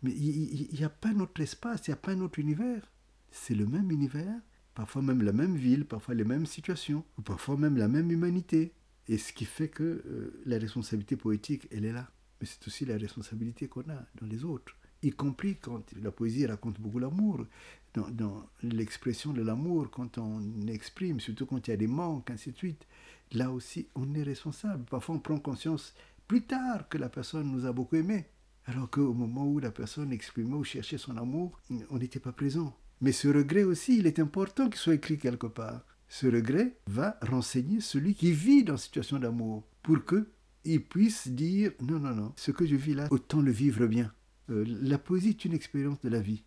Mais 0.03 0.12
il 0.12 0.69
n'y 0.71 0.86
a 0.86 0.89
pas 0.89 1.12
notre 1.12 1.41
espace, 1.41 1.88
il 1.88 1.89
n'y 1.89 1.95
a 1.95 1.97
pas 1.97 2.15
notre 2.15 2.39
univers 2.39 2.89
c'est 3.31 3.55
le 3.55 3.65
même 3.65 3.91
univers, 3.91 4.39
parfois 4.73 5.01
même 5.01 5.21
la 5.21 5.33
même 5.33 5.55
ville, 5.55 5.85
parfois 5.85 6.15
les 6.15 6.23
mêmes 6.23 6.45
situations, 6.45 7.03
ou 7.17 7.21
parfois 7.21 7.57
même 7.57 7.77
la 7.77 7.87
même 7.87 8.11
humanité. 8.11 8.73
Et 9.07 9.17
ce 9.17 9.33
qui 9.33 9.45
fait 9.45 9.69
que 9.69 9.83
euh, 9.83 10.41
la 10.45 10.57
responsabilité 10.57 11.15
poétique, 11.15 11.67
elle 11.71 11.85
est 11.85 11.91
là. 11.91 12.11
Mais 12.39 12.47
c'est 12.47 12.65
aussi 12.67 12.85
la 12.85 12.97
responsabilité 12.97 13.67
qu'on 13.67 13.81
a 13.89 14.05
dans 14.19 14.27
les 14.27 14.43
autres, 14.43 14.75
y 15.01 15.11
compris 15.11 15.57
quand 15.57 15.83
la 16.01 16.11
poésie 16.11 16.45
raconte 16.45 16.79
beaucoup 16.79 16.99
l'amour, 16.99 17.45
dans, 17.93 18.09
dans 18.09 18.45
l'expression 18.61 19.33
de 19.33 19.41
l'amour, 19.41 19.89
quand 19.89 20.17
on 20.17 20.67
exprime, 20.67 21.19
surtout 21.19 21.45
quand 21.45 21.67
il 21.67 21.71
y 21.71 21.73
a 21.73 21.77
des 21.77 21.87
manques, 21.87 22.29
ainsi 22.29 22.51
de 22.51 22.57
suite. 22.57 22.85
Là 23.31 23.51
aussi, 23.51 23.87
on 23.95 24.13
est 24.13 24.23
responsable. 24.23 24.85
Parfois, 24.85 25.15
on 25.15 25.19
prend 25.19 25.39
conscience 25.39 25.93
plus 26.27 26.43
tard 26.43 26.87
que 26.89 26.97
la 26.97 27.09
personne 27.09 27.51
nous 27.51 27.65
a 27.65 27.73
beaucoup 27.73 27.95
aimés, 27.95 28.25
alors 28.65 28.89
qu'au 28.89 29.13
moment 29.13 29.47
où 29.47 29.59
la 29.59 29.71
personne 29.71 30.11
exprimait 30.11 30.55
ou 30.55 30.63
cherchait 30.63 30.99
son 30.99 31.17
amour, 31.17 31.59
on 31.89 31.97
n'était 31.97 32.19
pas 32.19 32.31
présent. 32.31 32.77
Mais 33.01 33.12
ce 33.12 33.27
regret 33.27 33.63
aussi, 33.63 33.97
il 33.97 34.07
est 34.07 34.19
important 34.19 34.69
qu'il 34.69 34.79
soit 34.79 34.95
écrit 34.95 35.17
quelque 35.17 35.47
part. 35.47 35.81
Ce 36.09 36.27
regret 36.27 36.75
va 36.88 37.17
renseigner 37.21 37.81
celui 37.81 38.15
qui 38.15 38.31
vit 38.31 38.63
dans 38.63 38.73
une 38.73 38.79
situation 38.79 39.19
d'amour 39.19 39.63
pour 39.83 39.99
qu'il 40.05 40.83
puisse 40.85 41.27
dire 41.27 41.71
non, 41.81 41.99
non, 41.99 42.15
non, 42.15 42.33
ce 42.35 42.51
que 42.51 42.65
je 42.65 42.75
vis 42.75 42.95
là, 42.95 43.07
autant 43.12 43.41
le 43.41 43.51
vivre 43.51 43.85
bien. 43.85 44.12
Euh, 44.49 44.65
la 44.81 44.97
poésie 44.97 45.29
est 45.29 45.45
une 45.45 45.53
expérience 45.53 46.01
de 46.01 46.09
la 46.09 46.19
vie. 46.19 46.43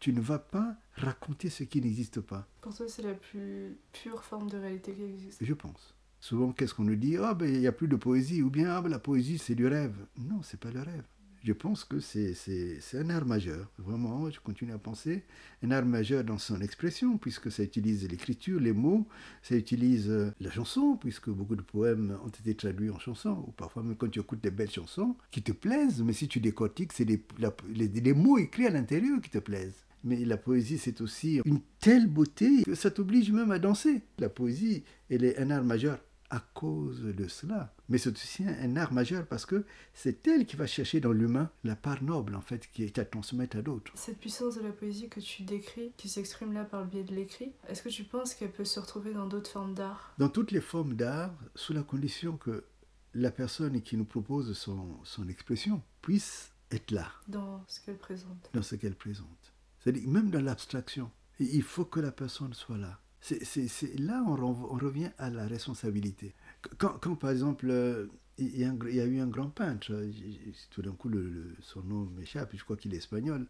Tu 0.00 0.12
ne 0.12 0.20
vas 0.20 0.38
pas 0.38 0.76
raconter 0.94 1.50
ce 1.50 1.64
qui 1.64 1.80
n'existe 1.80 2.20
pas. 2.20 2.46
Pour 2.60 2.74
toi, 2.74 2.86
c'est 2.88 3.02
la 3.02 3.14
plus 3.14 3.76
pure 3.92 4.22
forme 4.22 4.48
de 4.48 4.58
réalité 4.58 4.92
qui 4.92 5.02
existe. 5.02 5.44
Je 5.44 5.54
pense. 5.54 5.94
Souvent, 6.20 6.52
qu'est-ce 6.52 6.74
qu'on 6.74 6.84
nous 6.84 6.96
dit? 6.96 7.16
Ah, 7.16 7.34
ben, 7.34 7.52
il 7.52 7.60
n'y 7.60 7.66
a 7.66 7.72
plus 7.72 7.88
de 7.88 7.96
poésie. 7.96 8.42
Ou 8.42 8.50
bien, 8.50 8.70
ah, 8.70 8.80
ben, 8.80 8.88
la 8.88 8.98
poésie, 8.98 9.38
c'est 9.38 9.54
du 9.54 9.66
rêve. 9.66 9.94
Non, 10.16 10.42
c'est 10.42 10.60
pas 10.60 10.70
le 10.70 10.80
rêve 10.80 11.04
je 11.44 11.52
pense 11.52 11.84
que 11.84 12.00
c'est 12.00 12.34
un 12.94 13.10
art 13.10 13.26
majeur. 13.26 13.70
Vraiment, 13.78 14.30
je 14.30 14.40
continue 14.40 14.72
à 14.72 14.78
penser, 14.78 15.24
un 15.62 15.70
art 15.70 15.84
majeur 15.84 16.24
dans 16.24 16.38
son 16.38 16.60
expression, 16.62 17.18
puisque 17.18 17.52
ça 17.52 17.62
utilise 17.62 18.08
l'écriture, 18.08 18.58
les 18.58 18.72
mots, 18.72 19.06
ça 19.42 19.54
utilise 19.54 20.08
euh, 20.08 20.32
la 20.40 20.50
chanson, 20.50 20.96
puisque 20.96 21.28
beaucoup 21.28 21.54
de 21.54 21.62
poèmes 21.62 22.18
ont 22.24 22.28
été 22.28 22.54
traduits 22.54 22.88
en 22.88 22.98
chanson, 22.98 23.44
ou 23.46 23.52
parfois 23.52 23.82
même 23.82 23.96
quand 23.96 24.08
tu 24.08 24.20
écoutes 24.20 24.42
des 24.42 24.50
belles 24.50 24.70
chansons 24.70 25.16
qui 25.30 25.42
te 25.42 25.52
plaisent, 25.52 26.02
mais 26.02 26.14
si 26.14 26.28
tu 26.28 26.40
décortiques, 26.40 26.94
c'est 26.94 27.04
les, 27.04 27.22
les 27.78 28.12
mots 28.14 28.38
écrits 28.38 28.66
à 28.66 28.70
l'intérieur 28.70 29.20
qui 29.20 29.30
te 29.30 29.38
plaisent. 29.38 29.84
Mais 30.02 30.24
la 30.24 30.36
poésie, 30.36 30.78
c'est 30.78 31.00
aussi 31.00 31.40
une 31.44 31.60
telle 31.80 32.06
beauté 32.06 32.62
que 32.62 32.74
ça 32.74 32.90
t'oblige 32.90 33.30
même 33.32 33.50
à 33.50 33.58
danser. 33.58 34.02
La 34.18 34.28
poésie, 34.28 34.84
elle 35.10 35.24
est 35.24 35.38
un 35.38 35.50
art 35.50 35.64
majeur 35.64 35.98
à 36.34 36.40
cause 36.52 37.02
de 37.02 37.28
cela. 37.28 37.72
Mais 37.88 37.98
c'est 37.98 38.10
aussi 38.10 38.44
un 38.44 38.76
art 38.76 38.92
majeur 38.92 39.24
parce 39.26 39.46
que 39.46 39.64
c'est 39.92 40.26
elle 40.26 40.46
qui 40.46 40.56
va 40.56 40.66
chercher 40.66 41.00
dans 41.00 41.12
l'humain 41.12 41.48
la 41.62 41.76
part 41.76 42.02
noble 42.02 42.34
en 42.34 42.40
fait 42.40 42.68
qui 42.72 42.82
est 42.82 42.98
à 42.98 43.04
transmettre 43.04 43.58
à 43.58 43.62
d'autres. 43.62 43.92
Cette 43.94 44.18
puissance 44.18 44.56
de 44.56 44.62
la 44.62 44.72
poésie 44.72 45.08
que 45.08 45.20
tu 45.20 45.44
décris, 45.44 45.92
qui 45.96 46.08
s'exprime 46.08 46.52
là 46.52 46.64
par 46.64 46.80
le 46.80 46.88
biais 46.88 47.04
de 47.04 47.14
l'écrit, 47.14 47.52
est-ce 47.68 47.82
que 47.82 47.88
tu 47.88 48.02
penses 48.02 48.34
qu'elle 48.34 48.50
peut 48.50 48.64
se 48.64 48.80
retrouver 48.80 49.14
dans 49.14 49.26
d'autres 49.26 49.50
formes 49.50 49.74
d'art? 49.74 50.12
Dans 50.18 50.28
toutes 50.28 50.50
les 50.50 50.60
formes 50.60 50.94
d'art, 50.94 51.32
sous 51.54 51.72
la 51.72 51.84
condition 51.84 52.36
que 52.36 52.64
la 53.14 53.30
personne 53.30 53.80
qui 53.80 53.96
nous 53.96 54.04
propose 54.04 54.52
son, 54.54 54.98
son 55.04 55.28
expression 55.28 55.82
puisse 56.02 56.50
être 56.72 56.90
là. 56.90 57.12
Dans 57.28 57.64
ce 57.68 57.80
qu'elle 57.80 57.98
présente. 57.98 58.50
Dans 58.52 58.62
ce 58.62 58.74
qu'elle 58.74 58.96
présente. 58.96 59.52
C'est-à-dire 59.78 60.08
même 60.08 60.30
dans 60.30 60.42
l'abstraction. 60.42 61.12
Il 61.38 61.62
faut 61.62 61.84
que 61.84 62.00
la 62.00 62.10
personne 62.10 62.54
soit 62.54 62.78
là 62.78 63.00
c'est 63.24 63.98
là 63.98 64.22
on, 64.26 64.34
revient 64.36 65.10
à 65.18 65.30
la 65.30 65.46
responsabilité. 65.46 66.34
Quand, 66.78 66.98
quand 67.00 67.16
par 67.16 67.30
exemple, 67.30 67.68
euh, 67.70 68.06
il 68.36 68.58
y, 68.58 68.64
a 68.64 69.06
eu 69.06 69.20
un 69.20 69.26
grand 69.26 69.48
peintre, 69.48 69.92
euh, 69.92 70.12
tout 70.70 70.82
d'un 70.82 70.92
coup 70.92 71.10
son 71.60 71.82
nom 71.82 72.04
m'échappe, 72.16 72.50
je 72.54 72.62
crois 72.64 72.76
qu'il 72.76 72.92
est 72.94 72.98
espagnol. 72.98 73.46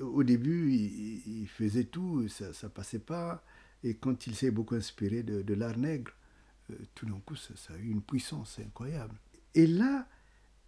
Au 0.00 0.22
début, 0.22 0.72
il, 0.72 1.46
faisait 1.48 1.84
tout, 1.84 2.28
ça 2.28 2.50
ne 2.62 2.68
passait 2.68 2.98
pas. 2.98 3.42
Et 3.82 3.94
quand 3.94 4.26
il 4.26 4.34
s'est 4.34 4.50
beaucoup 4.50 4.74
inspiré 4.74 5.22
de, 5.22 5.42
de 5.42 5.54
l'art 5.54 5.76
nègre, 5.76 6.12
euh, 6.70 6.74
tout 6.94 7.06
d'un 7.06 7.20
coup, 7.20 7.36
ça, 7.36 7.54
a 7.74 7.76
eu 7.78 7.90
une 7.90 8.02
puissance 8.02 8.58
incroyable. 8.58 9.16
Et 9.54 9.66
là, 9.66 10.06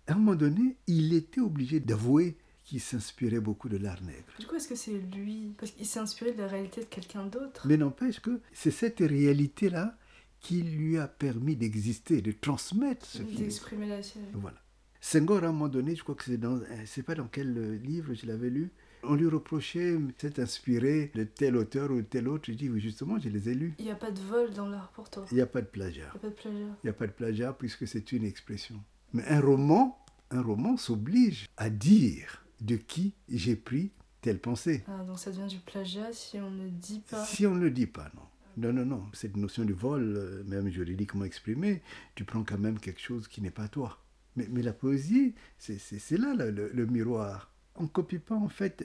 à 0.06 0.12
un 0.12 0.16
moment 0.16 0.34
donné, 0.34 0.76
il 0.86 1.12
était 1.14 1.40
obligé 1.40 1.80
d'avouer 1.80 2.36
qui 2.68 2.80
s'inspirait 2.80 3.40
beaucoup 3.40 3.70
de 3.70 3.78
l'art 3.78 4.02
nègre. 4.02 4.34
Du 4.38 4.46
coup, 4.46 4.54
est-ce 4.56 4.68
que 4.68 4.74
c'est 4.74 4.98
lui 4.98 5.54
Parce 5.56 5.70
qu'il 5.70 5.86
s'est 5.86 6.00
inspiré 6.00 6.32
de 6.32 6.42
la 6.42 6.48
réalité 6.48 6.82
de 6.82 6.86
quelqu'un 6.86 7.24
d'autre? 7.24 7.66
Mais 7.66 7.78
n'empêche 7.78 8.20
que 8.20 8.42
c'est 8.52 8.70
cette 8.70 8.98
réalité-là 8.98 9.96
qui 10.40 10.60
lui 10.62 10.98
a 10.98 11.08
permis 11.08 11.56
d'exister, 11.56 12.20
de 12.20 12.30
transmettre 12.30 13.06
ce 13.06 13.22
qu'il 13.22 13.38
D'exprimer 13.38 13.88
la 13.88 14.02
sienne. 14.02 14.26
Voilà. 14.34 14.58
Senghor, 15.00 15.44
à 15.44 15.46
un 15.46 15.52
moment 15.52 15.68
donné, 15.68 15.96
je 15.96 16.02
crois 16.02 16.14
que 16.14 16.24
c'est 16.24 16.36
dans, 16.36 16.60
c'est 16.84 17.02
pas 17.02 17.14
dans 17.14 17.26
quel 17.26 17.80
livre 17.80 18.12
je 18.12 18.26
l'avais 18.26 18.50
lu, 18.50 18.70
On 19.02 19.14
lui 19.14 19.28
reprochait 19.28 19.96
d'être 20.20 20.38
inspiré 20.38 21.10
de 21.14 21.24
tel 21.24 21.56
auteur 21.56 21.90
ou 21.90 22.02
tel 22.02 22.28
autre. 22.28 22.44
Je 22.48 22.52
dis, 22.52 22.68
oui, 22.68 22.80
justement, 22.80 23.18
je 23.18 23.30
les 23.30 23.48
ai 23.48 23.54
lus. 23.54 23.72
Il 23.78 23.86
n'y 23.86 23.90
a 23.90 23.94
pas 23.94 24.10
de 24.10 24.20
vol 24.20 24.52
dans 24.52 24.68
l'art 24.68 24.90
pour 24.90 25.08
toi? 25.08 25.24
Il 25.30 25.36
n'y 25.36 25.40
a 25.40 25.46
pas 25.46 25.62
de 25.62 25.68
plagiat. 25.68 26.12
Il 26.14 26.18
n'y 26.18 26.18
a 26.18 26.20
pas 26.20 26.28
de 26.28 26.34
plagiat. 26.34 26.76
Il 26.82 26.86
n'y 26.86 26.90
a 26.90 26.92
pas 26.92 27.06
de 27.06 27.12
plagiat 27.12 27.52
puisque 27.54 27.88
c'est 27.88 28.12
une 28.12 28.26
expression. 28.26 28.78
Mais 29.14 29.24
un 29.26 29.40
roman, 29.40 30.04
un 30.30 30.42
roman 30.42 30.76
s'oblige 30.76 31.48
à 31.56 31.70
dire 31.70 32.44
de 32.60 32.76
qui 32.76 33.14
j'ai 33.28 33.56
pris 33.56 33.92
telle 34.20 34.40
pensée. 34.40 34.84
Ah, 34.88 35.04
donc 35.04 35.18
ça 35.18 35.30
devient 35.30 35.46
du 35.46 35.58
plagiat 35.58 36.12
si 36.12 36.38
on 36.38 36.50
ne 36.50 36.68
dit 36.68 37.02
pas. 37.10 37.24
Si 37.24 37.46
on 37.46 37.54
ne 37.54 37.60
le 37.60 37.70
dit 37.70 37.86
pas, 37.86 38.10
non. 38.14 38.22
Non, 38.56 38.72
non, 38.72 38.84
non. 38.84 39.04
Cette 39.12 39.36
notion 39.36 39.64
du 39.64 39.72
vol, 39.72 40.16
euh, 40.16 40.42
même 40.44 40.68
juridiquement 40.68 41.24
exprimée, 41.24 41.80
tu 42.16 42.24
prends 42.24 42.42
quand 42.42 42.58
même 42.58 42.80
quelque 42.80 43.00
chose 43.00 43.28
qui 43.28 43.40
n'est 43.40 43.52
pas 43.52 43.68
toi. 43.68 43.98
Mais, 44.34 44.48
mais 44.50 44.62
la 44.62 44.72
poésie, 44.72 45.34
c'est 45.58 46.18
là 46.18 46.34
le, 46.34 46.70
le, 46.72 46.86
miroir. 46.86 47.52
On 47.76 47.84
ne 47.84 47.88
copie 47.88 48.18
pas, 48.18 48.34
en 48.34 48.48
fait. 48.48 48.84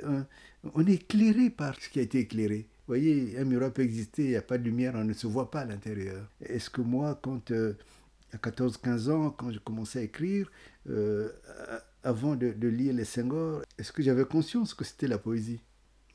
on 0.76 0.86
est 0.86 0.94
éclairé 0.94 1.50
par 1.50 1.76
ce 1.82 1.90
qui 1.90 2.00
a 2.00 2.04
été 2.04 2.20
éclairé. 2.20 2.68
Vous 2.86 2.88
voyez, 2.88 3.38
un 3.40 3.46
miroir 3.46 3.72
peut 3.72 3.82
exister, 3.82 4.26
il 4.26 4.30
n'y 4.32 4.36
a 4.36 4.42
pas 4.42 4.58
de 4.58 4.64
lumière, 4.64 4.94
on 4.96 5.06
ne 5.06 5.14
se 5.14 5.26
voit 5.26 5.50
pas 5.50 5.62
à 5.62 5.66
l'intérieur. 5.66 6.28
Est-ce 6.42 6.70
que 6.70 6.82
moi, 6.82 7.18
quand, 7.22 7.50
euh, 7.52 7.74
à 8.34 8.38
14-15 8.38 9.12
ans, 9.12 9.30
quand 9.30 9.52
je 9.52 9.60
commençais 9.60 10.00
à 10.00 10.02
écrire, 10.04 10.52
euh, 10.90 11.30
avant 12.04 12.36
de, 12.36 12.68
lire 12.68 12.94
les 12.94 13.06
Senghor, 13.06 13.62
est-ce 13.78 13.92
que 13.92 14.04
j'avais 14.04 14.26
conscience 14.26 14.74
que 14.74 14.84
c'était 14.84 15.08
la 15.08 15.18
poésie? 15.18 15.62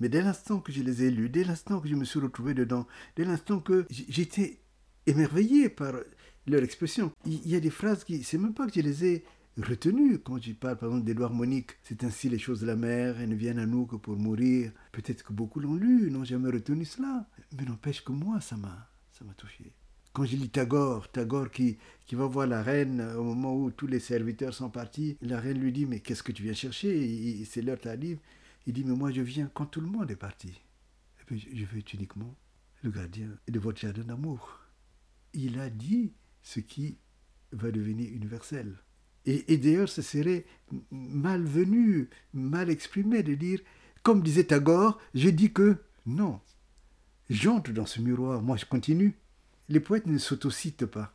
Mais 0.00 0.08
dès 0.08 0.22
l'instant 0.22 0.60
que 0.60 0.72
je 0.72 0.82
les 0.82 1.04
ai 1.04 1.10
lus, 1.10 1.28
dès 1.28 1.44
l'instant 1.44 1.80
que 1.80 1.88
je 1.88 1.94
me 1.94 2.04
suis 2.04 2.20
retrouvé 2.20 2.54
dedans, 2.54 2.86
dès 3.16 3.24
l'instant 3.24 3.60
que 3.60 3.86
j'étais 3.90 4.60
émerveillé 5.06 5.68
par 5.68 5.94
leur 6.46 6.62
expression, 6.62 7.12
il 7.24 7.48
y 7.48 7.56
a 7.56 7.60
des 7.60 7.70
phrases 7.70 8.04
qui, 8.04 8.22
c'est 8.22 8.38
même 8.38 8.54
pas 8.54 8.66
que 8.66 8.74
je 8.74 8.80
les 8.80 9.04
ai 9.04 9.24
retenues. 9.56 10.18
Quand 10.18 10.40
je 10.40 10.52
parle 10.52 10.76
par 10.76 10.90
exemple 10.90 11.04
d'Édouard 11.04 11.32
Monique, 11.32 11.72
c'est 11.82 12.04
ainsi 12.04 12.28
les 12.28 12.38
choses 12.38 12.60
de 12.60 12.66
la 12.66 12.76
mer, 12.76 13.20
elles 13.20 13.28
ne 13.28 13.34
viennent 13.34 13.58
à 13.58 13.66
nous 13.66 13.86
que 13.86 13.96
pour 13.96 14.16
mourir. 14.16 14.70
Peut-être 14.92 15.24
que 15.24 15.32
beaucoup 15.32 15.58
l'ont 15.58 15.74
lu, 15.74 16.10
n'ont 16.10 16.24
jamais 16.24 16.50
retenu 16.50 16.84
cela. 16.84 17.26
Mais 17.56 17.64
n'empêche 17.64 18.04
que 18.04 18.12
moi, 18.12 18.40
ça 18.40 18.56
m'a, 18.56 18.88
ça 19.12 19.24
m'a 19.24 19.34
touché. 19.34 19.72
Quand 20.18 20.24
je 20.24 20.34
lis 20.34 20.48
Tagore, 20.48 21.08
Tagore 21.12 21.48
qui, 21.48 21.78
qui 22.04 22.16
va 22.16 22.26
voir 22.26 22.48
la 22.48 22.60
reine 22.60 23.00
au 23.16 23.22
moment 23.22 23.54
où 23.54 23.70
tous 23.70 23.86
les 23.86 24.00
serviteurs 24.00 24.52
sont 24.52 24.68
partis, 24.68 25.16
la 25.22 25.38
reine 25.38 25.60
lui 25.60 25.70
dit 25.70 25.86
Mais 25.86 26.00
qu'est-ce 26.00 26.24
que 26.24 26.32
tu 26.32 26.42
viens 26.42 26.54
chercher? 26.54 27.44
C'est 27.44 27.62
l'heure 27.62 27.78
tardive. 27.78 28.18
Il 28.66 28.72
dit 28.72 28.82
Mais 28.82 28.96
moi 28.96 29.12
je 29.12 29.20
viens 29.20 29.48
quand 29.54 29.66
tout 29.66 29.80
le 29.80 29.86
monde 29.86 30.10
est 30.10 30.16
parti. 30.16 30.60
Et 31.20 31.24
puis 31.24 31.48
je 31.54 31.64
veux 31.66 31.78
être 31.78 31.94
uniquement 31.94 32.34
le 32.82 32.90
gardien 32.90 33.28
de 33.46 33.58
votre 33.60 33.78
jardin 33.78 34.02
d'amour. 34.02 34.58
Il 35.34 35.60
a 35.60 35.70
dit 35.70 36.14
ce 36.42 36.58
qui 36.58 36.98
va 37.52 37.70
devenir 37.70 38.12
universel. 38.12 38.74
Et, 39.24 39.52
et 39.52 39.56
d'ailleurs, 39.56 39.88
ce 39.88 40.02
serait 40.02 40.46
malvenu, 40.90 42.10
mal 42.32 42.70
exprimé 42.70 43.22
de 43.22 43.36
dire, 43.36 43.60
comme 44.02 44.24
disait 44.24 44.42
Tagore, 44.42 44.98
je 45.14 45.28
dis 45.28 45.52
que 45.52 45.76
non, 46.06 46.40
j'entre 47.30 47.70
dans 47.70 47.86
ce 47.86 48.00
miroir, 48.00 48.42
moi 48.42 48.56
je 48.56 48.64
continue. 48.64 49.14
Les 49.70 49.80
poètes 49.80 50.06
ne 50.06 50.16
s'autocitent 50.16 50.86
pas 50.86 51.14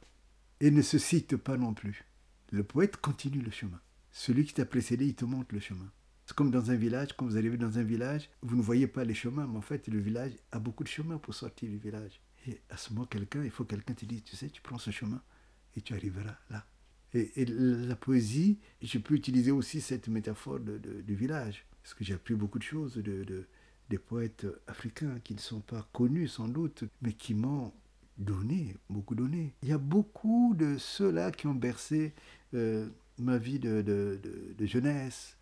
et 0.59 0.69
ne 0.69 0.83
se 0.83 0.99
citent 0.99 1.37
pas 1.37 1.57
non 1.57 1.73
plus. 1.73 2.05
Le 2.51 2.63
poète 2.63 2.97
continue 2.97 3.41
le 3.41 3.49
chemin. 3.49 3.81
Celui 4.11 4.45
qui 4.45 4.53
t'a 4.53 4.65
précédé, 4.65 5.07
il 5.07 5.15
te 5.15 5.25
montre 5.25 5.55
le 5.55 5.59
chemin. 5.59 5.91
C'est 6.27 6.35
comme 6.35 6.51
dans 6.51 6.69
un 6.69 6.75
village, 6.75 7.13
quand 7.17 7.25
vous 7.25 7.35
arrivez 7.35 7.57
dans 7.57 7.79
un 7.79 7.83
village, 7.83 8.29
vous 8.43 8.55
ne 8.55 8.61
voyez 8.61 8.85
pas 8.85 9.05
les 9.05 9.15
chemins, 9.15 9.47
mais 9.47 9.57
en 9.57 9.61
fait, 9.61 9.87
le 9.87 9.97
village 9.99 10.33
a 10.51 10.59
beaucoup 10.59 10.83
de 10.83 10.89
chemins 10.89 11.17
pour 11.17 11.33
sortir 11.33 11.67
du 11.67 11.77
village. 11.77 12.21
Et 12.47 12.61
à 12.69 12.77
ce 12.77 12.93
moment, 12.93 13.07
quelqu'un, 13.07 13.43
il 13.43 13.49
faut 13.49 13.65
quelqu'un 13.65 13.95
te 13.95 14.05
dise, 14.05 14.23
tu 14.23 14.35
sais, 14.35 14.49
tu 14.49 14.61
prends 14.61 14.77
ce 14.77 14.91
chemin 14.91 15.23
et 15.75 15.81
tu 15.81 15.95
arriveras 15.95 16.37
là. 16.51 16.67
Et, 17.15 17.45
la 17.45 17.95
poésie, 17.95 18.59
je 18.83 18.99
peux 18.99 19.15
utiliser 19.15 19.49
aussi 19.49 19.81
cette 19.81 20.09
métaphore 20.09 20.59
de, 20.59 20.77
du 20.77 21.15
village, 21.15 21.65
parce 21.81 21.95
que 21.95 22.03
j'ai 22.03 22.13
appris 22.13 22.35
beaucoup 22.35 22.59
de 22.59 22.63
choses 22.63 22.97
de, 22.97 23.47
des 23.89 23.97
poètes 23.97 24.45
africains 24.67 25.19
qui 25.23 25.33
ne 25.33 25.39
sont 25.39 25.61
pas 25.61 25.89
connus 25.91 26.27
sans 26.27 26.47
doute, 26.47 26.83
mais 27.01 27.13
qui 27.13 27.33
m'ont 27.33 27.73
donné, 28.17 28.75
beaucoup 28.89 29.15
donné. 29.15 29.53
Il 29.61 29.69
y 29.69 29.73
a 29.73 29.77
beaucoup 29.77 30.53
de 30.55 30.77
ceux-là 30.77 31.31
qui 31.31 31.47
ont 31.47 31.55
bercé 31.55 32.13
euh, 32.53 32.89
ma 33.17 33.37
vie 33.37 33.59
de, 33.59 33.81
de, 33.81 34.65
jeunesse, 34.65 35.37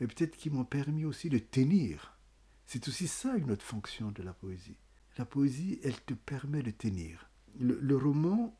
et 0.00 0.06
peut-être 0.06 0.36
qui 0.36 0.50
m'ont 0.50 0.64
permis 0.64 1.04
aussi 1.04 1.28
de 1.28 1.38
tenir. 1.38 2.18
C'est 2.66 2.88
aussi 2.88 3.08
ça 3.08 3.36
une 3.36 3.50
autre 3.50 3.64
fonction 3.64 4.10
de 4.10 4.22
la 4.22 4.32
poésie. 4.32 4.76
La 5.18 5.24
poésie, 5.24 5.78
elle 5.82 6.00
te 6.02 6.14
permet 6.14 6.62
de 6.62 6.70
tenir. 6.70 7.30
Le, 7.58 7.96
roman 7.96 8.54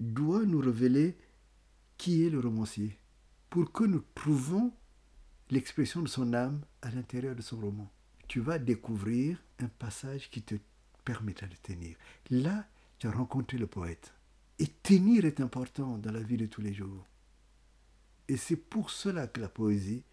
doit 0.00 0.44
nous 0.44 0.60
révéler 0.60 1.18
qui 1.98 2.24
est 2.24 2.30
le 2.30 2.40
romancier, 2.40 2.98
pour 3.50 3.72
que 3.72 3.84
nous 3.84 4.02
trouvions 4.14 4.72
l'expression 5.50 6.00
de 6.00 6.08
son 6.08 6.32
âme 6.32 6.64
à 6.80 6.90
l'intérieur 6.90 7.34
de 7.34 7.42
son 7.42 7.58
roman. 7.60 7.92
Tu 8.28 8.40
vas 8.40 8.58
découvrir 8.58 9.42
un 9.58 9.68
passage 9.68 10.30
qui 10.30 10.42
te 10.42 10.54
permettra 11.08 11.46
de 11.46 11.56
tenir. 11.62 11.96
Là, 12.28 12.66
tu 12.98 13.06
as 13.06 13.10
rencontré 13.10 13.56
le 13.56 13.66
poète. 13.66 14.12
Et 14.58 14.66
tenir 14.66 15.24
est 15.24 15.40
important 15.40 15.96
dans 15.96 16.12
la 16.12 16.20
vie 16.20 16.36
de 16.36 16.44
tous 16.44 16.60
les 16.60 16.74
jours. 16.74 17.06
Et 18.28 18.36
c'est 18.36 18.56
pour 18.56 18.90
cela 18.90 19.26
que 19.26 19.40
la 19.40 19.48
poésie, 19.48 20.04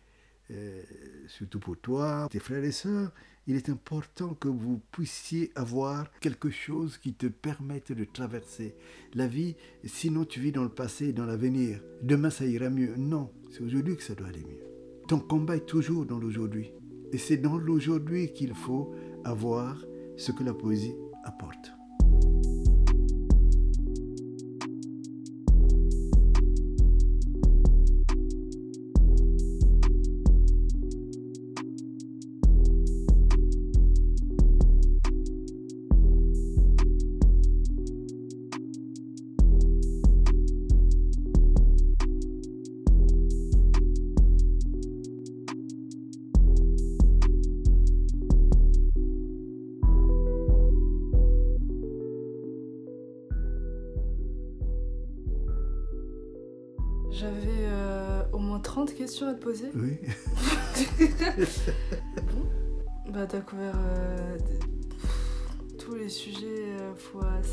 euh, 0.52 0.82
surtout 1.28 1.60
pour 1.60 1.78
toi, 1.78 2.30
tes 2.32 2.40
frères 2.40 2.64
et 2.64 2.72
sœurs, 2.72 3.12
il 3.46 3.58
est 3.58 3.68
important 3.68 4.36
que 4.36 4.48
vous 4.48 4.82
puissiez 4.94 5.52
avoir 5.56 6.10
quelque 6.22 6.50
chose 6.50 6.98
qui 6.98 7.14
te 7.14 7.28
permette 7.28 7.92
de 7.92 8.06
traverser 8.06 8.74
la 9.16 9.28
vie. 9.28 9.58
Sinon, 9.84 10.24
tu 10.24 10.40
vis 10.40 10.54
dans 10.54 10.64
le 10.64 10.70
passé 10.70 11.12
dans 11.12 11.26
l'avenir. 11.26 11.82
Demain, 12.04 12.30
ça 12.30 12.46
ira 12.46 12.70
mieux. 12.70 12.96
Non, 12.96 13.34
c'est 13.52 13.62
aujourd'hui 13.62 13.98
que 13.98 14.04
ça 14.04 14.16
doit 14.16 14.30
aller 14.30 14.46
mieux. 14.46 14.64
Ton 15.10 15.20
combat 15.20 15.58
est 15.58 15.66
toujours 15.66 16.06
dans 16.06 16.20
l'aujourd'hui. 16.20 16.72
Et 17.12 17.18
c'est 17.18 17.38
dans 17.38 17.58
l'aujourd'hui 17.58 18.32
qu'il 18.32 18.56
faut 18.56 18.96
avoir 19.26 19.84
ce 20.18 20.32
que 20.32 20.44
la 20.44 20.54
poésie 20.54 20.96
apporte. 21.24 21.75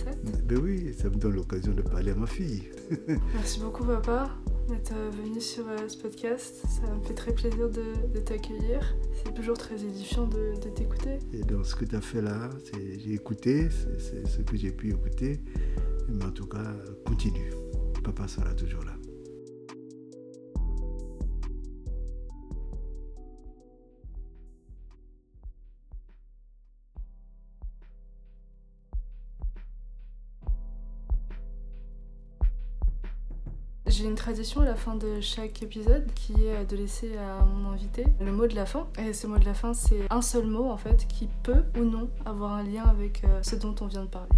X 0.02 0.08
euh, 0.08 0.32
7. 0.32 0.46
Ben 0.46 0.58
oui, 0.58 0.94
ça 0.98 1.08
me 1.08 1.16
donne 1.16 1.34
l'occasion 1.34 1.72
de 1.72 1.82
parler 1.82 2.12
à 2.12 2.14
ma 2.14 2.26
fille. 2.26 2.64
Merci 3.34 3.60
beaucoup 3.60 3.84
papa 3.84 4.30
d'être 4.68 4.94
venu 5.22 5.40
sur 5.40 5.64
ce 5.88 5.96
podcast. 5.96 6.62
Ça 6.68 6.94
me 6.94 7.02
fait 7.02 7.14
très 7.14 7.32
plaisir 7.32 7.68
de, 7.68 8.18
t'accueillir. 8.20 8.94
C'est 9.24 9.34
toujours 9.34 9.58
très 9.58 9.82
édifiant 9.82 10.26
de, 10.26 10.54
de 10.62 10.68
t'écouter. 10.68 11.18
Et 11.32 11.40
dans 11.40 11.64
ce 11.64 11.74
que 11.74 11.84
tu 11.84 11.96
as 11.96 12.00
fait 12.00 12.22
là, 12.22 12.48
j'ai 12.72 13.14
écouté, 13.14 13.68
c'est 13.98 14.26
ce 14.26 14.40
que 14.42 14.56
j'ai 14.56 14.70
pu 14.70 14.90
écouter. 14.90 15.40
Mais 16.08 16.24
en 16.24 16.30
tout 16.30 16.46
cas, 16.46 16.74
continue. 17.04 17.50
Papa 18.02 18.26
sera 18.26 18.52
toujours 18.54 18.84
là. 18.84 19.01
J'ai 34.02 34.08
une 34.08 34.16
tradition 34.16 34.62
à 34.62 34.64
la 34.64 34.74
fin 34.74 34.96
de 34.96 35.20
chaque 35.20 35.62
épisode 35.62 36.04
qui 36.16 36.32
est 36.32 36.68
de 36.68 36.76
laisser 36.76 37.16
à 37.18 37.44
mon 37.44 37.70
invité 37.70 38.04
le 38.20 38.32
mot 38.32 38.48
de 38.48 38.56
la 38.56 38.66
fin. 38.66 38.88
Et 38.98 39.12
ce 39.12 39.28
mot 39.28 39.38
de 39.38 39.44
la 39.44 39.54
fin, 39.54 39.74
c'est 39.74 40.08
un 40.10 40.20
seul 40.20 40.44
mot 40.44 40.68
en 40.70 40.76
fait 40.76 41.06
qui 41.06 41.28
peut 41.44 41.62
ou 41.78 41.84
non 41.84 42.10
avoir 42.24 42.54
un 42.54 42.64
lien 42.64 42.82
avec 42.82 43.22
euh, 43.22 43.38
ce 43.42 43.54
dont 43.54 43.76
on 43.80 43.86
vient 43.86 44.02
de 44.02 44.08
parler. 44.08 44.28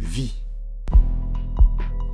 Vie. 0.00 0.32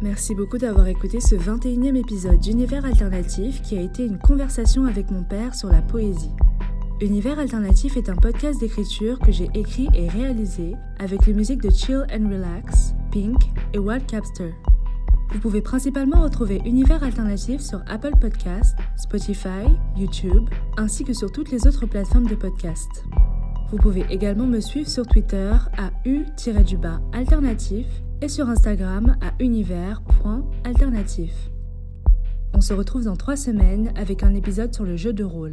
Merci 0.03 0.34
beaucoup 0.34 0.59
d'avoir 0.59 0.88
écouté 0.88 1.20
ce 1.20 1.36
21e 1.36 1.94
épisode 1.94 2.40
d'Univers 2.40 2.84
Alternatif 2.84 3.62
qui 3.62 3.78
a 3.78 3.80
été 3.80 4.05
une 4.05 4.18
conversation 4.18 4.84
avec 4.84 5.12
mon 5.12 5.22
père 5.22 5.55
sur 5.55 5.68
la 5.68 5.80
poésie. 5.80 6.32
Univers 7.01 7.38
Alternatif 7.38 7.96
est 7.96 8.09
un 8.09 8.16
podcast 8.16 8.59
d'écriture 8.59 9.20
que 9.20 9.30
j'ai 9.30 9.49
écrit 9.55 9.86
et 9.94 10.09
réalisé 10.09 10.74
avec 10.99 11.24
les 11.26 11.34
musiques 11.34 11.62
de 11.62 11.70
Chill 11.70 12.05
and 12.12 12.28
Relax, 12.28 12.94
Pink 13.12 13.40
et 13.72 13.78
Wild 13.78 14.05
Capster. 14.07 14.53
Vous 15.31 15.41
pouvez 15.41 15.61
principalement 15.61 16.22
retrouver 16.22 16.62
Univers 16.64 17.03
Alternatif 17.05 17.61
sur 17.61 17.83
Apple 17.87 18.16
Podcasts, 18.18 18.79
Spotify, 18.97 19.66
YouTube, 19.97 20.49
ainsi 20.79 21.05
que 21.05 21.12
sur 21.12 21.31
toutes 21.31 21.51
les 21.51 21.66
autres 21.66 21.85
plateformes 21.85 22.26
de 22.26 22.35
podcast. 22.35 23.05
Vous 23.70 23.76
pouvez 23.76 24.07
également 24.09 24.47
me 24.47 24.61
suivre 24.61 24.89
sur 24.89 25.07
Twitter 25.07 25.53
à 25.76 25.91
u-alternatif 26.07 27.87
et 28.22 28.29
sur 28.29 28.49
Instagram 28.49 29.16
à 29.20 29.33
univers.alternatif. 29.43 31.33
On 32.55 32.62
se 32.62 32.72
retrouve 32.72 33.05
dans 33.05 33.16
trois 33.16 33.37
semaines 33.37 33.93
avec 33.97 34.22
un 34.22 34.35
épisode 34.35 34.74
sur 34.74 34.85
le 34.85 34.97
jeu 34.97 35.12
de 35.12 35.24
rôle. 35.24 35.53